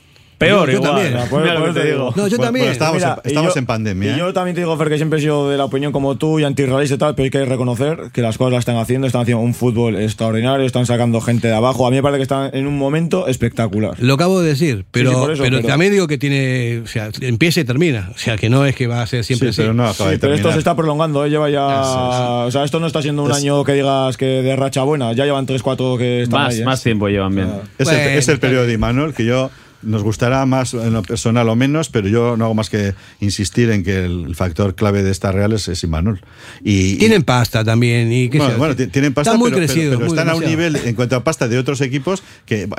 Peor, 0.47 0.69
yo 0.69 0.75
igual. 0.77 0.91
también. 0.91 1.13
Mira, 1.13 1.25
por- 1.29 1.41
Mira 1.41 1.53
lo 1.53 1.59
por 1.59 1.65
que 1.65 1.71
eso 1.71 1.79
te 1.81 1.91
digo. 1.93 2.03
digo. 2.05 2.13
No, 2.15 2.27
yo 2.27 2.37
también. 2.37 2.63
bueno, 2.65 2.71
estábamos, 2.73 3.01
Mira, 3.01 3.13
en, 3.23 3.29
estamos 3.29 3.53
yo- 3.53 3.59
en 3.59 3.65
pandemia. 3.65 4.15
Y 4.15 4.17
yo 4.19 4.29
¿eh? 4.29 4.33
también 4.33 4.55
te 4.55 4.61
digo, 4.61 4.77
Fer, 4.77 4.89
que 4.89 4.97
siempre 4.97 5.19
he 5.19 5.21
sido 5.21 5.49
de 5.49 5.57
la 5.57 5.65
opinión 5.65 5.91
como 5.91 6.15
tú 6.17 6.39
y 6.39 6.43
antirrealista 6.43 6.95
y 6.95 6.97
tal, 6.97 7.15
pero 7.15 7.23
hay 7.25 7.29
que 7.31 7.45
reconocer 7.45 8.09
que 8.13 8.21
las 8.21 8.37
cosas 8.37 8.53
las 8.53 8.59
están 8.59 8.77
haciendo, 8.77 9.07
están 9.07 9.21
haciendo 9.21 9.41
un 9.43 9.53
fútbol 9.53 9.95
extraordinario, 9.95 10.65
están 10.65 10.85
sacando 10.85 11.21
gente 11.21 11.47
de 11.47 11.55
abajo. 11.55 11.87
A 11.87 11.89
mí 11.89 11.95
me 11.97 12.03
parece 12.03 12.17
que 12.19 12.23
están 12.23 12.49
en 12.53 12.67
un 12.67 12.77
momento 12.77 13.27
espectacular. 13.27 13.95
Lo 13.99 14.15
acabo 14.15 14.41
de 14.41 14.49
decir, 14.49 14.85
pero, 14.91 15.09
sí, 15.11 15.15
por 15.17 15.31
eso, 15.31 15.43
pero, 15.43 15.57
pero- 15.57 15.67
también 15.67 15.91
digo 15.91 16.07
que 16.07 16.17
tiene, 16.17 16.81
o 16.83 16.87
sea, 16.87 17.09
empieza 17.21 17.59
y 17.61 17.63
termina. 17.63 18.09
O 18.13 18.17
sea, 18.17 18.37
que 18.37 18.49
no 18.49 18.65
es 18.65 18.75
que 18.75 18.87
va 18.87 19.01
a 19.01 19.07
ser 19.07 19.23
siempre 19.23 19.47
Sí, 19.49 19.49
así. 19.51 19.61
pero 19.61 19.73
no 19.73 19.83
acaba 19.87 20.09
Sí, 20.09 20.15
de 20.15 20.19
pero 20.19 20.33
esto 20.33 20.51
se 20.51 20.57
está 20.59 20.75
prolongando, 20.75 21.25
¿eh? 21.25 21.29
lleva 21.29 21.49
ya. 21.49 21.65
O 22.45 22.51
sea, 22.51 22.63
esto 22.63 22.79
no 22.79 22.87
está 22.87 23.01
siendo 23.01 23.23
un 23.23 23.31
Es- 23.31 23.37
año 23.37 23.63
que 23.63 23.73
digas 23.73 24.17
que 24.17 24.25
de 24.25 24.55
racha 24.55 24.83
buena, 24.83 25.13
ya 25.13 25.25
llevan 25.25 25.45
3-4 25.45 25.97
que 25.97 26.23
están 26.23 26.43
Más, 26.43 26.53
ahí. 26.55 26.61
¿eh? 26.61 26.65
más 26.65 26.83
tiempo 26.83 27.07
llevan 27.07 27.35
bien. 27.35 27.47
Es, 27.77 27.87
el, 27.89 27.95
Bueno, 27.95 28.09
es 28.11 28.27
el 28.27 28.39
periodo 28.39 28.65
de 28.67 28.73
Imanol 28.73 29.13
que 29.13 29.25
yo 29.25 29.49
nos 29.83 30.03
gustará 30.03 30.45
más 30.45 30.73
en 30.73 30.93
lo 30.93 31.03
personal 31.03 31.47
o 31.49 31.55
menos, 31.55 31.89
pero 31.89 32.07
yo 32.07 32.37
no 32.37 32.45
hago 32.45 32.53
más 32.53 32.69
que 32.69 32.95
insistir 33.19 33.69
en 33.69 33.83
que 33.83 34.05
el, 34.05 34.35
factor 34.35 34.75
clave 34.75 35.03
de 35.03 35.11
esta 35.11 35.31
Real 35.31 35.53
es, 35.53 35.83
Imanol. 35.83 36.21
Y, 36.63 36.95
Tienen 36.95 37.23
pasta 37.23 37.63
también. 37.63 38.11
Y 38.11 38.29
qué 38.29 38.39
bueno, 38.39 38.75
tienen 38.75 39.13
pasta, 39.13 39.31
Están 39.31 39.39
muy 39.39 39.51
pero, 39.51 39.61
pero- 39.61 39.73
crecidos. 39.73 39.95
pero 39.97 40.09
muy 40.09 40.17
están 40.17 40.29
a 40.29 40.35
un 40.35 40.45
nivel 40.45 40.75
en 40.75 40.95
cuanto 40.95 41.15
a 41.15 41.23
pasta 41.23 41.47
de 41.47 41.57
otros 41.57 41.81
equipos 41.81 42.23
que 42.45 42.63
eh, 42.63 42.69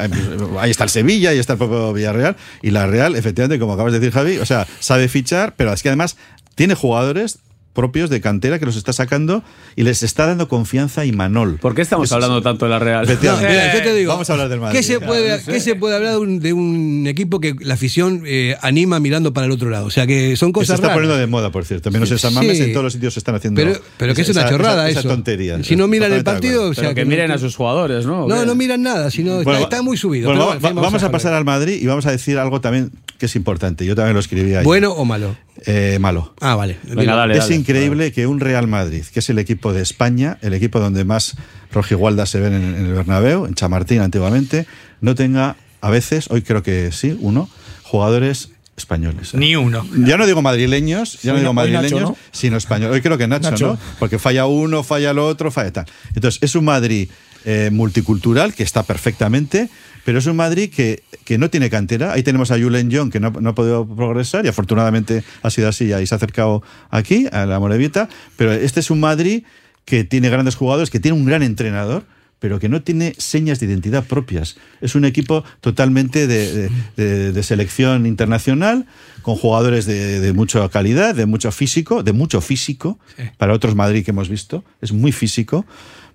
ahí 0.58 0.70
está 0.70 0.84
el 0.84 0.90
Sevilla, 0.90 1.30
ahí 1.30 1.38
está 1.38 1.54
el 1.54 1.58
propio 1.58 1.92
Villarreal 1.92 2.36
y 2.62 2.70
la 2.70 2.86
Real, 2.86 3.16
efectivamente, 3.16 3.58
como 3.60 3.74
acabas 3.74 3.92
de 3.92 4.00
decir 4.00 4.12
Javi, 4.12 4.38
o 4.38 4.46
sea, 4.46 4.66
sabe 4.80 5.08
fichar, 5.08 5.54
pero 5.56 5.72
es 5.72 5.82
que 5.82 5.88
además 5.88 6.16
tiene 6.54 6.74
jugadores 6.74 7.38
propios 7.74 8.08
de 8.08 8.20
cantera 8.22 8.58
que 8.58 8.64
los 8.64 8.76
está 8.76 8.92
sacando 8.94 9.42
y 9.76 9.82
les 9.82 10.02
está 10.02 10.24
dando 10.26 10.48
confianza 10.48 11.02
a 11.02 11.04
Imanol. 11.04 11.58
¿Por 11.58 11.74
qué 11.74 11.82
estamos 11.82 12.06
Eso- 12.06 12.14
hablando 12.14 12.40
tanto 12.40 12.64
de 12.64 12.70
la 12.70 12.78
Real? 12.78 13.06
No, 13.06 13.36
mira, 13.36 13.74
yo 13.74 13.82
te 13.82 13.92
digo, 13.94 14.12
Vamos 14.12 14.30
a 14.30 14.32
hablar 14.34 14.48
del 14.48 14.60
Madrid. 14.60 14.78
¿qué 14.78 14.82
se 14.82 15.00
puede, 15.00 15.42
¿qué 15.44 15.60
se 15.60 15.74
puede 15.74 15.96
hablar 15.96 16.12
de 16.12 16.18
un, 16.18 16.40
de 16.40 16.52
un 16.52 17.04
equipo 17.08 17.40
que 17.40 17.54
la 17.60 17.74
afición 17.74 18.22
eh, 18.26 18.56
anima 18.62 19.00
mirando 19.00 19.32
para 19.34 19.46
el 19.46 19.52
otro 19.52 19.68
lado? 19.70 19.86
O 19.86 19.90
sea, 19.90 20.06
que 20.06 20.36
son 20.36 20.52
Que 20.52 20.60
se 20.60 20.62
cosas 20.62 20.74
está 20.76 20.86
raras. 20.88 20.96
poniendo 20.98 21.16
de 21.18 21.26
moda, 21.26 21.50
por 21.50 21.64
cierto. 21.64 21.90
Menos 21.90 22.10
en 22.10 22.18
San 22.18 22.32
Mamés, 22.32 22.56
Sí. 22.58 22.62
en 22.64 22.72
todos 22.72 22.84
los 22.84 22.92
sitios 22.92 23.12
se 23.14 23.18
están 23.20 23.34
haciendo. 23.34 23.60
Pero, 23.60 23.78
pero 23.98 24.14
que 24.14 24.22
es 24.22 24.28
esa- 24.28 24.38
una 24.40 24.48
esa- 24.48 24.56
chorrada 24.56 24.88
esa 24.88 25.00
eso. 25.00 25.08
tontería. 25.08 25.62
Si 25.64 25.74
no 25.76 25.88
miran 25.88 26.12
el 26.12 26.22
partido, 26.24 26.68
o 26.70 26.74
sea, 26.74 26.84
Pero 26.84 26.94
que 26.94 27.04
no- 27.04 27.10
miren 27.10 27.30
a 27.32 27.38
sus 27.38 27.56
jugadores, 27.56 28.06
¿no? 28.06 28.28
No, 28.28 28.44
no 28.44 28.54
miran 28.54 28.82
nada, 28.82 29.10
sino 29.10 29.34
Bueno, 29.42 29.52
está, 29.54 29.62
está 29.76 29.82
muy 29.82 29.96
subido. 29.96 30.28
bueno, 30.28 30.46
pero 30.60 30.60
va- 30.62 30.72
va- 30.74 30.82
vamos 30.82 31.02
a 31.02 31.10
pasar 31.10 31.32
al 31.34 31.44
Madrid 31.44 31.78
y 31.82 31.86
vamos 31.86 32.06
a 32.06 32.12
decir 32.12 32.38
algo 32.38 32.60
también 32.60 32.90
que 33.18 33.26
es 33.26 33.36
importante. 33.36 33.84
Yo 33.84 33.94
también 33.94 34.14
lo 34.14 34.20
escribí 34.20 34.54
ahí. 34.54 34.64
¿Bueno 34.64 34.92
o 34.92 35.04
malo? 35.04 35.36
Eh, 35.66 35.98
malo. 36.00 36.34
Ah, 36.40 36.56
vale. 36.56 36.78
Venga, 36.82 37.14
dale, 37.14 37.34
es 37.34 37.40
dale. 37.40 37.54
increíble 37.54 38.12
que 38.12 38.26
un 38.26 38.40
Real 38.40 38.66
Madrid, 38.66 39.04
que 39.12 39.20
es 39.20 39.30
el 39.30 39.38
equipo 39.38 39.72
de 39.72 39.82
España, 39.82 40.38
el 40.42 40.54
equipo 40.54 40.80
donde 40.80 41.04
más 41.04 41.36
rojigualdas 41.72 42.30
se 42.30 42.40
ven 42.40 42.54
en, 42.54 42.74
en 42.74 42.86
el 42.86 42.94
Bernabéu, 42.94 43.46
en 43.46 43.54
Chamartín 43.54 44.00
antiguamente, 44.00 44.66
no 45.00 45.14
tenga 45.14 45.56
a 45.80 45.90
veces, 45.90 46.30
hoy 46.30 46.42
creo 46.42 46.62
que 46.62 46.92
sí, 46.92 47.16
uno, 47.20 47.48
jugadores 47.82 48.50
españoles. 48.76 49.34
¿eh? 49.34 49.36
Ni 49.38 49.56
uno. 49.56 49.86
Ya 49.98 50.16
no 50.16 50.26
digo 50.26 50.42
madrileños, 50.42 51.20
ya 51.22 51.32
no 51.32 51.38
digo 51.38 51.52
Nacho, 51.52 51.72
madrileños, 51.72 52.00
¿no? 52.00 52.16
sino 52.32 52.56
españoles. 52.56 52.94
Hoy 52.94 53.02
creo 53.02 53.18
que 53.18 53.26
Nacho, 53.26 53.50
Nacho. 53.50 53.66
¿no? 53.66 53.78
Porque 53.98 54.18
falla 54.18 54.46
uno, 54.46 54.82
falla 54.82 55.10
el 55.10 55.18
otro, 55.18 55.50
falla 55.50 55.72
tal. 55.72 55.86
Entonces, 56.14 56.42
es 56.42 56.54
un 56.54 56.64
Madrid 56.64 57.08
eh, 57.44 57.70
multicultural 57.72 58.54
que 58.54 58.62
está 58.62 58.82
perfectamente, 58.82 59.68
pero 60.04 60.18
es 60.18 60.26
un 60.26 60.36
Madrid 60.36 60.70
que, 60.74 61.02
que 61.24 61.38
no 61.38 61.50
tiene 61.50 61.70
cantera. 61.70 62.12
Ahí 62.12 62.22
tenemos 62.22 62.50
a 62.50 62.58
Julen 62.58 62.90
John, 62.92 63.10
que 63.10 63.20
no, 63.20 63.30
no 63.30 63.50
ha 63.50 63.54
podido 63.54 63.86
progresar 63.86 64.44
y 64.44 64.48
afortunadamente 64.48 65.24
ha 65.42 65.50
sido 65.50 65.68
así 65.68 65.84
y 65.92 66.06
se 66.06 66.14
ha 66.14 66.16
acercado 66.16 66.62
aquí, 66.90 67.26
a 67.32 67.46
la 67.46 67.58
Morevieta. 67.60 68.08
Pero 68.36 68.52
este 68.52 68.80
es 68.80 68.90
un 68.90 69.00
Madrid 69.00 69.44
que 69.84 70.04
tiene 70.04 70.28
grandes 70.30 70.56
jugadores, 70.56 70.90
que 70.90 71.00
tiene 71.00 71.16
un 71.18 71.24
gran 71.24 71.42
entrenador 71.42 72.04
pero 72.40 72.58
que 72.60 72.68
no 72.68 72.82
tiene 72.82 73.14
señas 73.16 73.58
de 73.58 73.64
identidad 73.66 74.04
propias. 74.04 74.56
Es 74.82 74.94
un 74.94 75.06
equipo 75.06 75.44
totalmente 75.62 76.26
de, 76.26 76.52
de- 76.52 76.70
de- 76.96 77.32
de 77.32 77.42
selección 77.42 78.04
internacional, 78.04 78.84
con 79.22 79.36
jugadores 79.36 79.86
de, 79.86 80.20
de 80.20 80.32
mucha 80.34 80.68
calidad, 80.68 81.14
de 81.14 81.24
mucho 81.24 81.50
físico, 81.52 82.02
de 82.02 82.12
mucho 82.12 82.42
físico, 82.42 82.98
para 83.38 83.54
otros 83.54 83.74
Madrid 83.74 84.04
que 84.04 84.10
hemos 84.10 84.28
visto, 84.28 84.62
es 84.82 84.92
muy 84.92 85.10
físico, 85.10 85.64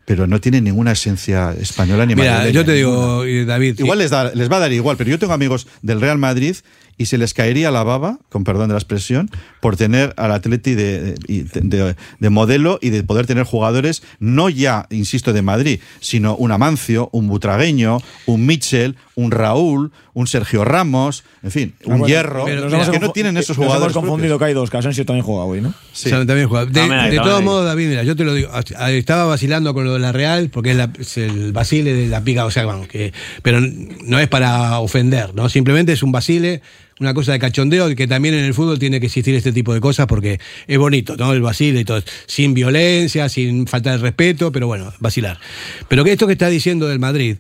pero 0.10 0.26
no 0.26 0.42
tiene 0.42 0.60
ninguna 0.60 0.94
esencia 0.94 1.54
española 1.62 2.04
ni 2.04 2.16
Mira, 2.16 2.32
madrileña, 2.40 2.52
yo 2.56 2.66
te 2.66 2.74
digo, 2.74 3.24
David. 3.46 3.76
Igual 3.78 4.00
les, 4.00 4.10
da- 4.10 4.32
les 4.34 4.52
va 4.52 4.56
a 4.58 4.60
dar 4.62 4.72
igual, 4.74 4.98
pero 4.98 5.08
yo 5.08 5.20
tengo 5.20 5.34
amigos 5.34 5.68
del 5.84 6.02
Real 6.02 6.18
Madrid 6.18 6.56
y 6.98 7.06
se 7.06 7.20
les 7.20 7.36
caería 7.36 7.70
la 7.70 7.84
baba, 7.84 8.18
con 8.30 8.44
perdón 8.44 8.70
de 8.70 8.74
la 8.74 8.80
expresión, 8.80 9.30
por 9.60 9.76
tener 9.78 10.14
al 10.18 10.32
Atleti 10.32 10.74
de, 10.76 11.16
de, 11.16 11.44
de- 11.62 11.96
de 12.20 12.30
modelo 12.30 12.80
y 12.82 12.90
de 12.92 13.04
poder 13.04 13.26
tener 13.26 13.44
jugadores, 13.44 14.04
no 14.20 14.50
ya, 14.50 14.88
insisto, 14.90 15.34
de 15.34 15.42
Madrid, 15.42 15.80
sino 16.00 16.36
un 16.36 16.52
Amancio, 16.52 17.10
un 17.12 17.28
Butragueño, 17.28 18.00
un 18.26 18.46
Mitchell, 18.46 18.96
un 19.16 19.32
Raúl, 19.32 19.92
un 20.14 20.28
Sergio 20.28 20.64
Ramos, 20.66 21.24
en 21.44 21.52
fin, 21.52 21.74
un 21.86 21.94
Ah, 21.94 21.98
bueno, 21.98 22.08
Hierro, 22.08 22.46
pero 22.46 22.68
que 22.70 22.78
nos 22.78 23.02
no 23.02 23.12
tienen 23.12 23.38
esos 23.38 23.58
nos 23.58 23.68
jugadores. 23.68 23.94
hemos 23.96 24.06
confundido 24.06 24.40
que 24.40 24.46
hay 24.46 24.54
dos, 24.54 24.70
que 24.70 24.78
Asensio 24.78 25.06
también 25.06 25.26
juega 25.26 25.44
hoy, 25.44 25.62
¿no? 25.62 25.74
Sí. 25.94 26.08
O 26.08 26.10
sea, 26.10 26.26
también 26.26 26.48
juega. 26.48 26.66
De, 26.66 27.10
de 27.12 27.18
todos 27.18 27.44
modos, 27.44 27.66
David, 27.66 27.88
mira, 27.90 28.04
yo 28.04 28.16
te 28.16 28.24
lo 28.24 28.34
digo, 28.34 28.50
ah, 28.54 28.92
estaba 28.92 29.26
vacilando 29.26 29.74
con 29.74 29.84
lo 29.86 29.94
de 29.94 30.00
la 30.00 30.12
Real, 30.12 30.50
porque 30.50 30.72
es, 30.72 30.78
la- 30.78 30.92
es 30.98 31.18
el 31.18 31.52
Basile 31.52 31.94
de 31.94 32.08
la 32.08 32.22
pica, 32.24 32.46
o 32.46 32.52
sea, 32.52 32.66
vamos, 32.66 32.88
que, 32.88 33.14
pero 33.44 33.60
no 33.62 34.20
es 34.20 34.28
para 34.30 34.80
ofender, 34.80 35.34
¿no? 35.36 35.50
Simplemente 35.50 35.92
es 35.94 36.02
un 36.04 36.12
Basile 36.12 36.62
una 37.00 37.14
cosa 37.14 37.32
de 37.32 37.40
cachondeo, 37.40 37.96
que 37.96 38.08
también 38.08 38.36
en 38.36 38.46
el 38.46 38.54
fútbol 38.54 38.80
tiene 38.80 39.00
que 39.00 39.08
existir 39.08 39.36
este 39.36 39.52
tipo 39.52 39.74
de 39.74 39.80
cosas 39.80 40.08
porque 40.08 40.40
es 40.68 40.78
bonito, 40.78 41.16
¿no? 41.18 41.34
El 41.34 41.42
vacile 41.42 41.82
y 41.82 41.86
todo, 41.86 42.04
sin 42.28 42.54
violencia, 42.54 43.30
sin 43.30 43.68
falta 43.68 43.92
de 43.92 43.98
respeto, 43.98 44.52
pero 44.52 44.68
bueno, 44.68 44.94
vacilar. 45.00 45.40
Pero 45.88 46.04
que 46.04 46.12
esto 46.12 46.28
que 46.28 46.34
está 46.34 46.50
diciendo 46.50 46.88
del 46.88 47.00
Madrid, 47.00 47.38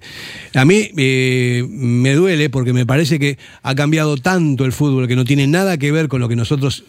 a 0.53 0.65
mí 0.65 0.91
eh, 0.97 1.65
me 1.69 2.13
duele 2.13 2.49
porque 2.49 2.73
me 2.73 2.85
parece 2.85 3.19
que 3.19 3.37
ha 3.61 3.75
cambiado 3.75 4.17
tanto 4.17 4.65
el 4.65 4.71
fútbol 4.71 5.07
que 5.07 5.15
no 5.15 5.25
tiene 5.25 5.47
nada 5.47 5.77
que 5.77 5.91
ver 5.91 6.07
con 6.07 6.21
lo 6.21 6.29
que 6.29 6.35
nosotros 6.35 6.83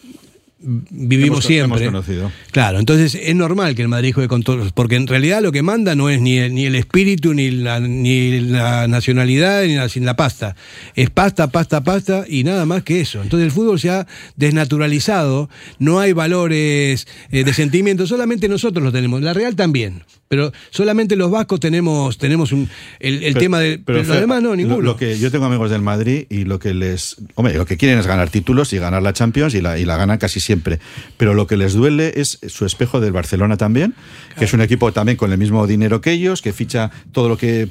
vivimos 0.63 1.39
Hemos- 1.39 1.45
siempre. 1.45 1.85
hemos 1.85 2.03
conocido. 2.05 2.31
Claro, 2.51 2.79
entonces 2.79 3.15
es 3.15 3.35
normal 3.35 3.75
que 3.75 3.81
el 3.81 3.87
Madrid 3.87 4.13
juegue 4.13 4.27
con 4.29 4.43
todos, 4.43 4.71
porque 4.71 4.95
en 4.95 5.07
realidad 5.07 5.41
lo 5.41 5.51
que 5.51 5.61
manda 5.63 5.95
no 5.95 6.09
es 6.09 6.21
ni 6.21 6.37
el, 6.37 6.53
ni 6.53 6.65
el 6.65 6.75
espíritu, 6.75 7.33
ni 7.33 7.49
la, 7.51 7.79
ni 7.79 8.39
la 8.41 8.87
nacionalidad, 8.87 9.63
ni 9.65 9.75
la, 9.75 9.89
sin 9.89 10.05
la 10.05 10.15
pasta. 10.15 10.55
Es 10.95 11.09
pasta, 11.09 11.47
pasta, 11.47 11.83
pasta 11.83 12.25
y 12.27 12.43
nada 12.43 12.65
más 12.65 12.83
que 12.83 13.01
eso. 13.01 13.21
Entonces 13.21 13.45
el 13.45 13.51
fútbol 13.51 13.79
se 13.79 13.89
ha 13.89 14.07
desnaturalizado, 14.35 15.49
no 15.79 15.99
hay 15.99 16.13
valores 16.13 17.07
eh, 17.31 17.43
de 17.43 17.53
sentimiento, 17.53 18.05
solamente 18.07 18.47
nosotros 18.47 18.83
lo 18.83 18.91
tenemos. 18.91 19.21
La 19.21 19.33
Real 19.33 19.55
también, 19.55 20.03
pero 20.31 20.53
solamente 20.69 21.17
los 21.17 21.29
vascos 21.29 21.59
tenemos, 21.59 22.17
tenemos 22.17 22.53
un, 22.53 22.69
el, 23.01 23.15
el 23.15 23.33
Pero- 23.33 23.39
tema 23.41 23.59
de... 23.59 23.79
pero 23.79 24.01
demás 24.01 24.41
no, 24.41 24.55
ninguno. 24.55 24.79
Lo, 24.79 24.95
que 24.95 25.19
yo 25.19 25.29
tengo 25.29 25.43
amigos 25.43 25.69
del 25.71 25.81
Madrid 25.81 26.25
y 26.29 26.45
lo 26.45 26.57
que 26.57 26.73
les. 26.73 27.17
Hombre, 27.35 27.53
lo 27.55 27.65
que 27.65 27.75
quieren 27.75 27.99
es 27.99 28.07
ganar 28.07 28.29
títulos 28.29 28.71
y 28.71 28.77
ganar 28.77 29.03
la 29.03 29.11
Champions 29.11 29.53
y 29.55 29.59
la, 29.61 29.77
y 29.77 29.83
la 29.83 29.97
ganan 29.97 30.19
casi 30.19 30.39
siempre. 30.39 30.79
Pero 31.17 31.33
lo 31.33 31.47
que 31.47 31.57
les 31.57 31.73
duele 31.73 32.13
es 32.15 32.39
su 32.47 32.65
espejo 32.65 33.01
del 33.01 33.11
Barcelona 33.11 33.57
también, 33.57 33.93
que 34.37 34.45
es 34.45 34.53
un 34.53 34.61
equipo 34.61 34.93
también 34.93 35.17
con 35.17 35.33
el 35.33 35.37
mismo 35.37 35.67
dinero 35.67 35.99
que 35.99 36.13
ellos, 36.13 36.41
que 36.41 36.53
ficha 36.53 36.91
todo 37.11 37.27
lo 37.27 37.37
que 37.37 37.67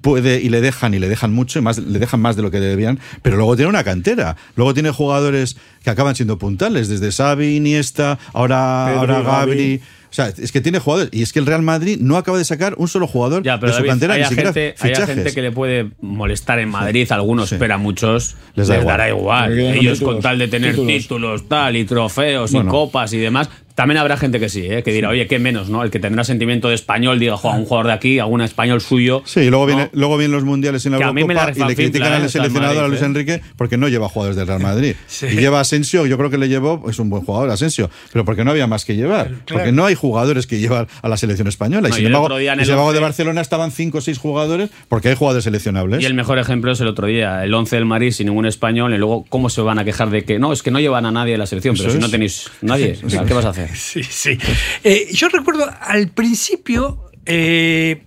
puede 0.00 0.40
y 0.40 0.50
le 0.50 0.60
dejan 0.60 0.94
y 0.94 1.00
le 1.00 1.08
dejan 1.08 1.32
mucho 1.32 1.58
y 1.58 1.62
más 1.62 1.78
le 1.78 1.98
dejan 1.98 2.20
más 2.20 2.36
de 2.36 2.42
lo 2.42 2.52
que 2.52 2.60
debían, 2.60 3.00
pero 3.22 3.36
luego 3.36 3.56
tiene 3.56 3.70
una 3.70 3.82
cantera. 3.82 4.36
Luego 4.54 4.72
tiene 4.72 4.90
jugadores 4.90 5.56
que 5.82 5.90
acaban 5.90 6.14
siendo 6.14 6.38
puntales, 6.38 6.86
desde 6.88 7.10
Xavi, 7.10 7.56
Iniesta, 7.56 8.20
ahora, 8.32 8.86
Pedri, 9.00 9.12
ahora. 9.14 9.80
O 10.10 10.14
sea, 10.14 10.28
es 10.28 10.52
que 10.52 10.60
tiene 10.60 10.78
jugadores. 10.78 11.10
Y 11.12 11.22
es 11.22 11.32
que 11.32 11.38
el 11.38 11.46
Real 11.46 11.62
Madrid 11.62 11.98
no 12.00 12.16
acaba 12.16 12.38
de 12.38 12.44
sacar 12.44 12.74
un 12.78 12.88
solo 12.88 13.06
jugador 13.06 13.42
Ya, 13.42 13.60
pero 13.60 13.72
de 13.72 13.76
su 13.76 13.78
David, 13.80 13.90
cantera, 13.90 14.14
hay 14.14 14.22
ni 14.22 14.28
siquiera 14.28 14.52
gente, 14.52 14.74
hay 14.80 14.90
fichajes. 14.90 15.14
gente 15.14 15.34
que 15.34 15.42
le 15.42 15.52
puede 15.52 15.90
molestar 16.00 16.58
en 16.58 16.70
Madrid, 16.70 17.10
algunos, 17.12 17.54
pero 17.58 17.74
a 17.74 17.78
muchos 17.78 18.36
Les 18.54 18.68
igual. 18.68 18.86
dará 18.86 19.08
igual. 19.08 19.58
Ellos 19.58 19.98
títulos, 19.98 20.00
con 20.00 20.22
tal 20.22 20.38
de 20.38 20.48
tener 20.48 20.70
títulos. 20.76 20.92
títulos, 21.02 21.48
tal, 21.48 21.76
y 21.76 21.84
trofeos 21.84 22.52
Bueno. 22.52 22.68
y 22.68 22.72
copas 22.72 23.12
y 23.12 23.18
demás. 23.18 23.50
También 23.78 23.98
habrá 23.98 24.16
gente 24.16 24.40
que 24.40 24.48
sí, 24.48 24.66
¿eh? 24.66 24.82
que 24.82 24.92
dirá, 24.92 25.08
oye, 25.08 25.28
qué 25.28 25.38
menos, 25.38 25.68
¿no? 25.68 25.84
El 25.84 25.92
que 25.92 26.00
tendrá 26.00 26.24
sentimiento 26.24 26.68
de 26.68 26.74
español, 26.74 27.20
diga, 27.20 27.36
juega 27.36 27.56
un 27.56 27.64
jugador 27.64 27.86
de 27.86 27.92
aquí, 27.92 28.18
algún 28.18 28.40
español 28.40 28.80
suyo. 28.80 29.22
Sí, 29.24 29.38
y 29.38 29.50
luego, 29.50 29.68
¿no? 29.68 29.76
viene, 29.76 29.90
luego 29.92 30.16
vienen 30.16 30.34
los 30.34 30.42
mundiales 30.42 30.84
en 30.84 30.90
la 30.90 30.98
a 30.98 31.10
Eurocopa 31.10 31.52
y 31.54 31.62
le 31.62 31.76
critican 31.76 32.12
¿eh? 32.12 32.16
al 32.16 32.28
seleccionador 32.28 32.82
a 32.82 32.88
Luis 32.88 33.02
Madrid, 33.02 33.20
Enrique 33.20 33.40
porque 33.54 33.76
no 33.76 33.86
lleva 33.86 34.08
jugadores 34.08 34.36
del 34.36 34.48
Real 34.48 34.58
Madrid. 34.58 34.96
Y 35.30 35.36
lleva 35.36 35.60
Asensio, 35.60 36.06
yo 36.06 36.18
creo 36.18 36.28
que 36.28 36.38
le 36.38 36.48
llevó, 36.48 36.90
es 36.90 36.98
un 36.98 37.08
buen 37.08 37.22
jugador 37.22 37.50
Asensio, 37.50 37.88
pero 38.12 38.24
porque 38.24 38.44
no 38.44 38.50
había 38.50 38.66
más 38.66 38.84
que 38.84 38.96
llevar. 38.96 39.30
Porque 39.46 39.70
no 39.70 39.86
hay 39.86 39.94
jugadores 39.94 40.48
que 40.48 40.58
llevan 40.58 40.88
a 41.00 41.08
la 41.08 41.16
selección 41.16 41.46
española. 41.46 41.86
Y 41.86 41.90
No, 41.90 41.94
sin 41.94 42.02
y 42.02 42.06
el 42.06 42.12
embargo, 42.14 42.24
otro 42.24 42.38
día 42.38 42.54
en 42.54 42.58
y 42.58 42.62
el 42.62 42.66
sin 42.66 42.74
de 42.74 42.82
11 42.82 42.98
Barcelona 42.98 43.40
estaban 43.42 43.70
cinco 43.70 43.98
o 43.98 44.00
seis 44.00 44.18
jugadores 44.18 44.70
porque 44.88 45.10
hay 45.10 45.14
jugadores 45.14 45.44
seleccionables. 45.44 46.02
Y 46.02 46.04
el 46.04 46.14
mejor 46.14 46.40
ejemplo 46.40 46.72
es 46.72 46.80
el 46.80 46.88
otro 46.88 47.06
día, 47.06 47.44
el 47.44 47.54
11 47.54 47.76
del 47.76 47.84
Madrid 47.84 48.10
sin 48.10 48.26
ningún 48.26 48.46
español, 48.46 48.92
y 48.92 48.98
luego, 48.98 49.24
¿cómo 49.28 49.50
se 49.50 49.60
van 49.60 49.78
a 49.78 49.84
quejar 49.84 50.10
de 50.10 50.24
que 50.24 50.40
no, 50.40 50.52
es 50.52 50.64
que 50.64 50.72
no 50.72 50.80
llevan 50.80 51.06
a 51.06 51.12
nadie 51.12 51.32
de 51.32 51.38
la 51.38 51.46
selección? 51.46 51.76
Pero 51.76 51.90
Eso 51.90 51.98
si 51.98 52.02
no 52.02 52.10
tenéis 52.10 52.50
nadie, 52.60 52.98
o 53.04 53.08
sea, 53.08 53.24
¿qué 53.24 53.34
vas 53.34 53.44
a 53.44 53.50
hacer? 53.50 53.67
Sí, 53.74 54.02
sí. 54.02 54.38
Eh, 54.84 55.08
yo 55.12 55.28
recuerdo 55.28 55.68
al 55.80 56.08
principio 56.08 57.10
eh, 57.26 58.02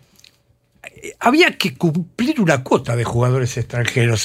había 1.19 1.57
que 1.57 1.73
cumplir 1.75 2.39
una 2.41 2.63
cuota 2.63 2.95
de 2.95 3.03
jugadores 3.03 3.57
extranjeros 3.57 4.23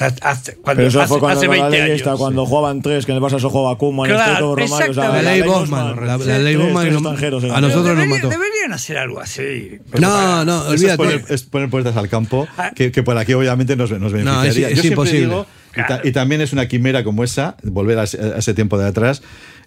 cuando, 0.62 0.62
Pero 0.64 0.88
eso 0.88 1.00
hace, 1.00 1.08
fue 1.08 1.20
cuando 1.20 1.38
hace 1.38 1.46
la 1.46 1.52
20 1.68 1.70
ley 1.70 1.80
años. 2.02 2.18
cuando 2.18 2.44
jugaban 2.46 2.82
tres, 2.82 3.06
que 3.06 3.12
en 3.12 3.16
el 3.18 3.22
Barça 3.22 3.38
solo 3.38 3.50
jugaba 3.50 3.78
Koeman, 3.78 4.08
Claro, 4.10 4.22
Esteto, 4.32 4.56
Romario, 4.56 4.90
o 4.90 4.94
sea, 4.94 5.08
La 5.08 5.22
ley 5.22 5.42
Bosman. 5.42 6.06
La, 6.06 6.16
la 6.18 6.38
ley 6.38 6.56
no- 6.56 6.78
a 6.78 6.84
eran. 6.84 7.02
nosotros 7.02 7.96
nos 7.96 8.06
mató. 8.06 8.28
Deberían 8.28 8.72
hacer 8.72 8.98
algo 8.98 9.20
así. 9.20 9.78
No, 9.98 10.44
no, 10.44 10.64
es 10.66 10.80
olvídate. 10.80 10.96
poner, 10.96 11.24
es 11.28 11.42
poner 11.44 11.70
puertas 11.70 11.96
al 11.96 12.08
campo, 12.08 12.46
que, 12.74 12.92
que 12.92 13.02
por 13.02 13.16
aquí 13.16 13.32
obviamente 13.32 13.74
nos, 13.76 13.90
nos 13.92 14.12
beneficiaría. 14.12 14.66
es- 14.68 14.72
es 14.72 14.76
Yo 14.76 14.82
siempre 14.82 14.88
imposible. 14.90 15.20
digo, 15.26 15.46
y, 15.76 15.86
ta- 15.86 16.00
y 16.04 16.12
también 16.12 16.40
es 16.40 16.52
una 16.52 16.66
quimera 16.68 17.04
como 17.04 17.24
esa, 17.24 17.56
volver 17.62 17.98
a 17.98 18.04
ese 18.04 18.54
tiempo 18.54 18.78
de 18.78 18.86
atrás, 18.86 19.22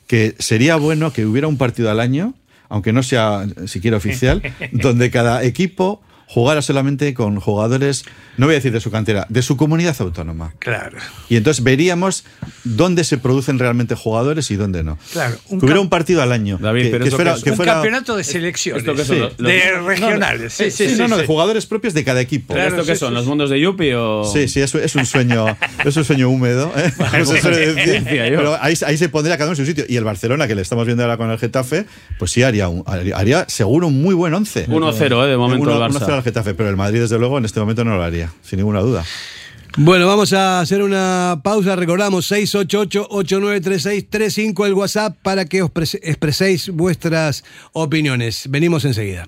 que 0.07 0.35
sería 0.39 0.75
bueno 0.75 1.13
que 1.13 1.25
hubiera 1.25 1.47
un 1.47 1.57
partido 1.57 1.89
al 1.91 1.99
año, 1.99 2.33
aunque 2.67 2.93
no 2.93 3.03
sea 3.03 3.45
siquiera 3.67 3.97
oficial, 3.97 4.41
donde 4.71 5.11
cada 5.11 5.43
equipo 5.43 6.01
jugara 6.31 6.61
solamente 6.61 7.15
con 7.15 7.39
jugadores, 7.39 8.05
no 8.37 8.45
voy 8.45 8.53
a 8.53 8.57
decir 8.57 8.71
de 8.71 8.79
su 8.79 8.91
cantera, 8.91 9.25
de 9.29 9.41
su 9.41 9.57
comunidad 9.57 9.95
autónoma. 9.99 10.53
Claro. 10.59 10.97
Y 11.27 11.35
entonces 11.37 11.63
veríamos 11.63 12.23
dónde 12.63 13.03
se 13.03 13.17
producen 13.17 13.57
realmente 13.57 13.95
jugadores 13.95 14.51
y 14.51 14.55
dónde 14.55 14.83
no. 14.83 14.99
Claro, 15.11 15.35
un 15.49 15.59
que 15.59 15.65
hubiera 15.65 15.81
un 15.81 15.89
partido 15.89 16.21
al 16.21 16.31
año. 16.31 16.59
David, 16.61 16.83
que, 16.83 16.89
pero 16.91 17.03
que 17.03 17.07
eso 17.07 17.15
fuera, 17.17 17.31
que 17.33 17.37
es- 17.39 17.43
que 17.43 17.49
un 17.49 17.55
fuera- 17.57 17.73
campeonato 17.73 18.15
de 18.15 18.23
selecciones. 18.23 18.83
¿Esto 18.83 18.93
qué 18.95 19.05
son? 19.05 19.15
sí, 19.15 19.21
Los- 19.21 19.37
de 19.37 19.71
los- 19.75 19.85
regionales. 19.85 20.53
Sí, 20.53 20.65
sí, 20.69 20.85
Sí, 20.87 20.89
sí. 20.93 20.99
no, 21.01 21.07
no, 21.07 21.15
sí. 21.15 21.21
de 21.21 21.27
jugadores 21.27 21.65
propios 21.65 21.95
de 21.95 22.03
cada 22.03 22.21
equipo. 22.21 22.53
Claro, 22.53 22.69
¿Esto 22.75 22.85
qué 22.85 22.93
sí, 22.93 22.99
son? 22.99 23.09
sí. 23.09 23.15
¿Los 23.15 23.25
mundos 23.25 23.49
de 23.49 23.59
Yupi 23.59 23.91
o...? 23.93 24.23
Sí, 24.31 24.47
sí, 24.47 24.61
es, 24.61 24.75
es 24.75 24.95
un 24.95 25.07
sueño, 25.07 25.47
es 25.83 25.97
un 25.97 26.05
sueño 26.05 26.29
húmedo. 26.29 26.71
¿eh? 26.77 26.91
Pero 28.07 28.57
ahí, 28.61 28.73
ahí 28.85 28.97
se 28.97 29.09
pondría 29.09 29.37
cada 29.37 29.49
uno 29.49 29.57
en 29.59 29.65
su 29.65 29.69
sitio. 29.69 29.85
Y 29.87 29.97
el 29.97 30.03
Barcelona, 30.03 30.47
que 30.47 30.55
le 30.55 30.61
estamos 30.61 30.85
viendo 30.85 31.03
ahora 31.03 31.17
con 31.17 31.29
el 31.31 31.37
Getafe, 31.39 31.85
pues 32.17 32.31
sí 32.31 32.43
haría, 32.43 32.67
un- 32.69 32.83
haría, 32.85 33.17
haría 33.17 33.45
seguro 33.49 33.87
un 33.87 34.01
muy 34.01 34.13
buen 34.15 34.33
once. 34.33 34.67
1-0, 34.67 35.25
¿eh? 35.25 35.29
De 35.29 35.37
momento 35.37 35.71
el 35.71 35.91
Barça. 35.91 36.18
1-0 36.19 36.21
al 36.21 36.23
Getafe, 36.23 36.53
pero 36.53 36.69
el 36.69 36.77
Madrid, 36.77 36.99
desde 37.01 37.17
luego, 37.17 37.37
en 37.37 37.45
este 37.45 37.59
momento 37.59 37.83
no 37.83 37.95
lo 37.97 38.03
haría, 38.03 38.31
sin 38.43 38.57
ninguna 38.57 38.79
duda. 38.81 39.03
Bueno, 39.77 40.07
vamos 40.07 40.33
a 40.33 40.61
hacer 40.61 40.81
una 40.81 41.41
pausa. 41.43 41.75
Recordamos 41.75 42.31
688-893635 42.31 44.65
el 44.65 44.73
WhatsApp 44.73 45.15
para 45.21 45.45
que 45.45 45.61
os 45.61 45.69
pres- 45.71 45.99
expreséis 46.01 46.69
vuestras 46.69 47.43
opiniones. 47.73 48.45
Venimos 48.49 48.83
enseguida. 48.85 49.27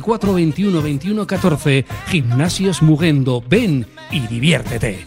944 0.00 0.34
21 0.34 0.82
21 0.82 1.26
14. 1.26 1.84
Gimnasios 2.06 2.82
Mugendo. 2.82 3.42
Ven 3.46 3.86
y 4.10 4.26
diviértete. 4.26 5.06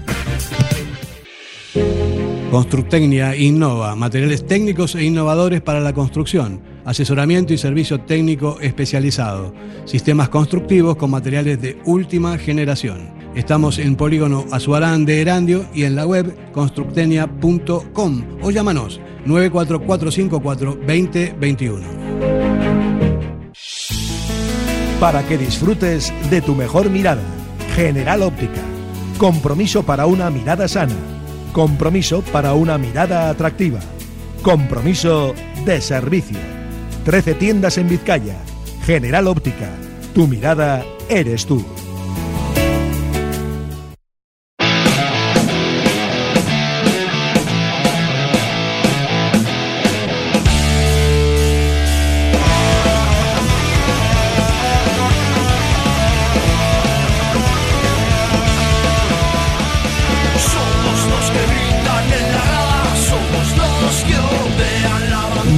Constructecnia 2.51 3.37
innova, 3.37 3.95
materiales 3.95 4.45
técnicos 4.45 4.97
e 4.97 5.05
innovadores 5.05 5.61
para 5.61 5.81
la 5.81 5.93
construcción, 5.93 6.61
asesoramiento 6.85 7.53
y 7.53 7.59
servicio 7.59 8.01
técnico 8.01 8.59
especializado, 8.61 9.55
sistemas 9.85 10.29
constructivos 10.29 10.97
con 10.97 11.11
materiales 11.11 11.61
de 11.61 11.79
última 11.85 12.39
generación. 12.39 13.11
Estamos 13.35 13.79
en 13.79 13.97
Polígono 13.97 14.45
Azuarán 14.51 15.05
de 15.05 15.21
Erandio 15.21 15.65
y 15.73 15.85
en 15.85 15.95
la 15.95 16.07
web 16.07 16.37
constructenia.com 16.53 18.25
o 18.43 18.51
llámanos 18.51 19.01
94454 19.25 20.75
2021. 20.87 22.01
Para 24.99 25.27
que 25.27 25.39
disfrutes 25.39 26.13
de 26.29 26.43
tu 26.43 26.55
mejor 26.55 26.91
mirada. 26.91 27.23
General 27.75 28.23
Óptica. 28.23 28.61
Compromiso 29.17 29.83
para 29.83 30.07
una 30.07 30.29
mirada 30.29 30.69
sana. 30.69 30.97
Compromiso 31.53 32.23
para 32.33 32.55
una 32.55 32.79
mirada 32.79 33.31
atractiva. 33.31 33.81
Compromiso 34.43 35.35
de 35.65 35.81
servicio. 35.81 36.60
13 37.11 37.35
tiendas 37.35 37.77
en 37.77 37.89
Vizcaya. 37.89 38.37
General 38.87 39.27
Óptica. 39.27 39.69
Tu 40.15 40.29
mirada 40.29 40.85
eres 41.09 41.45
tú. 41.45 41.61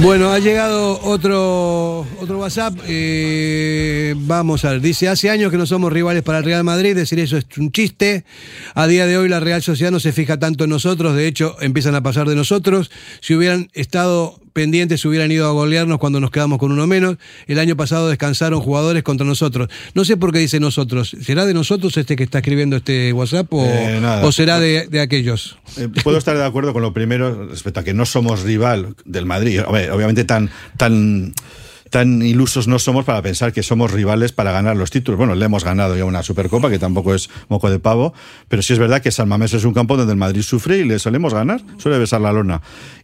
Bueno, 0.03 0.33
ha 0.33 0.39
llegado 0.39 0.99
otro, 1.01 2.05
otro 2.19 2.37
WhatsApp. 2.37 2.77
eh, 2.85 4.13
vamos 4.17 4.65
a 4.65 4.71
ver. 4.71 4.81
Dice, 4.81 5.07
hace 5.07 5.29
años 5.29 5.49
que 5.49 5.57
no 5.57 5.65
somos 5.65 5.93
rivales 5.93 6.23
para 6.23 6.39
el 6.39 6.43
Real 6.43 6.65
Madrid. 6.65 6.93
Decir 6.93 7.21
eso 7.21 7.37
es 7.37 7.45
un 7.57 7.71
chiste. 7.71 8.25
A 8.75 8.85
día 8.87 9.07
de 9.07 9.17
hoy 9.17 9.29
la 9.29 9.39
Real 9.39 9.61
Sociedad 9.61 9.91
no 9.91 10.01
se 10.01 10.11
fija 10.11 10.37
tanto 10.37 10.65
en 10.65 10.71
nosotros. 10.71 11.15
De 11.15 11.25
hecho, 11.25 11.55
empiezan 11.61 11.95
a 11.95 12.03
pasar 12.03 12.27
de 12.27 12.35
nosotros. 12.35 12.91
Si 13.21 13.33
hubieran 13.33 13.69
estado 13.71 14.41
pendientes, 14.53 15.01
se 15.01 15.07
hubieran 15.07 15.31
ido 15.31 15.47
a 15.47 15.51
golearnos 15.51 15.97
cuando 15.97 16.19
nos 16.19 16.31
quedamos 16.31 16.59
con 16.59 16.71
uno 16.71 16.87
menos. 16.87 17.17
El 17.47 17.59
año 17.59 17.75
pasado 17.75 18.07
descansaron 18.07 18.61
jugadores 18.61 19.03
contra 19.03 19.25
nosotros. 19.25 19.67
No 19.93 20.05
sé 20.05 20.15
por 20.15 20.31
qué 20.31 20.39
dice 20.39 20.59
nosotros. 20.59 21.15
¿Será 21.21 21.45
de 21.45 21.53
nosotros 21.53 21.97
este 21.97 22.15
que 22.15 22.23
está 22.23 22.39
escribiendo 22.39 22.77
este 22.77 23.11
WhatsApp 23.13 23.51
o, 23.53 23.65
Eh, 23.65 24.01
o 24.23 24.31
será 24.31 24.59
de, 24.59 24.87
de 24.87 25.01
aquellos? 25.01 25.57
Eh, 25.77 25.89
puedo 26.03 26.17
estar 26.17 26.37
de 26.37 26.45
acuerdo 26.45 26.71
con 26.73 26.81
lo 26.81 26.93
primero 26.93 27.47
respecto 27.47 27.79
a 27.79 27.83
que 27.83 27.93
no 27.93 28.05
somos 28.05 28.43
rival 28.43 28.95
del 29.05 29.25
Madrid. 29.25 29.61
Obviamente 29.67 30.23
tan 30.23 30.49
tan 30.77 31.33
tan 31.89 32.23
ilusos 32.23 32.67
no 32.67 32.79
somos 32.79 33.05
para 33.05 33.21
pensar 33.21 33.53
que 33.53 33.61
somos 33.61 33.91
rivales 33.91 34.31
para 34.31 34.51
ganar 34.51 34.75
los 34.75 34.89
títulos. 34.89 35.17
Bueno, 35.19 35.35
le 35.35 35.45
hemos 35.45 35.63
ganado 35.63 35.95
ya 35.95 36.05
una 36.05 36.23
Supercopa, 36.23 36.71
que 36.71 36.79
tampoco 36.79 37.13
es 37.13 37.29
moco 37.49 37.69
de 37.69 37.77
pavo, 37.77 38.15
pero 38.47 38.63
sí 38.63 38.73
es 38.73 38.79
verdad 38.79 38.99
que 38.99 39.11
San 39.11 39.29
Mamés 39.29 39.53
es 39.53 39.63
un 39.63 39.75
campo 39.75 39.95
donde 39.95 40.11
el 40.13 40.17
Madrid 40.17 40.41
sufre 40.41 40.79
y 40.79 40.85
le 40.85 40.97
solemos 40.97 41.35
ganar, 41.35 41.61
suele 41.77 41.99
besar 41.99 42.21
la 42.21 42.31
lona. 42.31 42.63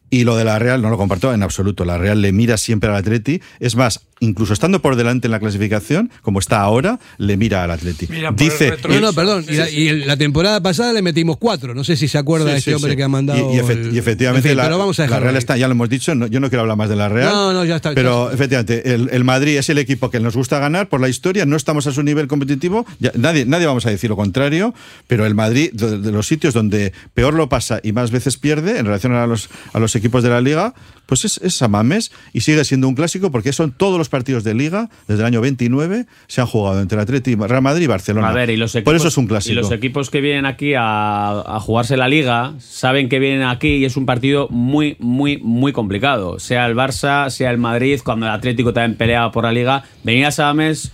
Y 0.10 0.24
lo 0.24 0.36
de 0.36 0.43
la 0.43 0.57
Real 0.60 0.82
no 0.82 0.89
lo 0.89 0.97
comparto 0.97 1.34
en 1.34 1.43
absoluto. 1.43 1.86
La 1.86 1.97
Real 1.97 2.22
le 2.22 2.32
mira 2.32 2.57
siempre 2.57 2.89
al 2.89 2.95
Atleti. 2.95 3.41
Es 3.60 3.76
más, 3.76 4.01
incluso 4.20 4.53
estando 4.53 4.82
por 4.82 4.95
delante 4.95 5.28
en 5.28 5.32
la 5.32 5.39
clasificación, 5.39 6.12
como 6.22 6.39
está 6.39 6.62
ahora, 6.62 6.99
le 7.18 7.38
mira 7.38 7.64
al 7.64 7.72
Atleti. 7.72 8.07
Mira 8.10 8.32
por 8.32 8.41
el 8.41 8.49
Dice, 8.49 8.74
No, 8.89 8.99
no, 8.99 9.14
perdón. 9.14 9.45
Y, 9.47 9.53
la, 9.53 9.70
y 9.70 9.88
el- 9.88 10.07
la 10.07 10.18
temporada 10.18 10.62
pasada 10.62 10.93
le 10.93 11.01
metimos 11.01 11.38
cuatro. 11.38 11.76
No 11.76 11.84
sé 11.84 11.95
si 11.95 12.07
se 12.07 12.18
acuerda 12.18 12.51
Sí, 12.51 12.57
este 12.57 12.72
sí, 12.72 12.76
hombre 12.76 12.91
sí. 12.91 12.97
que 12.97 13.03
ha 13.03 13.07
mandado. 13.07 13.53
Y, 13.53 13.57
y 13.57 13.60
efe- 13.60 13.72
el- 13.74 13.95
y 13.95 13.99
efectivamente, 13.99 14.47
En 14.47 14.51
fin, 14.53 14.57
la, 14.57 14.64
pero 14.64 14.78
vamos 14.80 14.99
a 14.99 15.03
la 15.03 15.07
dejarlo 15.07 15.24
Real 15.26 15.36
ahí. 15.36 15.39
está, 15.39 15.57
ya 15.57 15.68
lo 15.68 15.74
hemos 15.74 15.89
dicho, 15.89 16.16
no- 16.16 16.28
yo 16.28 16.39
no 16.39 16.49
quiero 16.49 16.62
hablar 16.62 16.78
más 16.78 16.89
de 16.89 16.95
la 16.95 17.07
Real. 17.10 17.30
No, 17.32 17.53
no, 17.53 17.64
ya 17.66 17.76
está. 17.76 17.93
Pero 17.93 18.32
efectivamente, 18.32 18.93
el, 18.95 19.10
el 19.12 19.24
Madrid 19.24 19.57
es 19.57 19.70
el 19.70 19.78
equipo 19.78 20.10
que 20.10 20.20
nos 20.20 20.36
gusta 20.36 20.57
ganar 20.60 20.89
por 20.89 21.01
la 21.01 21.10
historia, 21.10 21.45
no 21.45 21.55
estamos 21.55 21.86
a 21.88 21.91
su 21.91 22.01
nivel 22.01 22.28
competitivo, 22.28 22.86
ya- 22.99 23.12
nadie, 23.16 23.45
nadie 23.45 23.68
vamos 23.68 23.86
a 23.86 23.91
decir 23.91 24.10
lo 24.10 24.16
contrario, 24.16 24.74
pero 25.07 25.26
el 25.28 25.36
Madrid, 25.36 25.70
de, 25.74 25.99
de 25.99 26.12
los 26.12 26.26
sitios 26.28 26.53
donde 26.55 26.93
peor 27.14 27.36
lo 27.36 27.47
pasa 27.47 27.80
y 27.84 27.91
más 27.91 28.10
veces 28.10 28.38
pierde 28.38 28.80
en 28.80 28.86
relación 28.86 29.14
a 29.14 29.28
los, 29.28 29.49
a 29.74 29.78
los 29.80 29.95
equipos 29.95 29.99
de 30.02 30.30
la 30.30 30.41
Liga, 30.41 30.74
pues 31.06 31.26
es, 31.26 31.39
es 31.43 31.56
Samames 31.56 32.12
y 32.34 32.41
sigue 32.41 32.64
siendo 32.66 32.88
un 32.88 32.95
clásico 32.95 33.32
porque 33.32 33.54
son 33.54 33.72
todos 33.72 33.97
los 33.97 34.10
partidos 34.10 34.43
de 34.43 34.54
Liga, 34.54 34.89
desde 35.08 35.22
el 35.22 35.26
año 35.26 35.41
29, 35.41 36.06
se 36.28 36.41
han 36.41 36.47
jugado 36.47 36.82
entre 36.82 37.00
Atleti, 37.00 37.36
Real 37.36 37.62
Madrid 37.62 37.84
y 37.84 37.88
Barcelona. 37.88 38.30
A 38.30 38.34
ver, 38.34 38.50
y 38.50 38.58
los 38.58 38.76
equipos, 38.76 38.91
por 38.91 38.95
eso 38.95 39.08
es 39.08 39.18
un 39.18 39.28
clásico. 39.28 39.54
Y 39.54 39.56
los 39.56 39.72
equipos 39.72 40.10
que 40.10 40.22
vienen 40.22 40.45
aquí 40.45 40.74
a, 40.76 41.30
a 41.45 41.60
jugarse 41.60 41.97
la 41.97 42.08
liga 42.08 42.54
saben 42.60 43.10
que 43.10 43.20
vienen 43.20 43.43
aquí 43.43 43.76
y 43.76 43.86
es 43.86 43.97
un 43.97 44.06
partido 44.06 44.47
muy, 44.50 44.97
muy, 45.00 45.38
muy 45.38 45.74
complicado. 45.74 46.39
Sea 46.39 46.66
el 46.66 46.76
Barça, 46.76 47.30
sea 47.30 47.52
el 47.52 47.58
Madrid, 47.58 48.00
cuando 48.04 48.26
el 48.26 48.32
Atlético 48.32 48.74
también 48.74 48.97
pelea 48.97 49.32
por 49.32 49.43
la 49.43 49.52
liga. 49.52 49.84
Venir 50.04 50.26
a 50.26 50.32
Samames 50.32 50.91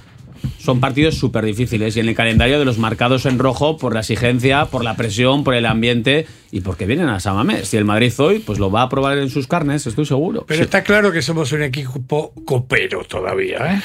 son 0.66 0.80
partidos 0.80 1.16
súper 1.16 1.46
difíciles 1.46 1.96
y 1.96 2.00
en 2.00 2.10
el 2.10 2.16
calendario 2.16 2.60
de 2.60 2.66
los 2.66 2.78
marcados 2.78 3.26
en 3.26 3.40
rojo 3.40 3.78
por 3.78 3.94
la 3.94 4.02
exigencia, 4.02 4.66
por 4.66 4.84
la 4.84 4.96
presión, 4.96 5.44
por 5.44 5.54
el 5.54 5.66
ambiente 5.66 6.26
y 6.52 6.62
porque 6.62 6.86
vienen 6.86 7.08
a 7.08 7.20
Samamés. 7.20 7.70
Si 7.70 7.78
el 7.78 7.86
Madrid 7.86 8.12
hoy, 8.18 8.40
pues 8.40 8.60
lo 8.60 8.72
va 8.72 8.82
a 8.82 8.90
probar 8.90 9.18
en 9.20 9.30
sus 9.30 9.48
carnes, 9.48 9.86
estoy 9.86 10.06
seguro. 10.06 10.46
Pero 10.48 10.64
está 10.64 10.84
claro 10.84 11.12
que 11.12 11.22
somos 11.22 11.52
un 11.52 11.64
equipo 11.64 12.34
copero 12.46 13.04
todavía, 13.04 13.76
¿eh? 13.76 13.82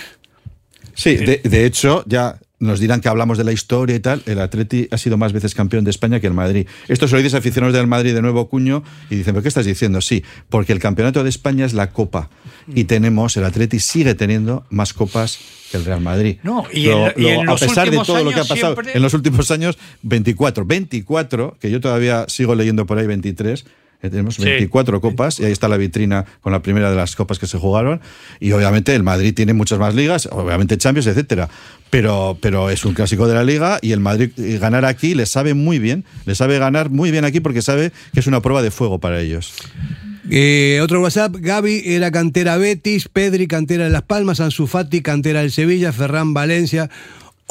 Sí, 0.95 1.17
de, 1.17 1.41
de 1.45 1.65
hecho, 1.67 2.03
ya 2.07 2.39
nos 2.61 2.79
dirán 2.79 3.01
que 3.01 3.09
hablamos 3.09 3.37
de 3.39 3.45
la 3.45 3.53
historia 3.53 3.97
y 3.97 4.01
tal. 4.01 4.23
El 4.27 4.39
Atleti 4.41 4.87
ha 4.91 4.99
sido 4.99 5.17
más 5.17 5.33
veces 5.33 5.55
campeón 5.55 5.83
de 5.85 5.91
España 5.91 6.21
que 6.21 6.27
el 6.29 6.35
Madrid. 6.35 6.67
Esto 6.89 7.09
se 7.09 7.15
lo 7.15 7.19
dices 7.19 7.35
aficionados 7.35 7.75
del 7.75 7.87
Madrid 7.87 8.15
de 8.15 8.23
nuevo 8.23 8.49
cuño 8.49 8.83
y 9.11 9.17
dicen, 9.17 9.33
¿pero 9.35 9.43
qué 9.43 9.49
estás 9.49 9.67
diciendo? 9.67 10.01
Sí, 10.01 10.23
porque 10.49 10.73
el 10.73 10.79
campeonato 10.79 11.25
de 11.25 11.31
España 11.31 11.65
es 11.65 11.73
la 11.73 11.91
Copa 11.91 12.29
y 12.73 12.85
tenemos, 12.85 13.37
el 13.37 13.45
Atleti 13.45 13.81
sigue 13.81 14.15
teniendo 14.15 14.65
más 14.71 14.93
copas 14.93 15.39
que 15.71 15.79
el 15.79 15.85
Real 15.85 16.01
Madrid. 16.01 16.37
No, 16.43 16.65
y 16.73 16.89
en- 16.89 17.13
y 17.17 17.27
en 17.27 17.49
a 17.49 17.53
los 17.53 17.61
pesar 17.61 17.91
de 17.91 17.97
todo 17.99 18.23
lo 18.25 18.31
que 18.31 18.41
ha 18.41 18.45
pasado 18.45 18.75
siempre- 18.75 18.93
en 18.95 19.03
los 19.03 19.15
últimos 19.15 19.51
años, 19.51 19.79
24. 20.03 20.65
24, 20.65 21.57
que 21.61 21.71
yo 21.71 21.81
todavía 21.81 22.25
sigo 22.29 22.55
leyendo 22.55 22.87
por 22.87 22.99
ahí 22.99 23.07
23. 23.07 23.65
Eh, 24.03 24.11
Tenemos 24.11 24.37
Sí. 24.37 24.43
24 24.43 25.01
copas 25.01 25.41
y 25.41 25.45
ahí 25.45 25.53
está 25.53 25.69
la 25.69 25.77
vitrina 25.77 26.25
con 26.41 26.53
la 26.53 26.63
primera 26.63 26.91
de 26.91 26.97
las 26.97 27.17
copas 27.17 27.39
que 27.39 27.47
se 27.47 27.59
jugaron. 27.59 28.01
Y 28.41 28.53
obviamente 28.53 28.95
el 28.95 29.03
Madrid 29.03 29.35
tiene 29.35 29.53
muchas 29.53 29.79
más 29.79 29.95
ligas, 29.95 30.29
obviamente 30.33 30.79
Champions, 30.79 31.07
etcétera. 31.07 31.49
Pero, 31.91 32.39
pero 32.41 32.71
es 32.71 32.85
un 32.85 32.95
clásico 32.95 33.27
de 33.27 33.35
la 33.35 33.45
liga 33.45 33.79
y 33.83 33.93
el 33.93 34.01
Madrid 34.01 34.31
eh, 34.39 34.59
ganar 34.59 34.85
aquí 34.85 35.15
le 35.15 35.27
sabe 35.27 35.55
muy 35.55 35.79
bien, 35.79 36.05
le 36.25 36.35
sabe 36.35 36.59
ganar 36.59 36.89
muy 36.91 37.11
bien 37.11 37.25
aquí 37.25 37.41
porque 37.41 37.63
sabe 37.63 37.93
que 38.15 38.21
es 38.21 38.27
una 38.27 38.41
prueba 38.41 38.63
de 38.63 38.71
fuego 38.71 38.99
para 39.01 39.21
ellos. 39.21 39.53
Eh, 40.31 40.79
otro 40.83 41.01
WhatsApp, 41.03 41.35
Gaby 41.39 41.83
era 41.87 42.13
cantera 42.13 42.57
Betis, 42.57 43.09
Pedri 43.09 43.49
cantera 43.49 43.85
de 43.85 43.91
Las 43.91 44.03
Palmas, 44.03 44.39
Ansu 44.39 44.67
Fati 44.69 45.01
cantera 45.03 45.41
del 45.41 45.51
Sevilla, 45.51 45.93
Ferran 45.93 46.35
Valencia. 46.35 46.89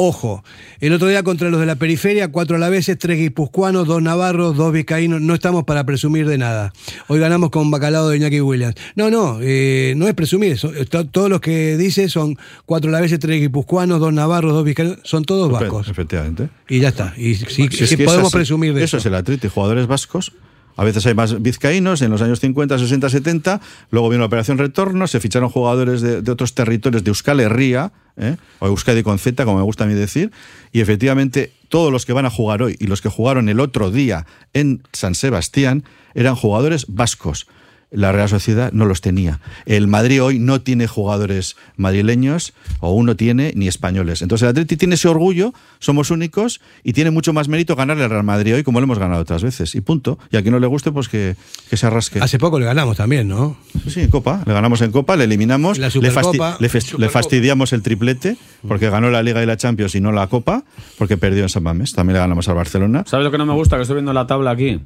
Ojo, 0.02 0.46
el 0.80 0.94
otro 0.94 1.10
día 1.10 1.24
contra 1.24 1.50
los 1.50 1.60
de 1.60 1.66
la 1.66 1.76
periferia, 1.76 2.30
cuatro 2.32 2.56
alaveses, 2.56 2.98
tres 2.98 3.18
guipuzcoanos, 3.20 3.86
dos 3.86 4.02
navarros, 4.02 4.56
dos 4.56 4.72
vizcaínos, 4.72 5.20
no 5.20 5.34
estamos 5.34 5.66
para 5.66 5.84
presumir 5.86 6.26
de 6.26 6.38
nada. 6.38 6.72
Hoy 7.08 7.20
ganamos 7.20 7.50
con 7.50 7.70
bacalao 7.70 8.08
de 8.08 8.16
Iñaki 8.16 8.40
Williams. 8.40 8.76
No, 8.96 9.10
no, 9.10 9.40
eh, 9.42 9.94
no 9.98 10.08
es 10.08 10.14
presumir, 10.14 10.58
son- 10.58 10.74
to- 10.86 11.06
todos 11.08 11.30
los 11.30 11.42
que 11.42 11.76
dice 11.76 12.08
son 12.08 12.38
cuatro 12.66 12.90
alaveses, 12.90 13.20
tres 13.20 13.42
guipuzcoanos, 13.42 14.00
dos 14.00 14.14
navarros, 14.14 14.54
dos 14.54 14.64
vizcaínos, 14.64 15.00
son 15.04 15.26
todos 15.26 15.52
vascos. 15.52 15.90
Efectivamente. 15.90 16.48
Y 16.70 16.80
ya 16.80 16.88
está, 16.88 17.14
y 17.18 17.36
Si 17.36 17.64
es 17.64 17.90
que 17.98 18.06
podemos 18.06 18.28
así. 18.28 18.38
presumir 18.38 18.74
de 18.74 18.86
eso. 18.86 18.96
eso. 18.96 18.98
es 19.00 19.06
el 19.06 19.16
Atleti, 19.16 19.50
jugadores 19.50 19.86
vascos. 19.88 20.32
A 20.80 20.86
veces 20.86 21.06
hay 21.06 21.14
más 21.14 21.42
vizcaínos 21.42 22.02
en 22.02 22.10
los 22.10 22.22
años 22.22 22.40
50, 22.40 22.80
60, 22.80 23.10
70. 23.10 23.60
Luego 23.92 24.08
vino 24.08 24.22
la 24.22 24.28
Operación 24.28 24.58
Retorno, 24.58 25.08
se 25.08 25.20
ficharon 25.20 25.50
jugadores 25.50 26.00
de, 26.00 26.32
otros 26.32 26.56
territorios 26.56 27.04
de 27.04 27.10
Euskal 27.10 27.42
Herria, 27.42 27.92
¿eh? 28.16 28.38
o 28.60 28.68
Euskadi 28.68 29.04
con 29.04 29.20
Z, 29.20 29.44
como 29.44 29.58
me 29.58 29.64
gusta 29.64 29.84
a 29.84 29.88
mí 29.88 29.94
decir. 29.94 30.32
Y 30.72 30.80
efectivamente, 30.80 31.52
todos 31.68 31.92
los 31.92 32.06
que 32.06 32.14
van 32.14 32.26
a 32.26 32.30
jugar 32.30 32.62
hoy 32.62 32.78
y 32.80 32.88
los 32.88 33.02
que 33.02 33.10
jugaron 33.10 33.50
el 33.50 33.60
otro 33.60 33.92
día 33.92 34.26
en 34.54 34.82
San 34.94 35.16
Sebastián 35.16 35.84
eran 36.14 36.36
jugadores 36.36 36.86
vascos. 36.88 37.48
La 37.92 38.12
Real 38.12 38.30
Sociedad 38.30 38.72
no 38.72 38.86
los 38.86 39.02
tenía. 39.02 39.40
El 39.66 39.88
Madrid 39.88 40.22
hoy 40.22 40.40
no 40.40 40.62
tiene 40.62 40.88
jugadores 40.88 41.56
madrileños, 41.76 42.54
o 42.80 42.94
uno 42.94 43.16
tiene, 43.16 43.52
ni 43.56 43.68
españoles. 43.68 44.22
Entonces 44.22 44.44
el 44.44 44.50
Atleti 44.50 44.78
tiene 44.78 44.96
ese 44.96 45.08
orgullo, 45.08 45.54
somos 45.80 46.12
únicos, 46.12 46.62
y 46.84 46.94
tiene 46.94 47.12
mucho 47.12 47.34
más 47.34 47.48
mérito 47.48 47.76
ganarle 47.76 48.04
al 48.04 48.10
Real 48.10 48.24
Madrid 48.24 48.56
hoy 48.56 48.64
como 48.64 48.80
lo 48.80 48.84
hemos 48.84 49.00
ganado 49.00 49.22
otras 49.22 49.44
veces. 49.44 49.74
Y 49.76 49.82
punto. 49.82 50.20
Y 50.32 50.38
a 50.38 50.42
quien 50.42 50.54
no 50.54 50.60
le 50.60 50.68
guste, 50.68 50.92
pues 50.92 51.10
que, 51.10 51.36
que 51.70 51.78
se 51.78 51.88
arrasque. 51.88 52.20
Hace 52.20 52.38
poco 52.38 52.60
le 52.60 52.66
ganamos 52.66 52.98
también, 52.98 53.28
¿no? 53.28 53.58
Sí, 53.88 54.02
en 54.02 54.10
Copa. 54.10 54.44
Le 54.46 54.54
ganamos 54.54 54.82
en 54.82 54.92
Copa, 54.92 55.16
le 55.16 55.24
eliminamos, 55.24 55.78
La 55.80 55.90
le, 55.90 56.00
le 56.00 56.70
le 56.98 57.10
fastidiamos 57.10 57.74
el 57.74 57.82
triplete, 57.82 58.38
porque 58.68 58.90
ganó 58.90 59.10
la 59.10 59.24
Liga 59.24 59.42
y 59.42 59.46
la 59.46 59.58
Champions 59.58 59.96
y 59.96 60.02
no 60.02 60.12
la 60.12 60.28
Copa, 60.28 60.64
porque 60.98 61.18
perdió 61.18 61.44
en 61.44 61.50
San 61.50 61.64
Mamés. 61.64 61.94
También 61.94 62.16
le 62.16 62.20
ganamos 62.20 62.48
al 62.50 62.56
Barcelona. 62.56 63.04
¿Sabes 63.08 63.24
lo 63.24 63.32
que 63.32 63.38
no 63.38 63.46
me 63.46 63.54
gusta? 63.54 63.78
Que 63.78 63.84
estoy 63.84 63.96
viendo 63.96 64.14
la 64.14 64.28
tabla 64.28 64.52
aquí. 64.52 64.80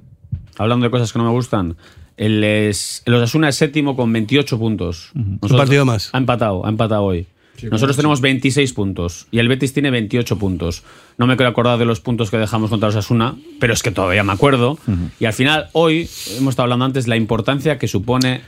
Hablando 0.57 0.85
de 0.85 0.91
cosas 0.91 1.11
que 1.11 1.19
no 1.19 1.25
me 1.25 1.31
gustan. 1.31 1.75
El, 2.17 2.43
es, 2.43 3.01
el 3.05 3.13
Osasuna 3.15 3.49
es 3.49 3.55
séptimo 3.55 3.95
con 3.95 4.11
28 4.13 4.57
puntos. 4.59 5.11
Nosotros- 5.13 5.59
partido 5.59 5.85
más. 5.85 6.09
Ha 6.13 6.17
empatado, 6.17 6.65
ha 6.65 6.69
empatado 6.69 7.03
hoy. 7.03 7.27
Nosotros 7.71 7.95
tenemos 7.95 8.19
26 8.19 8.73
puntos 8.73 9.27
y 9.31 9.39
el 9.39 9.47
Betis 9.47 9.73
tiene 9.73 9.89
28 9.89 10.37
puntos. 10.37 10.83
No 11.17 11.27
me 11.27 11.37
quiero 11.37 11.49
acordar 11.49 11.77
de 11.79 11.85
los 11.85 12.01
puntos 12.01 12.29
que 12.29 12.37
dejamos 12.37 12.69
contra 12.69 12.89
Osasuna, 12.89 13.35
pero 13.59 13.73
es 13.73 13.81
que 13.83 13.91
todavía 13.91 14.23
me 14.23 14.33
acuerdo. 14.33 14.77
Y 15.19 15.25
al 15.25 15.33
final, 15.33 15.69
hoy, 15.71 16.09
hemos 16.37 16.51
estado 16.53 16.63
hablando 16.63 16.83
antes, 16.85 17.07
la 17.07 17.15
importancia 17.15 17.77
que 17.77 17.87
supone, 17.87 18.41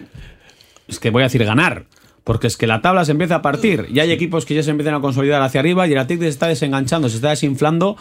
es 0.87 0.99
que 0.99 1.11
voy 1.11 1.21
a 1.21 1.25
decir 1.27 1.45
ganar. 1.45 1.85
Porque 2.25 2.47
es 2.47 2.57
que 2.57 2.65
la 2.67 2.81
tabla 2.81 3.05
se 3.05 3.11
empieza 3.11 3.35
a 3.35 3.41
partir 3.43 3.85
y 3.93 3.99
hay 3.99 4.11
equipos 4.11 4.45
que 4.45 4.55
ya 4.55 4.63
se 4.63 4.71
empiezan 4.71 4.95
a 4.95 4.99
consolidar 4.99 5.43
hacia 5.43 5.59
arriba 5.59 5.87
y 5.87 5.91
el 5.91 5.99
Athletic 5.99 6.23
se 6.23 6.29
está 6.29 6.47
desenganchando, 6.47 7.07
se 7.07 7.17
está 7.17 7.29
desinflando 7.29 7.97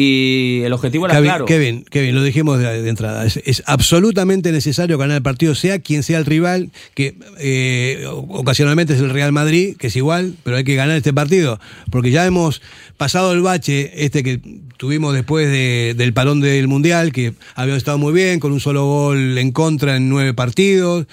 y 0.00 0.62
el 0.64 0.72
objetivo 0.72 1.06
era 1.06 1.14
Kevin, 1.16 1.28
claro. 1.28 1.44
Kevin, 1.46 1.84
Kevin, 1.90 2.14
lo 2.14 2.22
dijimos 2.22 2.58
de, 2.60 2.82
de 2.82 2.88
entrada. 2.88 3.26
Es, 3.26 3.40
es 3.44 3.64
absolutamente 3.66 4.52
necesario 4.52 4.96
ganar 4.96 5.16
el 5.16 5.22
partido, 5.22 5.56
sea 5.56 5.80
quien 5.80 6.02
sea 6.04 6.18
el 6.18 6.24
rival, 6.26 6.70
que 6.94 7.16
eh, 7.40 8.04
ocasionalmente 8.08 8.94
es 8.94 9.00
el 9.00 9.10
Real 9.10 9.32
Madrid, 9.32 9.76
que 9.76 9.88
es 9.88 9.96
igual, 9.96 10.34
pero 10.44 10.56
hay 10.56 10.64
que 10.64 10.76
ganar 10.76 10.96
este 10.96 11.12
partido. 11.12 11.58
Porque 11.90 12.10
ya 12.12 12.24
hemos 12.26 12.62
pasado 12.96 13.32
el 13.32 13.42
bache, 13.42 14.04
este 14.04 14.22
que 14.22 14.40
tuvimos 14.76 15.14
después 15.14 15.48
de- 15.48 15.94
del 15.96 16.12
parón 16.12 16.40
del 16.40 16.68
Mundial, 16.68 17.12
que 17.12 17.32
habíamos 17.56 17.78
estado 17.78 17.98
muy 17.98 18.12
bien, 18.12 18.38
con 18.38 18.52
un 18.52 18.60
solo 18.60 18.86
gol 18.86 19.36
en 19.38 19.50
contra 19.50 19.96
en 19.96 20.08
nueve 20.08 20.32
partidos. 20.34 21.06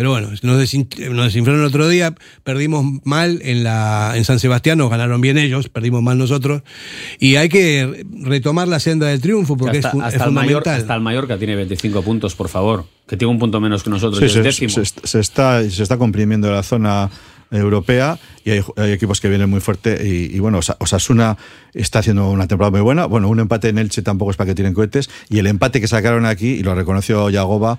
Pero 0.00 0.12
bueno, 0.12 0.30
nos, 0.30 0.56
desin- 0.58 1.10
nos 1.10 1.26
desinflaron 1.26 1.60
el 1.60 1.66
otro 1.66 1.86
día, 1.86 2.14
perdimos 2.42 2.86
mal 3.04 3.38
en, 3.44 3.64
la, 3.64 4.14
en 4.16 4.24
San 4.24 4.38
Sebastián, 4.40 4.78
nos 4.78 4.88
ganaron 4.88 5.20
bien 5.20 5.36
ellos, 5.36 5.68
perdimos 5.68 6.02
mal 6.02 6.16
nosotros. 6.16 6.62
Y 7.18 7.36
hay 7.36 7.50
que 7.50 8.06
retomar 8.22 8.66
la 8.66 8.80
senda 8.80 9.08
del 9.08 9.20
triunfo 9.20 9.58
porque 9.58 9.76
hasta, 9.76 9.88
es, 9.90 9.94
hasta 10.02 10.08
es 10.08 10.14
el 10.14 10.32
Mayor- 10.32 10.62
fundamental. 10.62 10.80
hasta 10.80 10.94
el 10.94 11.00
Mallorca 11.02 11.36
tiene 11.36 11.54
25 11.54 12.00
puntos, 12.02 12.34
por 12.34 12.48
favor. 12.48 12.86
Que 13.06 13.18
tiene 13.18 13.30
un 13.30 13.38
punto 13.38 13.60
menos 13.60 13.82
que 13.82 13.90
nosotros. 13.90 14.18
Sí, 14.20 14.24
y 14.24 14.28
es 14.28 14.32
se, 14.32 14.40
décimo. 14.42 14.70
se- 14.70 14.84
se 15.06 15.20
está, 15.20 15.68
se 15.68 15.82
está 15.82 15.98
comprimiendo 15.98 16.50
la 16.50 16.62
zona 16.62 17.10
europea 17.50 18.18
y 18.42 18.52
hay, 18.52 18.62
hay 18.78 18.92
equipos 18.92 19.20
que 19.20 19.28
vienen 19.28 19.50
muy 19.50 19.60
fuerte 19.60 20.00
y, 20.08 20.34
y 20.34 20.38
bueno, 20.38 20.60
Osa- 20.60 20.76
Osasuna 20.80 21.36
está 21.74 21.98
haciendo 21.98 22.30
una 22.30 22.46
temporada 22.48 22.70
muy 22.70 22.80
buena. 22.80 23.04
Bueno, 23.04 23.28
un 23.28 23.38
empate 23.38 23.68
en 23.68 23.76
Elche 23.76 24.00
tampoco 24.00 24.30
es 24.30 24.38
para 24.38 24.48
que 24.48 24.54
tiren 24.54 24.72
cohetes 24.72 25.10
y 25.28 25.40
el 25.40 25.46
empate 25.46 25.78
que 25.78 25.88
sacaron 25.88 26.24
aquí, 26.24 26.52
y 26.52 26.62
lo 26.62 26.74
reconoció 26.74 27.28
Yagoba, 27.28 27.78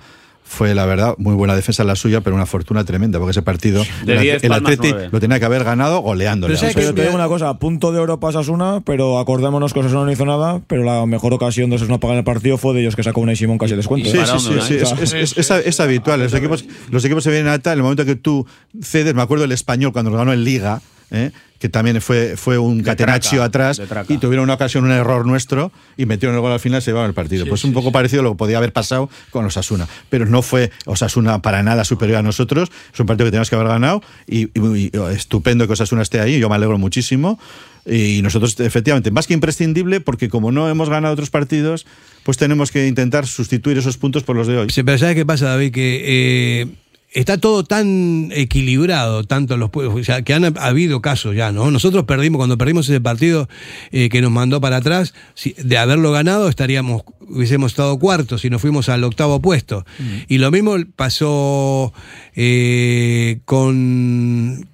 fue 0.53 0.75
la 0.75 0.85
verdad 0.85 1.15
muy 1.17 1.33
buena 1.33 1.55
defensa 1.55 1.85
la 1.85 1.95
suya, 1.95 2.19
pero 2.19 2.35
una 2.35 2.45
fortuna 2.45 2.83
tremenda 2.83 3.19
porque 3.19 3.31
ese 3.31 3.41
partido 3.41 3.85
De 4.03 4.15
el, 4.15 4.19
10 4.21 4.43
el 4.43 4.49
palmas, 4.49 4.73
Atleti 4.73 4.93
lo 5.09 5.19
tenía 5.21 5.39
que 5.39 5.45
haber 5.45 5.63
ganado 5.63 5.99
goleándole. 6.01 6.55
Pero, 6.55 6.67
O 6.67 6.73
sea, 6.73 6.93
te 6.93 7.01
digo 7.03 7.15
una 7.15 7.27
cosa, 7.29 7.53
punto 7.57 7.93
de 7.93 7.99
oro 7.99 8.19
para 8.19 8.33
Sasuna, 8.33 8.81
pero 8.85 9.17
acordémonos 9.17 9.73
que 9.73 9.79
Osasuna 9.79 10.03
no 10.03 10.11
hizo 10.11 10.25
nada, 10.25 10.59
pero 10.67 10.83
la 10.83 11.05
mejor 11.05 11.33
ocasión 11.33 11.69
de 11.69 11.77
Osasuna 11.77 11.99
para 11.99 12.15
ganar 12.15 12.19
el 12.23 12.25
partido 12.25 12.57
fue 12.57 12.73
de 12.73 12.81
ellos 12.81 12.97
que 12.97 13.03
sacó 13.03 13.21
una 13.21 13.33
Simón 13.33 13.57
casi 13.57 13.71
de 13.71 13.77
descuento. 13.77 14.09
Sí, 14.09 14.17
sí, 14.17 14.39
sí, 14.39 14.59
sí, 14.67 14.73
es, 14.75 14.91
es- 15.13 15.13
es- 15.13 15.37
es- 15.37 15.65
es 15.67 15.79
habitual. 15.79 16.19
Los 16.19 16.33
equipos, 16.33 16.65
los 16.89 17.05
equipos 17.05 17.23
se 17.23 17.31
vienen 17.31 17.47
a 17.47 17.59
tal, 17.59 17.73
en 17.73 17.79
el 17.79 17.83
momento 17.83 18.03
que 18.03 18.15
tú 18.15 18.45
cedes, 18.81 19.15
me 19.15 19.21
acuerdo 19.21 19.45
el 19.45 19.53
español 19.53 19.93
cuando 19.93 20.11
lo 20.11 20.17
ganó 20.17 20.33
en 20.33 20.43
Liga, 20.43 20.81
¿eh? 21.11 21.31
que 21.59 21.69
también 21.69 22.01
fue, 22.01 22.35
fue 22.37 22.57
un 22.57 22.81
catenaccio 22.81 23.47
traca, 23.51 23.69
atrás 23.69 24.05
y 24.09 24.17
tuvieron 24.17 24.45
una 24.45 24.55
ocasión, 24.55 24.83
un 24.83 24.91
error 24.91 25.27
nuestro 25.27 25.71
y 25.95 26.07
metieron 26.07 26.33
el 26.35 26.41
gol 26.41 26.51
al 26.51 26.59
final, 26.59 26.81
se 26.81 26.89
llevaron 26.89 27.09
el 27.09 27.13
partido. 27.13 27.45
pues 27.45 27.63
un 27.63 27.71
poco 27.73 27.91
parecido 27.91 28.21
a 28.21 28.23
lo 28.23 28.31
que 28.31 28.37
podía 28.37 28.57
haber 28.57 28.73
pasado 28.73 29.11
con 29.29 29.45
Osasuna. 29.45 29.87
Pero 30.09 30.25
no 30.25 30.41
fue 30.41 30.71
Osasuna 30.87 31.43
para 31.43 31.61
nada 31.61 31.83
superior 31.85 32.17
a 32.17 32.23
nosotros. 32.23 32.71
Es 32.91 32.99
un 32.99 33.05
partido 33.05 33.25
que 33.25 33.31
teníamos 33.31 33.49
que 33.51 33.55
haber 33.57 33.67
ganado 33.67 34.01
y, 34.25 34.45
y- 34.59 34.85
y 34.85 34.91
estupendo 35.15 35.67
que 35.67 35.73
Osasuna 35.73 36.01
esté 36.01 36.19
ahí. 36.19 36.39
Yo 36.39 36.49
me 36.49 36.55
alegro 36.55 36.79
muchísimo. 36.79 37.39
Y 37.85 38.21
nosotros, 38.23 38.59
efectivamente, 38.59 39.11
más 39.11 39.27
que 39.27 39.33
imprescindible, 39.35 40.01
porque 40.01 40.29
como 40.29 40.51
no 40.51 40.67
hemos 40.69 40.89
ganado 40.89 41.13
otros 41.13 41.29
partidos, 41.29 41.85
pues 42.23 42.37
tenemos 42.37 42.71
que 42.71 42.87
intentar 42.87 43.27
sustituir 43.27 43.77
esos 43.77 43.97
puntos 43.97 44.23
por 44.23 44.35
los 44.35 44.47
de 44.47 44.57
hoy. 44.57 44.69
Sí, 44.71 44.81
pero 44.83 44.97
¿sabes 44.97 45.15
qué 45.15 45.25
pasa, 45.27 45.45
David? 45.47 45.71
Que 45.73 46.61
eh, 46.61 46.67
está 47.13 47.37
todo 47.37 47.63
tan 47.65 48.29
equilibrado, 48.33 49.23
tanto 49.25 49.57
los 49.57 49.69
pueblos, 49.69 49.95
o 49.99 50.03
sea, 50.03 50.21
que 50.21 50.33
han 50.33 50.57
habido 50.57 51.01
casos 51.01 51.35
ya, 51.35 51.51
¿no? 51.51 51.69
Nosotros 51.69 52.05
perdimos, 52.05 52.37
cuando 52.37 52.57
perdimos 52.57 52.87
ese 52.87 53.01
partido 53.01 53.49
eh, 53.91 54.07
que 54.09 54.21
nos 54.21 54.31
mandó 54.31 54.61
para 54.61 54.77
atrás, 54.77 55.13
si- 55.33 55.53
de 55.61 55.77
haberlo 55.77 56.11
ganado 56.11 56.47
estaríamos, 56.47 57.03
hubiésemos 57.19 57.71
estado 57.73 57.99
cuartos 57.99 58.45
y 58.45 58.49
nos 58.49 58.61
fuimos 58.61 58.87
al 58.89 59.03
octavo 59.03 59.41
puesto. 59.41 59.85
Y 60.29 60.37
lo 60.37 60.51
mismo 60.51 60.75
pasó 60.95 61.91
eh, 62.35 63.39
con... 63.45 64.67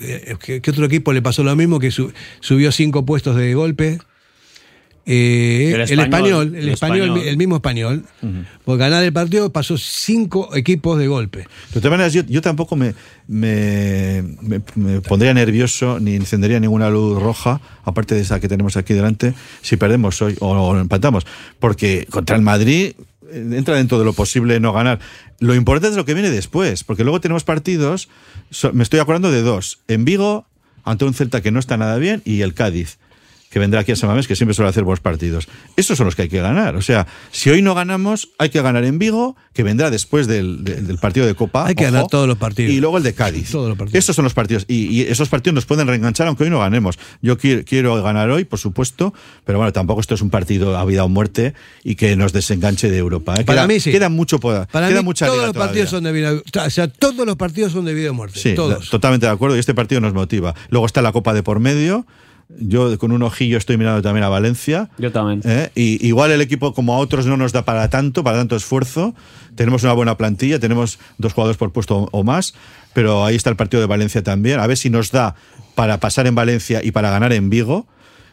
eh, 0.00 0.36
¿Qué, 0.40 0.60
qué 0.60 0.70
otro 0.70 0.84
equipo 0.86 1.12
le 1.12 1.22
pasó 1.22 1.42
lo 1.42 1.54
mismo? 1.56 1.78
Que 1.80 1.90
su- 1.90 2.12
subió 2.40 2.70
cinco 2.72 3.04
puestos 3.04 3.34
de 3.36 3.54
golpe. 3.54 3.98
Eh, 5.10 5.70
El 5.74 5.80
el, 5.90 6.00
español, 6.00 6.48
el, 6.54 6.62
el 6.64 6.68
español, 6.68 7.00
español. 7.08 7.28
el 7.28 7.36
mismo 7.38 7.56
español. 7.56 8.04
Por 8.66 8.76
ganar 8.76 9.02
el 9.02 9.12
partido 9.14 9.50
pasó 9.50 9.78
cinco 9.78 10.54
equipos 10.54 10.98
de 10.98 11.06
golpe. 11.08 11.46
De 11.72 11.80
todas 11.80 11.90
maneras, 11.92 12.12
yo, 12.12 12.22
yo 12.26 12.42
tampoco 12.42 12.76
me, 12.76 12.92
me, 13.26 14.22
me- 14.42 14.60
me 14.74 15.00
pondría 15.00 15.32
nervioso 15.32 15.98
ni 15.98 16.14
encendería 16.14 16.60
ninguna 16.60 16.90
luz 16.90 17.20
roja, 17.22 17.60
aparte 17.84 18.14
de 18.14 18.20
esa 18.20 18.38
que 18.38 18.48
tenemos 18.48 18.76
aquí 18.76 18.92
delante, 18.92 19.32
si 19.62 19.76
perdemos 19.78 20.20
hoy 20.20 20.36
o, 20.40 20.50
o 20.50 20.78
empatamos. 20.78 21.26
Porque 21.58 22.06
contra 22.10 22.36
el 22.36 22.42
Madrid 22.42 22.92
eh, 23.30 23.50
entra 23.52 23.76
dentro 23.76 23.98
de 23.98 24.04
lo 24.04 24.12
posible 24.12 24.60
no 24.60 24.74
ganar. 24.74 24.98
Lo 25.40 25.54
importante 25.54 25.90
es 25.92 25.96
lo 25.96 26.04
que 26.04 26.12
viene 26.14 26.30
después, 26.30 26.84
porque 26.84 27.04
luego 27.04 27.20
tenemos 27.20 27.44
partidos, 27.44 28.10
so- 28.50 28.72
me 28.74 28.82
estoy 28.82 29.00
acordando 29.00 29.30
de 29.30 29.40
dos, 29.40 29.78
en 29.88 30.04
Vigo, 30.04 30.46
ante 30.84 31.06
un 31.06 31.14
Celta 31.14 31.40
que 31.40 31.50
no 31.50 31.60
está 31.60 31.78
nada 31.78 31.96
bien, 31.96 32.20
y 32.26 32.42
el 32.42 32.52
Cádiz 32.52 32.98
que 33.50 33.58
vendrá 33.58 33.80
aquí 33.80 33.92
a 33.92 33.96
San 33.96 34.08
Mamés, 34.10 34.26
que 34.28 34.36
siempre 34.36 34.54
suele 34.54 34.68
hacer 34.68 34.84
buenos 34.84 35.00
partidos. 35.00 35.48
Esos 35.76 35.96
son 35.96 36.04
los 36.06 36.14
que 36.14 36.22
hay 36.22 36.28
que 36.28 36.40
ganar. 36.40 36.76
O 36.76 36.82
sea, 36.82 37.06
si 37.30 37.48
hoy 37.50 37.62
no 37.62 37.74
ganamos, 37.74 38.28
hay 38.38 38.50
que 38.50 38.60
ganar 38.60 38.84
en 38.84 38.98
Vigo, 38.98 39.36
que 39.54 39.62
vendrá 39.62 39.90
después 39.90 40.26
del, 40.26 40.64
del- 40.64 40.86
del 40.86 40.98
partido 40.98 41.26
de 41.26 41.34
Copa. 41.34 41.66
Hay 41.66 41.74
que 41.74 41.84
ojo, 41.84 41.92
ganar 41.92 42.08
todos 42.08 42.28
los 42.28 42.36
partidos. 42.36 42.72
Y 42.72 42.80
luego 42.80 42.98
el 42.98 43.02
de 43.04 43.14
Cádiz. 43.14 43.50
Todos 43.50 43.68
los 43.70 43.78
partidos. 43.78 44.04
Esos 44.04 44.14
son 44.16 44.24
los 44.24 44.34
partidos. 44.34 44.64
Y, 44.68 44.86
y 44.88 45.00
esos 45.02 45.28
partidos 45.28 45.54
nos 45.54 45.66
pueden 45.66 45.86
reenganchar 45.86 46.26
aunque 46.26 46.44
hoy 46.44 46.50
no 46.50 46.58
ganemos. 46.58 46.98
Yo 47.22 47.38
quiero, 47.38 47.62
quiero 47.64 48.02
ganar 48.02 48.28
hoy, 48.30 48.44
por 48.44 48.58
supuesto, 48.58 49.14
pero 49.44 49.58
bueno, 49.58 49.72
tampoco 49.72 50.00
esto 50.00 50.14
es 50.14 50.20
un 50.22 50.30
partido 50.30 50.76
a 50.76 50.84
vida 50.84 51.04
o 51.04 51.08
muerte 51.08 51.54
y 51.84 51.94
que 51.94 52.16
nos 52.16 52.32
desenganche 52.32 52.90
de 52.90 52.98
Europa. 52.98 53.34
¿eh? 53.38 53.44
Para 53.44 53.60
queda, 53.62 53.66
mí 53.66 53.80
sí. 53.80 53.90
Queda 53.90 54.08
mucho 54.10 54.38
poder. 54.40 54.66
Para 54.70 54.88
queda 54.88 55.00
mí 55.00 55.04
mucha 55.06 55.26
todos 55.26 55.38
liga 55.38 55.46
los 55.46 55.54
todavía. 55.54 55.70
partidos 55.70 55.90
son 55.90 56.04
de 56.04 56.12
vida. 56.12 56.32
O 56.66 56.70
sea, 56.70 56.88
todos 56.88 57.26
los 57.26 57.36
partidos 57.36 57.72
son 57.72 57.84
de 57.86 57.94
vida 57.94 58.10
o 58.10 58.14
muerte. 58.14 58.38
Sí, 58.38 58.54
todos. 58.54 58.90
totalmente 58.90 59.26
de 59.26 59.32
acuerdo. 59.32 59.56
Y 59.56 59.60
este 59.60 59.74
partido 59.74 60.00
nos 60.02 60.12
motiva. 60.12 60.54
Luego 60.68 60.84
está 60.86 61.00
la 61.02 61.12
Copa 61.12 61.32
de 61.32 61.42
por 61.42 61.60
medio. 61.60 62.06
Yo 62.48 62.98
con 62.98 63.12
un 63.12 63.22
ojillo 63.22 63.58
estoy 63.58 63.76
mirando 63.76 64.00
también 64.00 64.24
a 64.24 64.30
Valencia. 64.30 64.88
Yo 64.96 65.12
también. 65.12 65.42
¿eh? 65.44 65.70
Y 65.74 66.06
igual 66.06 66.30
el 66.30 66.40
equipo, 66.40 66.72
como 66.72 66.94
a 66.94 66.98
otros, 66.98 67.26
no 67.26 67.36
nos 67.36 67.52
da 67.52 67.64
para 67.64 67.90
tanto, 67.90 68.24
para 68.24 68.38
tanto 68.38 68.56
esfuerzo. 68.56 69.14
Tenemos 69.54 69.82
una 69.82 69.92
buena 69.92 70.16
plantilla, 70.16 70.58
tenemos 70.58 70.98
dos 71.18 71.34
jugadores 71.34 71.58
por 71.58 71.72
puesto 71.72 72.08
o 72.10 72.24
más, 72.24 72.54
pero 72.94 73.24
ahí 73.24 73.36
está 73.36 73.50
el 73.50 73.56
partido 73.56 73.80
de 73.82 73.86
Valencia 73.86 74.22
también. 74.22 74.60
A 74.60 74.66
ver 74.66 74.78
si 74.78 74.88
nos 74.88 75.10
da 75.10 75.34
para 75.74 76.00
pasar 76.00 76.26
en 76.26 76.34
Valencia 76.34 76.80
y 76.82 76.90
para 76.90 77.10
ganar 77.10 77.32
en 77.32 77.50
Vigo. 77.50 77.86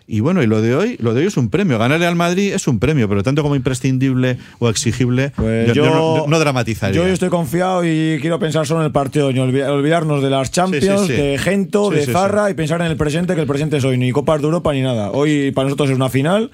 Y 0.07 0.19
bueno, 0.19 0.43
y 0.43 0.45
lo 0.47 0.61
de 0.61 0.75
hoy, 0.75 0.97
lo 0.99 1.15
de 1.15 1.21
hoy 1.21 1.27
es 1.27 1.35
un 1.37 1.49
premio. 1.49 1.79
Ganarle 1.79 2.05
al 2.05 2.15
Madrid 2.15 2.53
es 2.53 2.67
un 2.67 2.77
premio, 2.79 3.09
pero 3.09 3.23
tanto 3.23 3.41
como 3.41 3.55
imprescindible 3.55 4.37
o 4.59 4.69
exigible, 4.69 5.31
Pues 5.35 5.67
yo, 5.69 5.73
yo, 5.73 5.85
yo 5.85 5.89
no, 5.95 6.27
no 6.27 6.39
dramatizaría. 6.39 6.95
Yo 6.95 7.03
hoy 7.05 7.11
estoy 7.11 7.29
confiado 7.29 7.83
y 7.83 8.19
quiero 8.21 8.37
pensar 8.37 8.67
solo 8.67 8.81
en 8.81 8.85
el 8.85 8.91
partido, 8.91 9.31
olvi- 9.31 9.67
olvidarnos 9.67 10.21
de 10.21 10.29
las 10.29 10.51
Champions, 10.51 11.01
Sí, 11.01 11.07
sí, 11.07 11.15
sí. 11.15 11.21
de 11.21 11.37
Gento, 11.39 11.89
de 11.89 12.05
Zarra 12.05 12.51
y 12.51 12.53
pensar 12.53 12.81
en 12.81 12.87
el 12.87 12.97
presente, 12.97 13.33
que 13.33 13.41
el 13.41 13.47
presente 13.47 13.77
es 13.77 13.83
hoy, 13.83 13.97
ni 13.97 14.11
Copas 14.11 14.41
de 14.41 14.45
Europa 14.45 14.73
ni 14.73 14.81
nada. 14.83 15.09
Hoy 15.11 15.51
para 15.51 15.65
nosotros 15.65 15.89
es 15.89 15.95
una 15.95 16.09
final, 16.09 16.51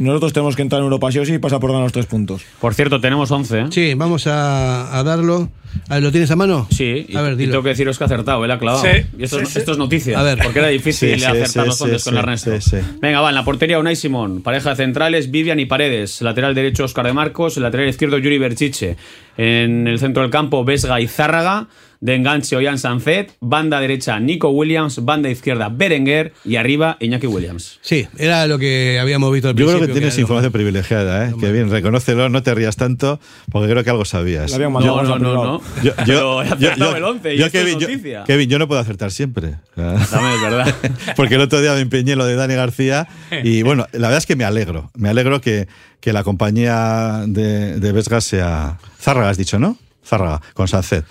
nosotros 0.00 0.32
tenemos 0.32 0.56
que 0.56 0.62
entrar 0.62 0.80
en 0.80 0.84
Europa 0.84 1.12
sí 1.12 1.18
o 1.18 1.24
sí 1.24 1.34
y 1.34 1.38
pasar 1.38 1.60
por 1.60 1.70
ganar 1.70 1.84
los 1.84 1.92
tres 1.92 2.06
puntos. 2.06 2.42
Por 2.60 2.74
cierto, 2.74 3.00
tenemos 3.00 3.30
11. 3.30 3.58
¿eh? 3.60 3.66
Sí, 3.70 3.94
vamos 3.94 4.26
a, 4.26 4.98
a 4.98 5.02
darlo. 5.04 5.50
A 5.88 5.94
ver, 5.94 6.02
¿Lo 6.02 6.10
tienes 6.10 6.30
a 6.30 6.36
mano? 6.36 6.66
Sí, 6.70 7.06
y, 7.08 7.12
tengo 7.12 7.62
que 7.62 7.68
deciros 7.68 7.96
que 7.96 8.04
ha 8.04 8.06
acertado, 8.06 8.44
él 8.44 8.50
ha 8.50 8.58
clavado. 8.58 8.82
Sí, 8.82 9.06
y 9.18 9.24
esto, 9.24 9.36
sí, 9.36 9.42
es, 9.44 9.48
sí. 9.50 9.58
esto 9.60 9.72
es 9.72 9.78
noticia. 9.78 10.18
A 10.18 10.22
ver. 10.22 10.38
Porque 10.42 10.58
era 10.58 10.68
difícil 10.68 11.10
Sí, 11.14 11.20
sí, 11.20 11.24
acertar 11.24 11.48
sí, 11.48 11.58
los 11.68 11.78
sí, 11.78 11.84
11 11.84 12.04
con 12.04 12.12
sí, 12.14 12.18
Ernesto. 12.18 12.60
sí, 12.60 12.70
sí. 12.70 12.76
Venga, 13.00 13.20
va, 13.20 13.28
en 13.28 13.34
la 13.34 13.44
portería 13.44 13.78
Unai 13.78 13.94
Simón. 13.96 14.42
Pareja 14.42 14.70
de 14.70 14.76
centrales, 14.76 15.30
Vivian 15.30 15.60
y 15.60 15.66
Paredes. 15.66 16.22
Lateral 16.22 16.54
derecho, 16.54 16.84
Oscar 16.84 17.06
de 17.06 17.12
Marcos. 17.12 17.56
Lateral 17.56 17.88
izquierdo, 17.88 18.18
Yuri 18.18 18.38
Berchiche. 18.38 18.96
En 19.36 19.86
el 19.86 19.98
centro 19.98 20.22
del 20.22 20.30
campo, 20.30 20.64
Vesga 20.64 21.00
y 21.00 21.06
Zárraga. 21.06 21.68
De 22.00 22.14
enganche 22.14 22.56
Ollán 22.56 22.78
Sanzet, 22.78 23.32
banda 23.40 23.78
derecha 23.80 24.18
Nico 24.20 24.48
Williams, 24.48 25.04
banda 25.04 25.28
izquierda 25.28 25.68
Berenguer 25.68 26.32
y 26.44 26.56
arriba 26.56 26.96
Iñaki 27.00 27.26
Williams. 27.26 27.78
Sí, 27.82 28.06
era 28.16 28.46
lo 28.46 28.58
que 28.58 28.98
habíamos 29.00 29.30
visto 29.32 29.48
al 29.48 29.54
Yo 29.54 29.66
principio. 29.66 29.78
creo 29.84 29.86
que 29.94 30.00
tienes 30.00 30.18
información 30.18 30.52
privilegiada, 30.52 31.28
¿eh? 31.28 31.34
Que 31.38 31.52
bien, 31.52 31.70
reconócelo, 31.70 32.28
no 32.30 32.42
te 32.42 32.54
rías 32.54 32.76
tanto, 32.76 33.20
porque 33.52 33.70
creo 33.70 33.84
que 33.84 33.90
algo 33.90 34.04
sabías. 34.06 34.52
Habían 34.54 34.72
No, 34.72 34.80
mandado 34.80 35.02
no, 35.02 35.14
a 35.14 35.18
no, 35.18 35.44
no. 35.44 35.62
Yo, 35.82 35.92
Pero 36.06 36.42
he 36.42 36.48
acertado 36.48 36.96
el 36.96 37.04
once 37.04 37.34
y 37.34 37.38
yo, 37.38 37.46
esto 37.46 37.58
es 37.58 37.64
Kevin, 37.64 37.78
yo- 37.80 37.88
noticia. 37.88 38.24
Kevin, 38.24 38.48
yo 38.48 38.58
no 38.58 38.66
puedo 38.66 38.80
acertar 38.80 39.10
siempre. 39.10 39.56
Dame, 39.76 40.00
es 40.34 40.42
verdad. 40.42 40.74
Porque 41.16 41.34
el 41.34 41.42
otro 41.42 41.60
día 41.60 41.74
me 41.74 41.80
empeñé 41.80 42.12
en 42.12 42.18
lo 42.18 42.24
de 42.24 42.34
Dani 42.34 42.54
García 42.54 43.08
y 43.44 43.62
bueno, 43.64 43.86
la 43.92 44.08
verdad 44.08 44.18
es 44.18 44.26
que 44.26 44.36
me 44.36 44.44
alegro. 44.44 44.90
Me 44.94 45.10
alegro 45.10 45.40
que, 45.42 45.68
que 46.00 46.12
la 46.14 46.24
compañía 46.24 47.24
de, 47.26 47.78
de 47.78 47.92
Vesgas 47.92 48.24
sea. 48.24 48.78
Zárraga, 48.98 49.28
has 49.30 49.36
dicho, 49.36 49.58
¿no? 49.58 49.76
Zárraga, 50.04 50.40
con 50.54 50.66
Sancet. 50.66 51.04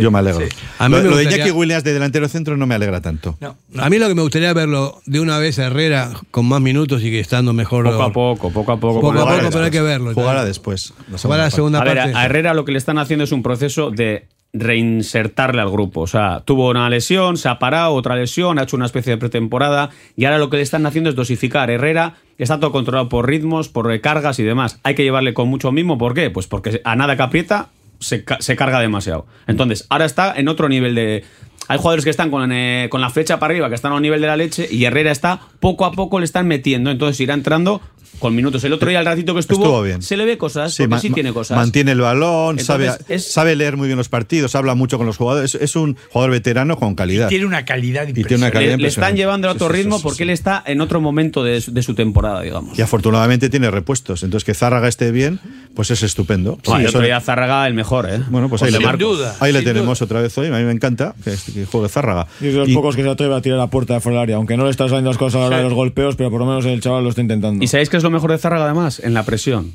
Yo 0.00 0.10
me 0.10 0.18
alegro. 0.20 0.40
Sí. 0.46 0.56
A 0.78 0.88
mí 0.88 0.96
lo, 0.96 1.02
me 1.02 1.10
lo 1.10 1.16
de 1.16 1.24
gustaría- 1.24 1.44
Iñaki 1.46 1.50
Williams 1.58 1.84
de 1.84 1.92
delantero 1.92 2.28
centro 2.28 2.56
no 2.56 2.66
me 2.66 2.74
alegra 2.74 3.00
tanto. 3.00 3.36
No, 3.40 3.56
A 3.78 3.90
mí 3.90 3.98
lo 3.98 4.08
que 4.08 4.14
me 4.14 4.22
gustaría 4.22 4.52
verlo 4.52 5.00
de 5.06 5.20
una 5.20 5.38
vez 5.38 5.58
a 5.58 5.66
Herrera 5.66 6.10
con 6.30 6.46
más 6.46 6.60
minutos 6.60 7.02
y 7.02 7.10
que 7.10 7.20
estando 7.20 7.52
mejor. 7.52 7.84
Poco 7.84 8.02
a 8.02 8.12
poco, 8.12 8.50
poco 8.50 8.72
a 8.72 8.76
poco. 8.80 9.00
Poco 9.00 9.20
a 9.20 9.26
poco, 9.26 9.48
pero 9.50 9.64
hay 9.64 9.70
que 9.70 9.82
verlo. 9.82 10.12
Jugará 10.14 10.44
después. 10.44 10.94
la 11.10 11.18
Jugar 11.18 11.38
la 11.40 11.50
segunda 11.50 11.80
A 11.80 11.84
ver, 11.84 11.96
parte. 11.96 12.14
a 12.14 12.20
a 12.20 12.24
Herrera 12.26 12.54
lo 12.54 12.64
que 12.64 12.72
le 12.72 12.78
están 12.78 12.98
haciendo 12.98 13.24
es 13.24 13.32
un 13.32 13.42
proceso 13.42 13.90
de 13.90 14.26
reinsertarle 14.52 15.60
al 15.60 15.70
grupo. 15.70 16.02
O 16.02 16.06
sea, 16.06 16.42
tuvo 16.44 16.70
una 16.70 16.88
lesión, 16.88 17.36
se 17.36 17.48
ha 17.48 17.58
parado, 17.58 17.92
otra 17.94 18.16
lesión, 18.16 18.58
ha 18.58 18.62
hecho 18.62 18.76
una 18.76 18.86
especie 18.86 19.12
de 19.12 19.16
pretemporada 19.18 19.90
y 20.16 20.24
ahora 20.26 20.38
lo 20.38 20.48
que 20.50 20.58
le 20.58 20.62
están 20.62 20.86
haciendo 20.86 21.10
es 21.10 21.16
dosificar. 21.16 21.70
Herrera 21.70 22.14
está 22.38 22.60
todo 22.60 22.70
controlado 22.72 23.08
por 23.08 23.26
ritmos, 23.28 23.68
por 23.68 23.86
recargas 23.86 24.38
y 24.38 24.42
demás. 24.44 24.78
Hay 24.84 24.94
que 24.94 25.02
llevarle 25.02 25.34
con 25.34 25.48
mucho 25.48 25.72
mimo. 25.72 25.98
¿Por 25.98 26.14
qué? 26.14 26.30
Pues 26.30 26.46
porque 26.46 26.80
a 26.84 26.94
nada 26.96 27.16
que 27.16 27.22
aprieta 27.22 27.68
se, 28.04 28.24
ca- 28.24 28.38
se 28.40 28.54
carga 28.56 28.80
demasiado. 28.80 29.26
Entonces, 29.46 29.86
ahora 29.90 30.04
está 30.04 30.34
en 30.36 30.48
otro 30.48 30.68
nivel 30.68 30.94
de... 30.94 31.24
Hay 31.66 31.78
jugadores 31.78 32.04
que 32.04 32.10
están 32.10 32.30
con, 32.30 32.52
eh, 32.52 32.88
con 32.90 33.00
la 33.00 33.08
flecha 33.08 33.38
para 33.38 33.52
arriba, 33.52 33.70
que 33.70 33.74
están 33.74 33.92
a 33.92 33.94
un 33.94 34.02
nivel 34.02 34.20
de 34.20 34.26
la 34.26 34.36
leche, 34.36 34.68
y 34.70 34.84
Herrera 34.84 35.10
está, 35.10 35.40
poco 35.60 35.86
a 35.86 35.92
poco 35.92 36.18
le 36.18 36.26
están 36.26 36.46
metiendo, 36.46 36.90
entonces 36.90 37.18
irá 37.20 37.32
entrando 37.32 37.80
con 38.18 38.34
minutos. 38.34 38.62
El 38.64 38.72
otro 38.72 38.88
día, 38.88 39.00
el 39.00 39.06
ratito 39.06 39.34
que 39.34 39.40
estuvo, 39.40 39.62
Estuvo 39.64 39.82
bien. 39.82 40.02
se 40.02 40.16
le 40.16 40.24
ve 40.24 40.38
cosas, 40.38 40.72
Sí, 40.74 40.86
porque 40.86 41.00
sí 41.00 41.10
tiene 41.10 41.32
cosas. 41.32 41.56
Mantiene 41.56 41.92
el 41.92 42.00
balón, 42.00 42.58
Entonces, 42.58 42.66
sabe, 42.66 42.90
es- 43.08 43.32
sabe 43.32 43.56
leer 43.56 43.76
muy 43.76 43.86
bien 43.86 43.98
los 43.98 44.08
partidos, 44.08 44.54
habla 44.54 44.74
mucho 44.74 44.98
con 44.98 45.06
los 45.06 45.16
jugadores. 45.16 45.54
Es, 45.54 45.62
es 45.62 45.76
un 45.76 45.96
jugador 46.10 46.30
veterano 46.32 46.76
con 46.78 46.94
calidad. 46.94 47.28
Tiene 47.28 47.46
una 47.46 47.64
calidad 47.64 48.02
tiene 48.04 48.12
una 48.12 48.20
impresionante. 48.20 48.52
calidad 48.52 48.76
le, 48.76 48.82
le 48.82 48.88
están 48.88 49.10
impresionante. 49.10 49.18
llevando 49.20 49.48
a 49.48 49.52
otro 49.52 49.66
sí, 49.68 49.72
ritmo 49.74 49.96
sí, 49.98 50.02
porque 50.02 50.16
sí. 50.18 50.22
él 50.24 50.30
está 50.30 50.62
en 50.66 50.80
otro 50.80 51.00
momento 51.00 51.42
de, 51.44 51.60
su- 51.60 51.72
de 51.72 51.82
su 51.82 51.94
temporada, 51.94 52.40
digamos. 52.42 52.78
Y 52.78 52.82
afortunadamente 52.82 53.48
tiene 53.50 53.70
repuestos. 53.70 54.22
Entonces, 54.22 54.44
que 54.44 54.54
Zárraga 54.54 54.88
esté 54.88 55.10
bien, 55.10 55.40
pues 55.74 55.90
es 55.90 56.02
estupendo. 56.02 56.58
Sí, 56.62 56.72
el 56.72 56.86
otro 56.86 57.00
día 57.00 57.20
Zárraga 57.20 57.66
el 57.66 57.74
mejor, 57.74 58.08
¿eh? 58.08 58.20
Bueno, 58.30 58.48
pues 58.48 58.62
ahí, 58.62 58.70
le, 58.70 58.78
duda, 58.96 59.36
ahí 59.40 59.52
le 59.52 59.62
tenemos 59.62 60.00
otra 60.02 60.20
vez 60.20 60.36
hoy. 60.38 60.46
A 60.48 60.50
mí 60.50 60.62
me 60.64 60.72
encanta 60.72 61.14
que, 61.24 61.34
que 61.52 61.66
juegue 61.66 61.88
Zárraga. 61.88 62.26
Y 62.40 62.46
es 62.48 62.52
de 62.54 62.58
los 62.60 62.68
Y- 62.68 62.74
pocos 62.74 62.96
que 62.96 63.02
se 63.02 63.08
atreve 63.10 63.34
a 63.34 63.40
tirar 63.40 63.58
la 63.58 63.68
puerta 63.68 63.94
de 63.94 64.00
fuera 64.00 64.18
del 64.18 64.22
área, 64.24 64.36
aunque 64.36 64.56
no 64.56 64.64
le 64.64 64.70
está 64.70 64.84
saliendo 64.88 65.10
las 65.10 65.18
cosas 65.18 65.36
a 65.36 65.40
la 65.40 65.46
hora 65.46 65.56
de 65.58 65.62
los 65.64 65.74
golpeos, 65.74 66.16
pero 66.16 66.30
por 66.30 66.40
lo 66.40 66.46
menos 66.46 66.64
el 66.66 66.80
chaval 66.80 67.02
lo 67.04 67.10
está 67.10 67.20
intentando. 67.20 67.62
¿Y 67.64 67.66
sabéis 67.68 67.88
es 67.96 68.02
lo 68.02 68.10
mejor 68.10 68.30
de 68.30 68.38
Zárraga 68.38 68.64
además? 68.64 69.00
En 69.00 69.14
la 69.14 69.24
presión. 69.24 69.72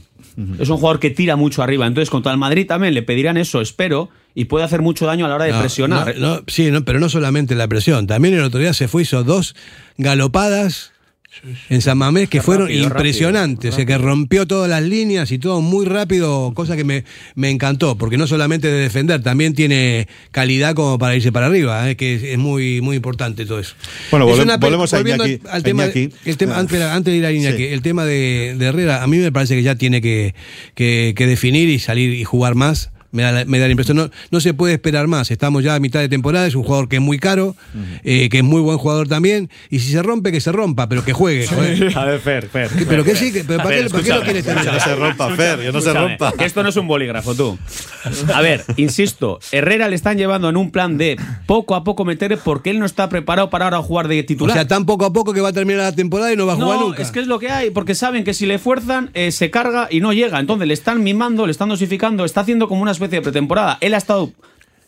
Es 0.57 0.69
un 0.69 0.77
jugador 0.77 0.99
que 1.01 1.09
tira 1.09 1.35
mucho 1.35 1.61
arriba. 1.63 1.85
Entonces, 1.85 2.09
contra 2.09 2.31
el 2.31 2.37
Madrid 2.37 2.65
también 2.65 2.93
le 2.93 3.01
pedirán 3.03 3.35
eso, 3.35 3.59
espero, 3.59 4.09
y 4.33 4.45
puede 4.45 4.63
hacer 4.63 4.81
mucho 4.81 5.05
daño 5.05 5.25
a 5.25 5.27
la 5.27 5.35
hora 5.35 5.45
de 5.45 5.51
No, 5.51 5.59
presionar. 5.59 6.15
no, 6.17 6.35
no, 6.37 6.43
sí, 6.47 6.71
no, 6.71 6.85
pero 6.85 7.01
no 7.01 7.09
solamente 7.09 7.55
la 7.55 7.67
presión. 7.67 8.07
También 8.07 8.35
el 8.35 8.43
otro 8.43 8.59
día 8.59 8.71
se 8.73 8.87
fue, 8.87 9.01
hizo 9.01 9.25
dos 9.25 9.53
galopadas 9.97 10.93
en 11.69 11.81
San 11.81 11.97
Mamés 11.97 12.27
que 12.27 12.41
fueron 12.41 12.67
Rápido, 12.67 12.83
impresionantes. 12.87 13.73
O 13.73 13.75
sea, 13.75 13.85
que 13.85 13.97
rompió 13.97 14.45
todas 14.47 14.69
las 14.69 14.83
líneas 14.83 15.31
y 15.31 15.39
todo 15.39 15.61
muy 15.61 15.85
rápido, 15.85 16.51
cosa 16.53 16.75
que 16.75 16.83
me, 16.83 17.05
me 17.35 17.49
encantó. 17.49 17.97
Porque 17.97 18.17
no 18.17 18.27
solamente 18.27 18.67
de 18.67 18.79
defender, 18.81 19.21
también 19.23 19.53
tiene 19.53 20.07
calidad 20.31 20.73
como 20.75 20.97
para 20.99 21.15
irse 21.15 21.31
para 21.31 21.45
arriba, 21.45 21.89
eh, 21.89 21.95
que 21.95 22.15
es, 22.15 22.23
es 22.23 22.37
muy, 22.37 22.81
muy 22.81 22.95
importante 22.97 23.45
todo 23.45 23.59
eso. 23.59 23.75
Bueno, 24.11 24.27
Es 24.29 24.37
volve- 24.37 24.59
volvemos 24.59 24.93
a 24.93 25.01
Iñaki- 25.01 25.39
al 25.49 25.63
tema, 25.63 25.83
Iñaki. 25.85 26.09
el 26.25 26.37
tema 26.37 26.55
Ah. 26.55 26.59
antes, 26.59 26.81
antes 26.81 27.11
de 27.13 27.17
ir 27.17 27.25
a 27.25 27.31
Iñaki, 27.31 27.57
Sí. 27.57 27.63
el 27.65 27.81
tema 27.81 28.05
de, 28.05 28.55
de 28.57 28.65
Herrera, 28.65 29.03
a 29.03 29.07
mí 29.07 29.17
me 29.17 29.31
parece 29.31 29.55
que 29.55 29.63
ya 29.63 29.75
tiene 29.75 30.01
que, 30.01 30.33
que- 30.75 31.13
que 31.15 31.27
definir 31.27 31.69
y 31.69 31.79
salir 31.79 32.13
y 32.13 32.23
jugar 32.23 32.55
más. 32.55 32.91
Me 33.11 33.23
da, 33.23 33.31
la- 33.31 33.45
me 33.45 33.57
da 33.59 33.65
la 33.65 33.71
impresión, 33.71 33.97
no, 33.97 34.09
no 34.31 34.39
se 34.39 34.53
puede 34.53 34.73
esperar 34.75 35.07
más. 35.07 35.31
Estamos 35.31 35.63
ya 35.63 35.75
a 35.75 35.79
mitad 35.79 35.99
de 35.99 36.09
temporada, 36.09 36.45
es 36.47 36.55
un 36.55 36.63
jugador 36.63 36.87
que 36.89 36.97
es 36.97 37.01
muy 37.01 37.17
caro, 37.19 37.55
eh, 38.03 38.29
que 38.29 38.37
es 38.39 38.43
muy 38.43 38.61
buen 38.61 38.77
jugador 38.77 39.07
también. 39.07 39.49
Y 39.69 39.79
si 39.79 39.91
se 39.91 40.01
rompe, 40.03 40.31
que 40.31 40.41
se 40.41 40.51
rompa, 40.51 40.87
pero 40.87 41.03
que 41.03 41.13
juegue. 41.13 41.47
joder. 41.47 41.97
A 41.97 42.05
ver, 42.05 42.19
Fer, 42.19 42.47
Fer. 42.49 42.69
¿Qué- 42.69 42.85
pero 42.85 43.03
que 43.03 43.15
sí, 43.15 43.31
que- 43.33 43.43
pero 43.43 43.63
¿para 43.63 43.75
qué- 43.77 43.89
para 43.89 44.03
qué 44.03 44.13
lo 44.13 44.21
quieres 44.21 44.45
tener? 44.45 44.63
Que 44.65 44.71
no 44.71 44.79
se 44.79 44.95
rompa, 44.95 45.35
Fer, 45.35 45.59
que 45.59 45.71
no 45.71 45.81
se 45.81 45.93
rompa. 45.93 46.31
que 46.33 46.45
esto 46.45 46.61
no 46.63 46.69
es 46.69 46.75
un 46.75 46.87
bolígrafo, 46.87 47.33
tú. 47.35 47.57
A 48.33 48.41
ver, 48.41 48.63
insisto, 48.77 49.39
Herrera 49.51 49.87
le 49.89 49.95
están 49.95 50.17
llevando 50.17 50.49
en 50.49 50.57
un 50.57 50.71
plan 50.71 50.97
de 50.97 51.17
poco 51.45 51.75
a 51.75 51.83
poco 51.83 52.05
meter 52.05 52.37
porque 52.43 52.69
él 52.69 52.79
no 52.79 52.85
está 52.85 53.09
preparado 53.09 53.49
para 53.49 53.65
ahora 53.65 53.79
jugar 53.81 54.07
de 54.07 54.19
O 54.21 54.25
titular. 54.25 54.55
sea, 54.55 54.67
tan 54.67 54.85
poco 54.85 55.05
a 55.05 55.13
poco 55.13 55.33
que 55.33 55.41
va 55.41 55.49
a 55.49 55.53
terminar 55.53 55.83
la 55.83 55.95
temporada 55.95 56.31
y 56.31 56.35
no 56.35 56.45
va 56.45 56.53
a 56.53 56.55
jugar 56.55 56.79
no, 56.79 56.87
nunca. 56.89 57.01
es 57.01 57.11
que 57.11 57.19
es 57.19 57.27
lo 57.27 57.39
que 57.39 57.49
hay, 57.49 57.69
porque 57.71 57.95
saben 57.95 58.23
que 58.23 58.33
si 58.33 58.45
le 58.45 58.59
fuerzan, 58.59 59.09
eh, 59.13 59.31
se 59.31 59.49
carga 59.49 59.87
y 59.89 59.99
no 59.99 60.13
llega. 60.13 60.39
Entonces 60.39 60.67
le 60.67 60.73
están 60.73 61.03
mimando, 61.03 61.45
le 61.45 61.51
están 61.51 61.69
dosificando, 61.69 62.25
está 62.25 62.41
haciendo 62.41 62.67
como 62.67 62.81
una 62.81 62.91
especie 63.05 63.19
de 63.19 63.23
pretemporada. 63.23 63.77
Él 63.81 63.93
ha 63.93 63.97
estado 63.97 64.31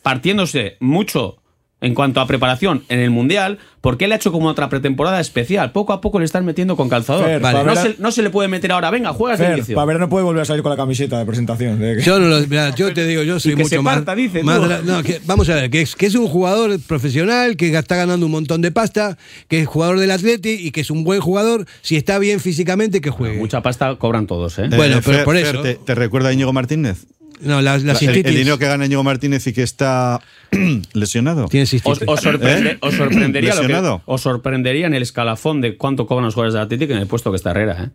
partiéndose 0.01 0.77
mucho 0.79 1.37
en 1.83 1.95
cuanto 1.95 2.21
a 2.21 2.27
preparación 2.27 2.83
en 2.89 2.99
el 2.99 3.09
Mundial, 3.09 3.57
porque 3.81 4.05
él 4.05 4.11
ha 4.11 4.15
hecho 4.15 4.31
como 4.31 4.47
otra 4.49 4.69
pretemporada 4.69 5.19
especial. 5.19 5.71
Poco 5.71 5.93
a 5.93 5.99
poco 5.99 6.19
le 6.19 6.25
están 6.25 6.45
metiendo 6.45 6.75
con 6.77 6.89
calzador. 6.89 7.25
Fer, 7.25 7.41
Vale. 7.41 7.63
no, 7.63 7.75
se, 7.75 7.95
no 7.97 8.11
se 8.11 8.21
le 8.21 8.29
puede 8.29 8.47
meter 8.49 8.71
ahora, 8.71 8.91
venga, 8.91 9.11
juegas 9.13 9.39
de 9.39 9.45
Fer, 9.47 9.57
inicio. 9.57 9.73
para 9.75 9.85
ver 9.85 9.99
no 9.99 10.07
puede 10.07 10.23
volver 10.23 10.43
a 10.43 10.45
salir 10.45 10.61
con 10.61 10.69
la 10.69 10.75
camiseta 10.75 11.17
de 11.17 11.25
presentación. 11.25 11.79
de 11.79 11.95
que- 11.95 12.03
Yo, 12.03 12.19
no 12.19 12.27
lo- 12.27 12.39
mirá, 12.47 12.69
yo 12.75 12.93
te 12.93 13.07
digo, 13.07 13.23
yo 13.23 13.39
soy 13.39 13.53
que 13.55 13.63
mucho 13.63 13.69
se 13.77 13.81
más. 13.81 13.95
parta, 13.95 14.13
dice, 14.13 14.43
más 14.43 14.59
tú. 14.59 14.65
dra- 14.67 14.81
no, 14.83 15.01
que- 15.01 15.21
vamos 15.25 15.49
a 15.49 15.55
ver, 15.55 15.71
que 15.71 15.81
es, 15.81 15.95
que 15.95 16.05
es 16.05 16.13
un 16.13 16.27
jugador 16.27 16.79
profesional, 16.87 17.57
que 17.57 17.75
está 17.75 17.95
ganando 17.95 18.27
un 18.27 18.31
montón 18.31 18.61
de 18.61 18.71
pasta, 18.71 19.17
que 19.47 19.61
es 19.61 19.67
jugador 19.67 19.97
del 19.97 20.11
Atleti 20.11 20.51
y 20.51 20.69
que 20.69 20.81
es 20.81 20.91
un 20.91 21.03
buen 21.03 21.19
jugador. 21.19 21.65
Si 21.81 21.95
está 21.95 22.19
bien 22.19 22.39
físicamente, 22.39 23.01
que 23.01 23.09
juegue. 23.09 23.39
Mucha 23.39 23.63
pasta 23.63 23.95
cobran 23.95 24.27
todos, 24.27 24.59
¿eh? 24.59 24.67
Bueno, 24.69 24.97
Eh, 24.97 25.01
pero 25.03 25.17
Fer, 25.17 25.25
por 25.25 25.35
Fer, 25.35 25.45
eso. 25.47 25.61
¿te, 25.63 25.73
te 25.83 25.95
recuerda 25.95 26.29
a 26.29 26.33
Íñigo 26.33 26.53
Martínez? 26.53 27.07
No, 27.41 27.59
el, 27.59 28.23
dinero 28.23 28.57
que 28.57 28.65
gana 28.67 28.85
Íñigo 28.85 29.03
Martínez 29.03 29.45
y 29.47 29.53
que 29.53 29.63
está 29.63 30.21
lesionado. 30.93 31.47
Tiene 31.47 31.63
Os, 31.63 31.69
cistitis. 31.69 32.03
os 32.07 32.21
sorprende- 32.21 32.71
¿Eh? 32.71 32.77
os 32.81 32.95
sorprendería 32.95 33.55
lo 33.55 33.61
que- 33.67 34.01
os 34.05 34.21
sorprendería 34.21 34.87
en 34.87 34.93
el 34.93 35.01
escalafón 35.01 35.61
de 35.61 35.77
cuánto 35.77 36.05
cobran 36.07 36.25
los 36.25 36.33
jugadores 36.35 36.53
de 36.53 36.61
Atlético 36.61 36.93
en 36.93 36.99
el 36.99 37.07
puesto 37.07 37.31
que 37.31 37.37
está 37.37 37.51
Herrera, 37.51 37.85
¿eh? 37.85 37.89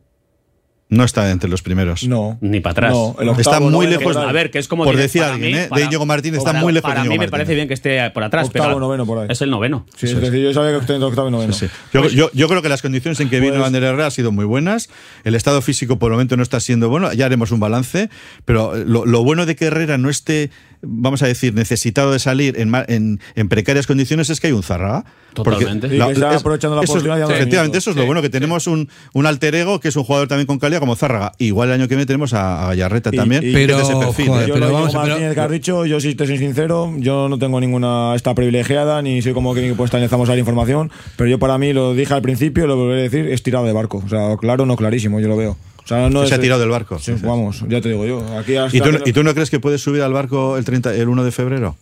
No 0.88 1.02
está 1.02 1.28
entre 1.32 1.50
los 1.50 1.62
primeros. 1.62 2.06
No. 2.06 2.38
Ni 2.40 2.60
para 2.60 2.70
atrás. 2.70 2.92
No, 2.92 3.16
el 3.18 3.28
Está 3.30 3.58
muy 3.58 3.72
noveno, 3.72 3.98
lejos. 3.98 4.16
A 4.16 4.30
ver, 4.30 4.52
que 4.52 4.60
es 4.60 4.68
como 4.68 4.84
Por 4.84 4.96
decir 4.96 5.20
para 5.20 5.34
alguien, 5.34 5.52
mí, 5.52 5.58
¿eh? 5.58 5.68
De 5.74 5.82
Íñigo 5.82 6.06
Martínez 6.06 6.38
está 6.38 6.52
para- 6.52 6.62
muy 6.62 6.72
lejos 6.72 6.88
de 6.88 6.94
Para 6.96 7.08
mí 7.08 7.18
me 7.18 7.28
parece 7.28 7.56
bien 7.56 7.66
que 7.66 7.74
esté 7.74 8.08
por 8.12 8.22
atrás, 8.22 8.46
Octavo, 8.46 8.66
pero 8.68 8.78
noveno, 8.78 9.04
por 9.04 9.18
ahí. 9.18 9.26
es 9.28 9.42
el 9.42 9.50
noveno. 9.50 9.84
Sí, 9.96 10.06
es 10.06 10.20
decir, 10.20 10.40
yo 10.44 10.54
sabía 10.54 10.70
que 10.70 10.76
usted 10.76 10.94
entre 10.94 11.08
octavo 11.08 11.26
y 11.28 11.32
noveno. 11.32 11.52
Sí. 11.54 11.66
Yo, 11.92 12.08
yo- 12.08 12.30
yo 12.32 12.46
creo 12.48 12.62
que 12.62 12.68
las 12.68 12.82
condiciones 12.82 13.18
en 13.18 13.28
que 13.28 13.40
vino 13.40 13.54
Pues- 13.54 13.66
Ander 13.66 13.82
Herrera 13.82 14.04
han 14.04 14.10
sido 14.12 14.30
muy 14.30 14.44
buenas. 14.44 14.88
El 15.24 15.34
estado 15.34 15.60
físico 15.60 15.98
por 15.98 16.12
el 16.12 16.14
momento 16.14 16.36
no 16.36 16.44
está 16.44 16.60
siendo 16.60 16.88
bueno. 16.88 17.12
Ya 17.12 17.26
haremos 17.26 17.50
un 17.50 17.58
balance. 17.58 18.08
Pero 18.44 18.76
lo, 18.76 19.04
lo 19.06 19.24
bueno 19.24 19.44
de 19.44 19.56
que 19.56 19.64
Herrera 19.64 19.98
no 19.98 20.08
esté, 20.08 20.50
vamos 20.86 21.22
a 21.22 21.26
decir, 21.26 21.52
necesitado 21.54 22.12
de 22.12 22.18
salir 22.18 22.58
en, 22.58 22.72
en, 22.88 23.20
en 23.34 23.48
precarias 23.48 23.86
condiciones 23.86 24.30
es 24.30 24.40
que 24.40 24.46
hay 24.48 24.52
un 24.52 24.62
Zárraga. 24.62 25.04
Porque 25.34 25.66
Totalmente. 25.66 26.12
Está 26.12 26.34
aprovechando 26.36 26.76
la 26.76 26.82
eso 26.82 26.92
es- 26.92 27.02
oportunidad 27.02 27.18
dando 27.18 27.34
Efectivamente, 27.34 27.76
eso 27.76 27.90
es 27.90 27.96
lo 27.96 28.06
bueno, 28.06 28.22
que 28.22 28.30
tenemos 28.30 28.66
un, 28.66 28.88
un 29.12 29.26
alter 29.26 29.54
ego 29.54 29.80
que 29.80 29.88
es 29.88 29.96
un 29.96 30.04
jugador 30.04 30.28
también 30.28 30.46
con 30.46 30.58
calidad 30.58 30.80
como 30.80 30.96
Zárraga. 30.96 31.32
Igual 31.38 31.68
el 31.68 31.74
año 31.74 31.88
que 31.88 31.94
viene 31.94 32.06
tenemos 32.06 32.32
a, 32.32 32.64
a 32.64 32.66
Gallarreta 32.68 33.10
Y- 33.12 33.16
también. 33.18 33.42
y- 33.42 33.48
que 33.48 33.52
Pero, 33.52 33.78
ese 33.80 33.96
perfil, 33.96 34.28
joder, 34.28 34.44
¿eh? 34.44 34.48
Yo 34.48 34.54
pero 34.54 34.72
vamos 34.72 34.94
a- 34.94 35.02
pero- 35.02 35.34
que 35.34 35.40
has 35.40 35.50
dicho, 35.50 35.84
yo 35.84 36.00
si 36.00 36.14
te 36.14 36.26
soy 36.26 36.38
sincero, 36.38 36.92
yo 36.96 37.28
no 37.28 37.38
tengo 37.38 37.60
ninguna 37.60 38.14
esta 38.14 38.34
privilegiada, 38.34 39.02
ni 39.02 39.20
soy 39.20 39.34
como 39.34 39.54
que 39.54 39.74
pues 39.76 39.92
analizamos 39.92 40.28
la 40.28 40.38
información, 40.38 40.90
pero 41.16 41.28
yo 41.28 41.38
para 41.38 41.58
mí 41.58 41.72
lo 41.74 41.92
dije 41.94 42.14
al 42.14 42.22
principio, 42.22 42.66
lo 42.66 42.76
volveré 42.76 43.00
a 43.00 43.02
decir, 43.04 43.26
es 43.30 43.42
tirado 43.42 43.66
de 43.66 43.72
barco. 43.72 44.02
O 44.04 44.08
sea, 44.08 44.36
claro, 44.40 44.64
no 44.64 44.76
clarísimo, 44.76 45.20
yo 45.20 45.28
lo 45.28 45.36
veo. 45.36 45.58
O 45.86 45.88
sea, 45.88 46.10
no 46.10 46.18
Que 46.20 46.24
es, 46.24 46.28
se 46.30 46.34
ha 46.34 46.40
tirado 46.40 46.60
del 46.60 46.68
barco. 46.70 46.98
Sí, 46.98 47.14
vamos, 47.22 47.62
ya 47.68 47.80
te 47.80 47.88
digo 47.88 48.04
yo. 48.04 48.20
Aquí 48.36 48.56
hasta 48.56 48.76
¿Y 48.76 48.80
tú, 48.80 48.86
que 48.90 48.98
no- 48.98 49.04
¿Y 49.06 49.12
tú 49.12 49.22
no 49.22 49.32
crees 49.34 49.50
que 49.50 49.60
puedes 49.60 49.80
subir 49.80 50.02
al 50.02 50.12
barco 50.12 50.56
el, 50.58 50.64
30, 50.64 50.92
el 50.94 51.08
1 51.08 51.22
de 51.24 51.30
febrero? 51.30 51.76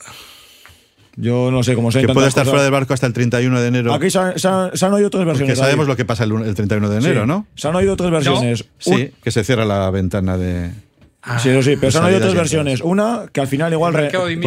Yo 1.17 1.51
no 1.53 1.63
sé 1.63 1.75
cómo 1.77 1.93
sé. 1.93 2.01
Que 2.01 2.09
puede 2.13 2.27
estar 2.29 2.43
cosas. 2.43 2.51
fuera 2.51 2.63
del 2.65 2.73
barco 2.73 2.93
hasta 2.93 3.07
el 3.07 3.13
31 3.13 3.61
de 3.61 3.69
enero. 3.69 3.95
Aquí 3.95 4.11
se 4.11 4.19
han, 4.19 4.39
se 4.39 4.49
han- 4.49 4.77
se 4.77 4.85
han 4.85 4.93
oído 4.93 5.11
tres 5.11 5.25
versiones. 5.25 5.53
Porque 5.57 5.61
sabemos 5.65 5.85
ahí. 5.85 5.89
lo 5.89 5.97
que 5.97 6.05
pasa 6.05 6.25
el, 6.25 6.33
un- 6.33 6.45
el 6.45 6.55
31 6.55 6.91
de 6.91 6.99
enero, 6.99 7.21
Sí. 7.23 7.27
¿no? 7.29 7.47
Se 7.55 7.69
han 7.69 7.77
oído 7.77 7.97
tres 7.97 8.11
versiones. 8.11 8.65
Sí, 8.79 9.11
que 9.23 9.31
se 9.31 9.45
cierra 9.45 9.65
la 9.65 9.91
ventana 9.91 10.37
de. 10.37 10.71
Sí, 11.39 11.49
eso 11.51 11.63
sí, 11.63 11.77
pero 11.77 11.87
de 11.87 11.93
se 11.93 11.99
han 11.99 12.05
oído 12.05 12.19
salidas 12.19 12.21
tres 12.21 12.33
y 12.33 12.37
versiones. 12.37 12.81
Una 12.83 13.27
que 13.33 13.41
al 13.41 13.47
final 13.47 13.73
igual. 13.73 13.95
re-. 13.95 14.11
Porque 14.11 14.39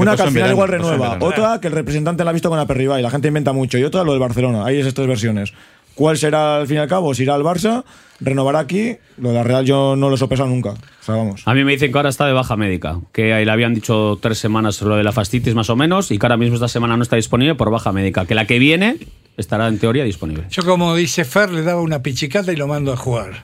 una 0.00 0.14
que 0.14 0.22
al 0.22 0.28
final 0.28 0.34
verano, 0.42 0.52
igual 0.52 0.68
renueva. 0.68 1.18
Otra 1.20 1.58
que 1.60 1.68
el 1.68 1.72
representante 1.72 2.22
la 2.22 2.30
ha 2.30 2.32
visto 2.34 2.50
con 2.50 2.58
Aperriba 2.58 3.00
y 3.00 3.02
la 3.02 3.10
gente 3.10 3.26
inventa 3.28 3.52
mucho. 3.52 3.78
Y 3.78 3.82
otra 3.84 4.04
lo 4.04 4.12
del 4.12 4.20
Barcelona. 4.20 4.64
Hay 4.66 4.78
esas 4.78 4.92
tres 4.94 5.08
versiones. 5.08 5.52
¿Cuál 5.94 6.18
será 6.18 6.58
al 6.58 6.66
fin 6.66 6.76
y 6.76 6.80
al 6.80 6.86
cabo? 6.88 7.14
Si 7.14 7.22
irá 7.24 7.34
al 7.34 7.42
Barça, 7.42 7.82
renovará 8.20 8.58
aquí. 8.60 8.96
Lo 9.18 9.30
de 9.30 9.34
la 9.34 9.42
Real 9.42 9.64
yo 9.64 9.96
no 9.96 10.08
lo 10.08 10.14
he 10.14 10.18
sopesado 10.18 10.48
nunca. 10.48 10.70
O 10.70 11.04
sea, 11.04 11.14
vamos. 11.16 11.42
A 11.44 11.54
mí 11.54 11.64
me 11.64 11.72
dicen 11.72 11.90
que 11.92 11.98
ahora 11.98 12.08
está 12.10 12.26
de 12.26 12.32
baja 12.32 12.56
médica, 12.56 13.00
que 13.12 13.32
ahí 13.34 13.44
le 13.44 13.50
habían 13.52 13.74
dicho 13.74 14.18
tres 14.20 14.38
semanas 14.38 14.80
lo 14.82 14.96
de 14.96 15.04
la 15.04 15.12
fastitis 15.12 15.54
más 15.54 15.70
o 15.70 15.76
menos 15.76 16.10
y 16.10 16.18
que 16.18 16.26
ahora 16.26 16.36
mismo 16.36 16.54
esta 16.54 16.68
semana 16.68 16.96
no 16.96 17.02
está 17.02 17.16
disponible 17.16 17.54
por 17.54 17.70
baja 17.70 17.92
médica, 17.92 18.26
que 18.26 18.34
la 18.34 18.46
que 18.46 18.58
viene 18.58 18.98
estará 19.36 19.68
en 19.68 19.78
teoría 19.78 20.04
disponible. 20.04 20.44
Yo, 20.50 20.62
como 20.64 20.94
dice 20.94 21.24
Fer, 21.24 21.50
le 21.50 21.62
daba 21.62 21.80
una 21.80 22.02
pichicata 22.02 22.52
y 22.52 22.56
lo 22.56 22.66
mando 22.66 22.92
a 22.92 22.96
jugar. 22.96 23.42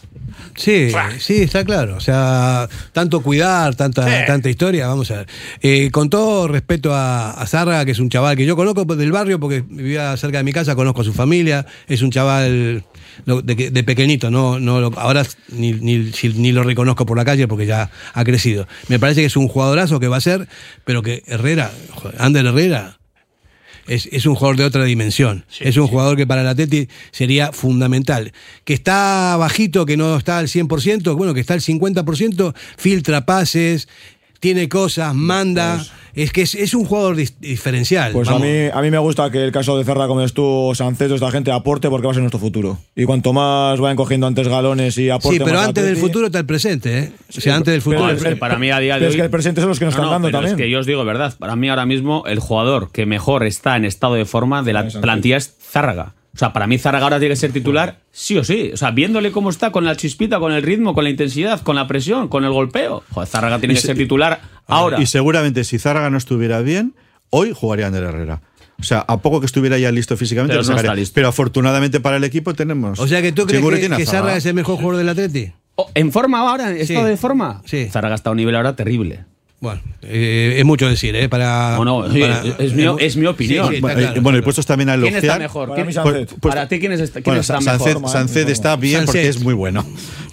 Sí, 0.54 0.90
sí, 1.18 1.42
está 1.42 1.64
claro. 1.64 1.96
O 1.96 2.00
sea, 2.00 2.68
tanto 2.92 3.20
cuidar, 3.22 3.74
tanta, 3.74 4.04
Sí. 4.06 4.26
tanta 4.26 4.50
historia, 4.50 4.86
vamos 4.88 5.10
a 5.10 5.18
ver. 5.18 5.26
Eh, 5.62 5.90
con 5.90 6.10
todo 6.10 6.48
respeto 6.48 6.94
a, 6.94 7.30
a 7.30 7.46
Zarra, 7.46 7.84
que 7.86 7.92
es 7.92 7.98
un 7.98 8.10
chaval 8.10 8.36
que 8.36 8.44
yo 8.44 8.56
conozco 8.56 8.84
del 8.84 9.12
barrio 9.12 9.40
porque 9.40 9.62
vivía 9.66 10.14
cerca 10.18 10.38
de 10.38 10.44
mi 10.44 10.52
casa, 10.52 10.74
conozco 10.74 11.00
a 11.00 11.04
su 11.04 11.12
familia, 11.14 11.64
es 11.88 12.02
un 12.02 12.10
chaval 12.10 12.84
lo- 13.24 13.42
de, 13.42 13.56
que- 13.56 13.70
de 13.70 13.82
pequeñito, 13.84 14.30
no, 14.30 14.58
no 14.60 14.80
lo- 14.80 14.98
ahora 14.98 15.24
ni, 15.48 15.72
ni, 15.72 16.10
ni 16.34 16.52
lo 16.52 16.62
reconozco 16.62 17.06
por 17.06 17.16
la 17.16 17.24
calle 17.24 17.48
porque 17.48 17.66
ya 17.66 17.90
ha 18.12 18.24
crecido. 18.24 18.66
Me 18.88 18.98
parece 18.98 19.20
que 19.22 19.26
es 19.26 19.36
un 19.36 19.48
jugadorazo 19.48 19.98
que 20.00 20.08
va 20.08 20.18
a 20.18 20.20
ser, 20.20 20.48
pero 20.84 21.02
que 21.02 21.22
Herrera, 21.26 21.70
Ander 22.18 22.46
Herrera, 22.46 22.98
es, 23.86 24.08
es 24.10 24.26
un 24.26 24.34
jugador 24.34 24.56
de 24.56 24.64
otra 24.64 24.84
dimensión. 24.84 25.44
es 25.60 25.76
un 25.76 25.86
jugador 25.86 26.16
que 26.16 26.26
para 26.26 26.40
el 26.40 26.48
Atleti 26.48 26.88
sería 27.12 27.52
fundamental. 27.52 28.32
Que 28.64 28.74
está 28.74 29.36
bajito, 29.38 29.86
que 29.86 29.96
no 29.96 30.16
está 30.16 30.38
al 30.38 30.48
100%, 30.48 31.16
bueno, 31.16 31.34
que 31.34 31.40
está 31.40 31.54
al 31.54 31.60
50%, 31.60 32.52
filtra 32.76 33.24
pases, 33.26 33.88
tiene 34.40 34.68
cosas, 34.68 35.14
manda. 35.14 35.84
es 36.14 36.32
que 36.32 36.42
es, 36.42 36.54
es 36.54 36.74
un 36.74 36.84
jugador 36.84 37.16
diferencial. 37.40 38.12
Pues 38.12 38.28
a 38.28 38.38
mí, 38.38 38.68
a 38.72 38.80
mí 38.80 38.90
me 38.90 38.98
gusta 38.98 39.30
que 39.30 39.44
el 39.44 39.52
caso 39.52 39.76
de 39.76 39.84
Ferra, 39.84 40.06
como 40.06 40.26
tú, 40.28 40.72
Sanceto, 40.74 41.14
esta 41.14 41.30
gente 41.30 41.52
aporte 41.52 41.88
porque 41.90 42.06
va 42.06 42.12
a 42.12 42.14
ser 42.14 42.22
nuestro 42.22 42.40
futuro. 42.40 42.78
Y 42.94 43.04
cuanto 43.04 43.32
más 43.32 43.78
vayan 43.80 43.96
cogiendo 43.96 44.26
antes 44.26 44.48
galones 44.48 44.96
y 44.98 45.10
aporte 45.10 45.38
Sí, 45.38 45.44
pero 45.44 45.58
más 45.58 45.68
antes 45.68 45.84
del 45.84 45.96
futuro 45.96 46.26
está 46.26 46.38
el 46.38 46.46
presente, 46.46 46.98
¿eh? 46.98 47.12
O 47.36 47.40
sea, 47.40 47.56
antes 47.56 47.72
del 47.72 47.82
pero 47.82 47.98
futuro. 48.00 48.16
es 48.16 48.24
que 48.24 48.36
para 48.36 48.58
mí 48.58 48.70
a 48.70 48.78
día 48.78 48.98
de 48.98 49.06
hoy. 49.06 49.10
es 49.10 49.16
que 49.16 49.22
el 49.22 49.30
presente 49.30 49.60
son 49.60 49.68
los 49.68 49.78
que 49.78 49.84
nos 49.84 49.94
No, 49.94 50.02
están 50.02 50.06
no, 50.06 50.12
dando 50.12 50.28
pero 50.28 50.38
también. 50.38 50.54
Es 50.58 50.62
que 50.64 50.70
yo 50.70 50.78
os 50.80 50.86
digo 50.86 51.04
verdad. 51.04 51.34
Para 51.38 51.56
mí 51.56 51.68
ahora 51.68 51.86
mismo 51.86 52.24
el 52.26 52.38
jugador 52.38 52.90
que 52.92 53.06
mejor 53.06 53.44
está 53.44 53.76
en 53.76 53.84
estado 53.84 54.14
de 54.14 54.24
forma 54.24 54.62
de 54.62 54.72
la 54.72 54.88
plantilla 54.88 55.36
es 55.36 55.54
Zárraga. 55.60 56.14
O 56.36 56.38
sea, 56.38 56.52
para 56.52 56.66
mí 56.66 56.76
Zárraga 56.78 57.04
ahora 57.06 57.18
tiene 57.18 57.32
que 57.32 57.40
ser 57.40 57.50
titular 57.50 58.00
sí 58.12 58.36
o 58.36 58.44
sí. 58.44 58.70
O 58.72 58.76
sea, 58.76 58.90
viéndole 58.90 59.32
cómo 59.32 59.48
está 59.50 59.72
con 59.72 59.84
la 59.86 59.96
chispita, 59.96 60.38
con 60.38 60.52
el 60.52 60.62
ritmo, 60.62 60.94
con 60.94 61.02
la 61.04 61.10
intensidad, 61.10 61.60
con 61.62 61.74
la 61.76 61.86
presión, 61.88 62.28
con 62.28 62.44
el 62.44 62.50
golpeo. 62.52 63.02
Joder, 63.10 63.26
Zárraga 63.28 63.58
tiene 63.58 63.72
Y 63.72 63.76
que 63.76 63.80
se- 63.80 63.86
ser 63.88 63.96
titular 63.96 64.40
ahora. 64.66 65.00
Y 65.00 65.06
seguramente 65.06 65.64
si 65.64 65.78
Zárraga 65.78 66.10
no 66.10 66.18
estuviera 66.18 66.60
bien, 66.60 66.94
hoy 67.30 67.52
jugaría 67.54 67.86
Ander 67.86 68.04
Herrera. 68.04 68.42
O 68.78 68.82
sea, 68.82 68.98
a 69.08 69.16
poco 69.22 69.40
que 69.40 69.46
estuviera 69.46 69.78
ya 69.78 69.90
listo 69.90 70.14
físicamente, 70.18 70.54
Pero 70.54 70.68
no 70.68 70.76
está 70.76 70.94
listo. 70.94 71.14
Pero 71.14 71.28
afortunadamente 71.28 71.98
para 72.00 72.18
el 72.18 72.24
equipo 72.24 72.52
tenemos. 72.52 72.98
O 73.00 73.06
sea, 73.08 73.22
que 73.22 73.32
tú 73.32 73.46
crees 73.46 73.62
que, 73.64 73.88
que 73.96 74.02
es 74.36 74.46
el 74.46 74.52
mejor 74.54 74.76
jugador 74.76 74.98
del 74.98 75.08
Atleti. 75.08 75.52
Oh, 75.76 75.90
¿En 75.94 76.12
forma 76.12 76.40
ahora? 76.40 76.70
¿En 76.70 76.76
estado 76.76 77.04
Sí. 77.04 77.08
de 77.10 77.16
forma? 77.16 77.62
Sí. 77.64 77.88
Zárraga 77.90 78.14
está 78.14 78.28
a 78.28 78.32
un 78.32 78.36
nivel 78.36 78.54
ahora 78.56 78.76
terrible. 78.76 79.24
Bueno, 79.66 79.80
eh, 80.02 80.54
es 80.58 80.64
mucho 80.64 80.88
decir, 80.88 81.16
¿eh? 81.16 81.28
Para, 81.28 81.76
Bueno, 81.76 81.96
oye, 81.96 82.20
para- 82.20 82.42
es 82.58 82.72
mi- 82.72 82.84
es 83.00 83.16
mi 83.16 83.26
opinión. 83.26 83.68
Sí, 83.68 83.74
sí, 83.76 83.80
Bueno, 83.80 84.00
y- 84.00 84.04
claro. 84.04 84.22
bueno, 84.22 84.38
y 84.38 84.42
puestos 84.42 84.64
también 84.64 84.88
a 84.90 84.92
¿Quién 84.94 85.06
elogiar. 85.08 85.24
está 85.24 85.38
mejor? 85.38 85.68
Para 85.70 85.82
¿Quién- 85.82 85.92
Sancet. 85.94 86.28
Pues- 86.28 86.40
para 86.54 86.68
ti, 86.68 86.78
¿quién, 86.78 86.92
es 86.92 87.00
esta- 87.00 87.14
quién 87.14 87.24
Bueno, 87.24 87.40
está 87.40 87.60
Sancet, 87.60 87.94
mejor? 87.96 88.10
Sancet 88.10 88.48
está 88.48 88.76
bien 88.76 88.98
Sancet. 89.00 89.06
porque 89.06 89.28
es 89.28 89.40
muy 89.40 89.54
bueno. 89.54 89.84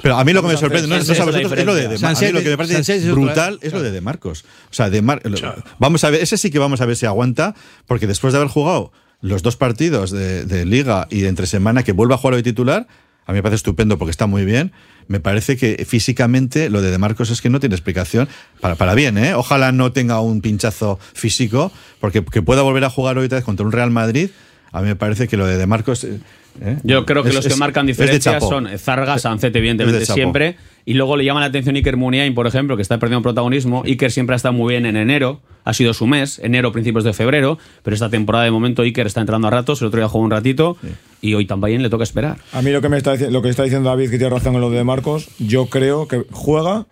Pero 0.04 0.18
a 0.18 0.24
mí 0.24 0.34
lo 0.34 0.42
que 0.44 0.50
me 0.50 0.58
sorprende, 0.58 0.88
no, 0.88 0.98
no 0.98 1.04
sé 1.04 1.12
a 1.12 1.14
es 1.14 1.20
la 1.20 1.26
vosotros, 1.26 1.52
es 1.60 1.66
lo 1.66 1.74
de, 1.76 1.82
de 1.88 1.96
a 2.06 2.10
mí 2.12 2.32
lo 2.32 2.42
que 2.44 2.50
me 2.50 2.58
parece 2.58 2.80
otra- 3.00 3.12
brutal 3.14 3.60
es 3.62 3.74
lo 3.74 3.82
de 3.82 3.92
De 3.92 4.02
Marcos. 4.02 4.44
O 4.70 4.74
sea, 4.74 4.90
de 4.90 5.02
Mar- 5.02 5.22
lo- 5.24 5.56
vamos 5.80 6.04
a 6.04 6.10
ver, 6.10 6.22
ese 6.22 6.38
sí 6.38 6.52
que 6.52 6.60
vamos 6.60 6.80
a 6.82 6.86
ver 6.86 6.96
si 6.96 7.06
aguanta, 7.06 7.56
porque 7.88 8.06
después 8.06 8.34
de 8.34 8.38
haber 8.40 8.50
jugado 8.50 8.92
los 9.22 9.42
dos 9.42 9.56
partidos 9.56 10.12
de, 10.12 10.46
de 10.46 10.66
Liga 10.66 11.08
y 11.10 11.22
de 11.22 11.30
entre 11.30 11.48
semana, 11.48 11.82
que 11.84 11.94
vuelva 11.94 12.16
a 12.16 12.18
jugar 12.20 12.36
hoy 12.36 12.44
titular, 12.44 12.88
a 13.26 13.32
mí 13.32 13.38
me 13.38 13.44
parece 13.44 13.58
estupendo 13.58 13.98
porque 13.98 14.12
está 14.12 14.28
muy 14.28 14.46
bien. 14.46 14.72
Me 15.08 15.20
parece 15.20 15.58
que 15.58 15.86
físicamente 15.88 16.70
lo 16.70 16.82
de 16.82 16.90
De 16.92 16.98
Marcos 16.98 17.30
es 17.30 17.42
que 17.42 17.50
no 17.50 17.60
tiene 17.60 17.76
explicación. 17.76 18.30
Para, 18.62 18.76
para 18.76 18.94
bien, 18.96 19.18
¿eh? 19.18 19.34
Ojalá 19.34 19.72
no 19.72 19.92
tenga 19.92 20.20
un 20.22 20.42
pinchazo 20.42 20.98
físico, 21.14 21.72
porque 22.00 22.24
que 22.24 22.42
pueda 22.42 22.62
volver 22.62 22.84
a 22.86 22.90
jugar 22.90 23.18
hoy 23.18 23.26
otra 23.26 23.38
vez 23.38 23.46
contra 23.46 23.66
un 23.66 23.72
Real 23.72 23.92
Madrid. 23.92 24.30
A 24.72 24.82
mí 24.82 24.88
me 24.88 24.96
parece 24.96 25.28
que 25.28 25.38
lo 25.38 25.46
de 25.46 25.58
De 25.58 25.68
Marcos. 25.68 26.04
eh, 26.04 26.20
¿eh? 26.62 26.78
Yo 26.84 27.06
creo 27.06 27.22
que 27.24 27.30
Es- 27.30 27.36
los 27.36 27.46
que 27.46 27.54
es- 27.54 27.60
marcan 27.60 27.86
diferencias 27.86 28.42
son 28.44 28.68
Zarga, 28.78 29.18
Sancet, 29.20 29.56
evidentemente, 29.56 30.06
siempre. 30.06 30.58
Y 30.86 30.96
luego 30.96 31.16
le 31.16 31.24
llama 31.24 31.40
la 31.40 31.46
atención 31.48 31.76
Iker 31.76 31.98
Muniain, 31.98 32.34
por 32.34 32.48
ejemplo, 32.48 32.76
que 32.76 32.82
está 32.82 32.98
perdiendo 33.00 33.24
protagonismo. 33.24 33.84
Iker 33.86 34.12
siempre 34.12 34.34
ha 34.34 34.38
estado 34.38 34.54
muy 34.54 34.74
bien 34.74 34.86
en 34.86 34.98
enero, 34.98 35.42
ha 35.64 35.74
sido 35.74 35.94
su 35.94 36.08
mes, 36.08 36.40
enero, 36.40 36.72
principios 36.72 37.04
de 37.04 37.14
febrero. 37.14 37.58
Pero 37.84 37.94
esta 37.94 38.10
temporada, 38.10 38.46
de 38.46 38.52
momento, 38.52 38.82
Iker 38.82 39.08
está 39.08 39.22
entrando 39.22 39.48
a 39.48 39.52
ratos. 39.52 39.82
El 39.82 39.88
otro 39.88 40.00
día 40.00 40.10
jugó 40.10 40.24
un 40.24 40.32
ratito. 40.32 40.78
Y 41.22 41.36
hoy 41.36 41.46
también 41.46 41.82
le 41.82 41.90
toca 41.90 42.04
esperar. 42.04 42.38
A 42.52 42.62
mí 42.62 42.72
lo 42.72 42.82
que 42.82 42.90
me 42.90 42.98
está 42.98 43.16
lo 43.16 43.42
que 43.42 43.50
está 43.50 43.64
diciendo 43.64 43.90
David, 43.90 44.10
que 44.10 44.18
tiene 44.18 44.30
razón 44.30 44.56
en 44.56 44.62
lo 44.62 44.70
de 44.70 44.84
Marcos, 44.84 45.30
yo 45.40 45.68
creo 45.68 46.08
que 46.08 46.26
juega 46.32 46.86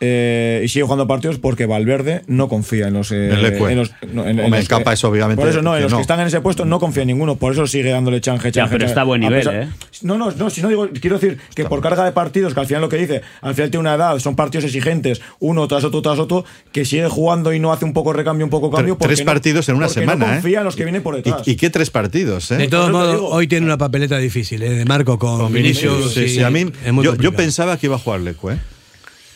eh, 0.00 0.62
y 0.64 0.68
sigue 0.68 0.84
jugando 0.84 1.06
partidos 1.06 1.38
porque 1.38 1.66
Valverde 1.66 2.22
no 2.28 2.48
confía 2.48 2.88
en 2.88 2.94
los. 2.94 3.10
eh, 3.10 3.30
En 3.32 3.76
los- 3.76 3.90
no, 4.12 4.22
en- 4.28 4.38
en 4.38 4.50
los 4.50 4.68
que- 4.68 4.92
es 4.92 5.04
obviamente 5.04 5.40
Por 5.40 5.48
eso 5.50 5.60
no, 5.62 5.76
en 5.76 5.82
los 5.82 5.90
no. 5.92 5.98
que 5.98 6.02
están 6.02 6.20
en 6.20 6.28
ese 6.28 6.40
puesto 6.40 6.64
no 6.64 6.78
confía 6.78 7.02
en 7.02 7.08
ninguno, 7.08 7.36
por 7.36 7.52
eso 7.52 7.66
sigue 7.66 7.90
dándole 7.90 8.20
chanje, 8.20 8.48
Ya, 8.48 8.62
chanje. 8.62 8.70
pero 8.72 8.80
chanje. 8.82 8.90
está 8.92 9.00
a 9.00 9.04
buen 9.04 9.20
nivel, 9.20 9.46
¿eh? 9.48 9.68
No, 10.02 10.16
no, 10.16 10.30
no, 10.30 10.50
si 10.50 10.62
no 10.62 10.68
digo, 10.68 10.88
quiero 11.00 11.18
decir 11.18 11.38
que 11.54 11.64
por 11.64 11.80
carga 11.80 12.04
de 12.04 12.12
partidos, 12.12 12.54
que 12.54 12.60
al 12.60 12.66
final 12.66 12.82
lo 12.82 12.88
que 12.88 12.96
dice, 12.96 13.22
al 13.40 13.54
final 13.54 13.70
tiene 13.70 13.80
una 13.80 13.94
edad, 13.94 14.18
son 14.20 14.36
partidos 14.36 14.64
exigentes, 14.66 15.20
uno 15.40 15.66
tras 15.66 15.82
otro 15.84 16.00
tras 16.02 16.18
otro, 16.20 16.44
que 16.70 16.84
sigue 16.84 17.08
jugando 17.08 17.52
y 17.52 17.58
no 17.58 17.72
hace 17.72 17.84
un 17.84 17.92
poco 17.92 18.12
recambio, 18.12 18.44
un 18.46 18.50
poco 18.50 18.70
cambio. 18.70 18.96
Porque 18.96 19.14
tres 19.14 19.26
no- 19.26 19.32
partidos 19.32 19.68
en 19.68 19.76
una 19.76 19.88
semana, 19.88 20.26
No 20.26 20.32
¿eh? 20.32 20.34
confía 20.36 20.58
en 20.58 20.64
los 20.64 20.76
que 20.76 20.84
vienen 20.84 21.02
por 21.02 21.16
detrás. 21.16 21.42
¿Y, 21.46 21.52
y 21.52 21.56
qué 21.56 21.70
tres 21.70 21.90
partidos, 21.90 22.48
De 22.50 22.64
¿eh? 22.64 22.68
todos 22.68 22.88
eso 22.90 23.00
te 23.00 23.12
modos, 23.16 23.32
hoy 23.32 23.48
tiene 23.48 23.66
una 23.66 23.76
papeleta 23.78 24.16
difícil, 24.18 24.62
¿eh? 24.62 24.70
De 24.70 24.84
Marco 24.84 25.18
con, 25.18 25.52
Vinicius. 25.52 26.14
Sí, 26.14 26.20
y 26.24 26.28
sí, 26.28 26.42
a 26.42 26.50
mí, 26.50 26.66
yo, 27.02 27.16
yo 27.16 27.32
pensaba 27.32 27.76
que 27.76 27.86
iba 27.86 27.96
a 27.96 27.98
jugar 27.98 28.20
Leque, 28.20 28.38
¿eh? 28.52 28.58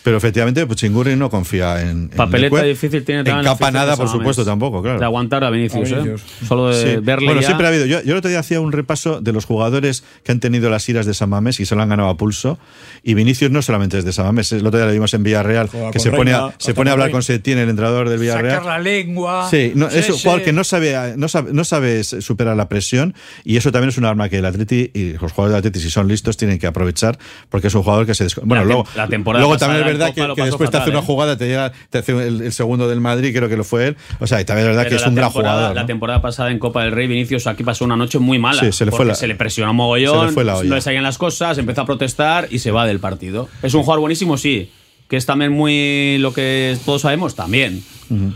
Pero 0.04 0.16
efectivamente, 0.16 0.66
pues 0.66 0.78
Chingurri 0.80 1.14
no 1.16 1.30
confía 1.30 1.80
en. 1.82 1.88
en 1.88 2.08
Papeleta 2.10 2.56
Leque. 2.56 2.68
difícil 2.68 3.04
tiene 3.04 3.20
En 3.20 3.26
también 3.26 3.44
la 3.44 3.52
capa 3.52 3.70
nada, 3.70 3.96
por 3.96 4.06
Samamés. 4.06 4.18
supuesto, 4.20 4.44
tampoco, 4.44 4.82
claro. 4.82 4.98
De 4.98 5.04
aguantar 5.04 5.44
a 5.44 5.50
Vinicius, 5.50 5.92
A 5.92 5.94
¿eh? 5.94 5.98
Vinicius. 6.02 6.22
Solo 6.48 6.68
de 6.70 6.94
Sí. 6.94 7.00
verle 7.00 7.26
Bueno, 7.26 7.40
ya- 7.40 7.46
siempre 7.46 7.66
ha 7.66 7.70
habido. 7.70 7.86
Yo, 7.86 8.02
yo 8.02 8.12
el 8.12 8.18
otro 8.18 8.28
día 8.28 8.40
hacía 8.40 8.60
un 8.60 8.72
repaso 8.72 9.20
de 9.20 9.32
los 9.32 9.44
jugadores 9.44 10.02
que 10.24 10.32
han 10.32 10.40
tenido 10.40 10.70
las 10.70 10.88
iras 10.88 11.06
de 11.06 11.14
San 11.14 11.28
Mamés 11.30 11.60
y 11.60 11.66
se 11.66 11.76
lo 11.76 11.82
han 11.82 11.88
ganado 11.88 12.08
a 12.08 12.16
pulso. 12.16 12.58
Y 13.04 13.14
Vinicius 13.14 13.50
no 13.52 13.62
solamente 13.62 13.98
es 13.98 14.04
de 14.04 14.12
San 14.12 14.26
Mamés. 14.26 14.50
El 14.52 14.66
otro 14.66 14.78
día 14.78 14.86
lo 14.86 14.92
vimos 14.92 15.14
en 15.14 15.22
Villarreal, 15.22 15.68
Juega 15.68 15.90
que 15.92 15.98
se 16.00 16.10
pone, 16.10 16.32
Reina, 16.32 16.46
a, 16.46 16.54
se 16.58 16.74
pone 16.74 16.90
a 16.90 16.94
hablar 16.94 17.06
Reina. 17.06 17.12
con 17.16 17.22
Setién, 17.22 17.58
el 17.58 17.68
entrenador 17.68 18.08
del 18.08 18.18
Villarreal. 18.18 18.56
Sacar 18.58 18.66
la 18.66 18.78
lengua. 18.80 19.48
Sí, 19.50 19.72
no, 19.74 19.86
es 19.88 20.08
un 20.10 20.18
jugador 20.18 20.42
que 20.42 20.52
no 20.52 20.64
sabe, 20.64 21.14
no, 21.16 21.28
sabe, 21.28 21.52
no 21.52 21.62
sabe 21.64 22.02
superar 22.02 22.56
la 22.56 22.68
presión 22.68 23.14
y 23.44 23.56
eso 23.56 23.70
también 23.70 23.90
es 23.90 23.98
un 23.98 24.04
arma 24.04 24.28
que 24.28 24.38
el 24.38 24.46
Atleti 24.46 24.90
y 24.94 25.12
los 25.12 25.30
jugadores 25.32 25.52
del 25.52 25.58
Atleti, 25.60 25.78
si 25.80 25.90
son 25.90 26.08
listos, 26.08 26.36
tienen 26.36 26.58
que 26.58 26.66
aprovechar 26.66 27.18
porque 27.48 27.68
es 27.68 27.74
un 27.74 27.82
jugador 27.84 28.04
que 28.06 28.14
se... 28.14 28.26
Bueno, 28.42 28.62
La 28.62 28.64
luego, 28.64 28.86
la 28.96 29.06
temporada 29.08 29.40
luego 29.40 29.54
pasada 29.54 29.72
también 29.72 29.86
en 29.88 29.91
verdad 29.98 30.14
Copa 30.14 30.34
que, 30.34 30.42
después 30.44 30.70
te 30.70 30.76
hace 30.76 30.90
una 30.90 30.98
¿eh? 31.00 31.04
jugada, 31.04 31.36
te, 31.36 31.46
llega, 31.46 31.72
te 31.90 31.98
hace 31.98 32.12
el, 32.12 32.42
el 32.42 32.52
segundo 32.52 32.88
del 32.88 33.00
Madrid, 33.00 33.34
creo 33.34 33.48
que 33.48 33.56
lo 33.56 33.64
fue 33.64 33.88
él. 33.88 33.96
O 34.20 34.26
sea, 34.26 34.40
y 34.40 34.44
también 34.44 34.68
es 34.68 34.70
verdad 34.76 34.84
Pero 34.88 34.96
que 34.96 35.02
es 35.02 35.08
un 35.08 35.14
gran 35.14 35.30
jugador. 35.30 35.74
La 35.74 35.80
¿no? 35.82 35.86
temporada 35.86 36.20
pasada 36.22 36.50
en 36.50 36.58
Copa 36.58 36.82
del 36.84 36.92
Rey, 36.92 37.06
Vinicius 37.06 37.46
aquí 37.46 37.62
pasó 37.64 37.84
una 37.84 37.96
noche 37.96 38.18
muy 38.18 38.38
mala. 38.38 38.60
Sí, 38.60 38.72
se 38.72 38.84
le 38.84 38.90
fue 38.92 39.04
la- 39.04 39.14
se 39.14 39.26
le 39.26 39.34
presionó 39.34 39.72
mogollón, 39.74 40.20
se 40.20 40.26
le 40.26 40.32
fue 40.32 40.44
la 40.44 40.56
olla. 40.56 40.68
no 40.68 40.74
le 40.74 40.80
salían 40.80 41.02
las 41.02 41.18
cosas, 41.18 41.58
empezó 41.58 41.82
a 41.82 41.86
protestar 41.86 42.48
y 42.50 42.58
se 42.58 42.70
va 42.70 42.86
del 42.86 43.00
partido. 43.00 43.48
Es 43.62 43.74
un 43.74 43.82
jugador 43.82 44.00
buenísimo, 44.00 44.36
sí. 44.36 44.70
Que 45.08 45.16
es 45.18 45.26
también 45.26 45.52
muy 45.52 46.16
lo 46.20 46.32
que 46.32 46.74
todos 46.86 47.02
sabemos, 47.02 47.34
también. 47.34 47.82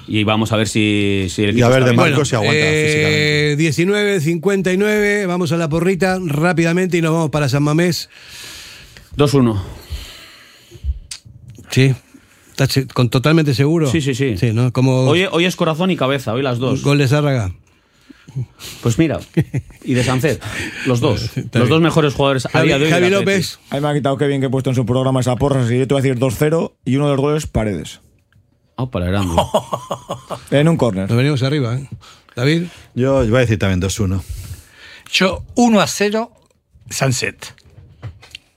Y 0.08 0.24
vamos 0.24 0.52
a 0.52 0.56
ver 0.56 0.68
si, 0.68 1.26
si 1.30 1.42
el 1.44 1.48
Y 1.48 1.52
equipo 1.52 1.66
a 1.66 1.70
ver 1.70 1.84
de. 1.84 1.92
Marcos 1.94 2.28
si 2.28 2.34
aguanta 2.34 2.54
físicamente. 2.54 3.52
Eh, 3.52 3.56
19, 3.56 4.20
59, 4.20 5.26
vamos 5.26 5.52
a 5.52 5.56
la 5.56 5.68
porrita 5.70 6.18
rápidamente 6.22 6.98
y 6.98 7.02
nos 7.02 7.12
vamos 7.12 7.30
para 7.30 7.48
San 7.48 7.62
Mamés. 7.62 8.10
2-1. 9.16 9.58
Sí. 11.70 11.94
¿Estás 12.50 12.86
con, 12.94 13.10
totalmente 13.10 13.54
seguro? 13.54 13.90
Sí, 13.90 14.00
sí, 14.00 14.14
sí. 14.14 14.36
Sí, 14.38 14.52
¿no? 14.52 14.72
Como 14.72 15.00
Hoy, 15.04 15.26
hoy 15.30 15.44
es 15.44 15.56
corazón 15.56 15.90
y 15.90 15.96
cabeza, 15.96 16.32
hoy 16.32 16.42
las 16.42 16.58
dos. 16.58 16.82
gol 16.82 16.98
de 16.98 17.06
Zárraga. 17.08 17.52
Pues 18.82 18.98
mira, 18.98 19.20
y 19.84 19.94
de 19.94 20.02
Sancet, 20.04 20.42
los 20.86 21.00
dos. 21.00 21.22
Está 21.36 21.58
los 21.58 21.68
bien. 21.68 21.68
dos 21.68 21.80
mejores 21.80 22.14
jugadores 22.14 22.46
a 22.46 22.50
Javi, 22.50 22.68
día 22.68 22.78
de 22.78 22.84
hoy. 22.86 22.90
Javi. 22.90 23.10
López. 23.10 23.58
A 23.70 23.76
mí 23.76 23.80
me 23.80 23.88
ha 23.88 23.94
quitado 23.94 24.16
Kevin 24.18 24.40
que 24.40 24.46
he 24.46 24.50
puesto 24.50 24.70
en 24.70 24.76
su 24.76 24.84
programa 24.84 25.20
esa 25.20 25.36
porra, 25.36 25.60
así 25.60 25.70
que 25.70 25.78
yo 25.80 25.86
te 25.88 25.94
voy 25.94 26.00
a 26.00 26.02
decir 26.02 26.18
2-0 26.18 26.72
y 26.84 26.96
uno 26.96 27.06
de 27.06 27.12
los 27.12 27.20
goles 27.20 27.46
Paredes. 27.46 28.00
Ah, 28.76 28.90
para 28.90 29.06
grande. 29.06 29.34
En 30.50 30.68
un 30.68 30.76
córner. 30.76 31.08
Nos 31.08 31.16
venimos 31.16 31.42
arriba, 31.42 31.76
¿eh? 31.76 31.88
David. 32.34 32.64
Yo 32.94 33.14
voy 33.26 33.36
a 33.36 33.40
decir 33.40 33.58
también 33.58 33.80
2-1. 33.80 34.20
Yo 35.12 35.44
1 35.54 35.80
a 35.80 35.86
0, 35.86 36.30
Sunset. 36.90 37.54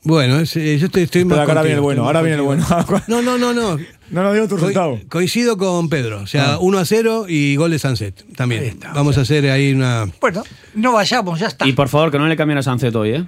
Bueno, 0.03 0.39
es- 0.39 0.55
eh, 0.55 0.77
yo 0.79 0.85
estoy, 0.85 1.03
estoy 1.03 1.25
más 1.25 1.39
ahora 1.39 1.55
contigo, 1.55 1.63
viene 1.63 1.75
el 1.75 1.81
bueno, 1.81 2.05
ahora 2.05 2.21
viene 2.21 2.37
el 2.37 2.41
bueno. 2.43 2.65
No, 3.07 3.21
no, 3.21 3.37
no, 3.37 3.53
no. 3.53 3.77
No, 4.11 4.23
no 4.23 4.33
digo 4.33 4.45
tu 4.47 4.55
Co- 4.55 4.61
resultado. 4.61 4.99
coincido 5.09 5.57
con 5.57 5.89
Pedro. 5.89 6.21
O 6.21 6.27
sea, 6.27 6.57
1 6.59 6.77
a 6.79 6.85
0 6.85 7.25
y 7.27 7.55
gol 7.57 7.71
de 7.71 7.79
Sunset 7.79 8.21
Ahí 8.27 8.33
también. 8.33 8.63
está. 8.63 8.93
Vamos 8.93 9.17
a 9.17 9.21
hacer 9.21 9.49
ahí 9.51 9.73
una. 9.73 10.07
Bueno, 10.21 10.43
no 10.73 10.93
vayamos, 10.93 11.39
ya 11.39 11.47
está. 11.47 11.67
Y 11.67 11.73
por 11.73 11.89
favor, 11.89 12.11
que 12.11 12.17
no 12.17 12.27
le 12.27 12.35
cambien 12.37 12.57
a 12.57 12.63
Sancet 12.63 12.95
hoy, 12.95 13.09
¿eh? 13.11 13.25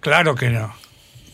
Claro 0.00 0.34
que 0.34 0.50
no. 0.50 0.72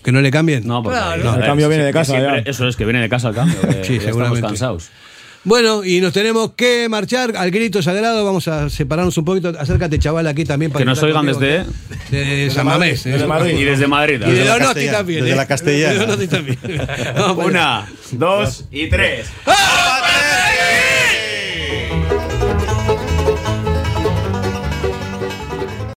Que 0.04 0.12
no 0.12 0.20
le 0.20 0.30
cambien. 0.30 0.66
No, 0.66 0.82
porque 0.84 0.98
Claro. 0.98 1.34
El 1.34 1.44
cambio 1.44 1.68
viene 1.68 1.84
de 1.84 1.92
casa, 1.92 2.12
siempre- 2.12 2.44
ya. 2.44 2.50
Eso 2.50 2.68
es, 2.68 2.76
que 2.76 2.84
viene 2.84 3.00
de 3.00 3.08
casa 3.08 3.30
el 3.30 3.34
cambio. 3.34 3.60
que 3.60 3.84
Sí, 3.84 3.94
ya 3.98 4.04
seguramente. 4.04 4.38
Estamos 4.38 4.42
cansados. 4.60 4.90
Bueno, 5.46 5.84
y 5.84 6.00
nos 6.00 6.12
tenemos 6.12 6.50
que 6.56 6.88
marchar 6.88 7.36
al 7.36 7.52
grito 7.52 7.80
sagrado. 7.80 8.24
Vamos 8.24 8.48
a 8.48 8.68
separarnos 8.68 9.16
un 9.16 9.24
poquito. 9.24 9.52
Acércate, 9.56 9.96
chaval, 10.00 10.26
aquí 10.26 10.44
también. 10.44 10.72
para 10.72 10.80
Que 10.80 10.86
nos 10.86 11.00
oigan 11.04 11.24
desde- 11.24 11.58
¿eh? 11.58 11.64
De 12.10 12.50
San 12.50 12.66
Mamés. 12.66 13.06
¿eh? 13.06 13.10
Desde 13.10 13.26
Madrid. 13.28 13.56
Y 13.56 13.62
desde 13.62 13.86
Madrid. 13.86 14.16
Y 14.16 14.18
de 14.18 14.26
Desde 14.26 14.44
la 14.44 14.52
Donosti 14.54 14.66
Castellana, 14.86 14.96
también. 14.98 15.20
desde 15.20 15.32
¿eh? 15.32 15.36
la 15.36 15.46
Castellana. 15.46 17.34
Una, 17.44 17.86
dos 18.10 18.64
y 18.72 18.88
tres. 18.88 19.28
¡Vamos, 19.44 19.60
tres! 20.02 20.45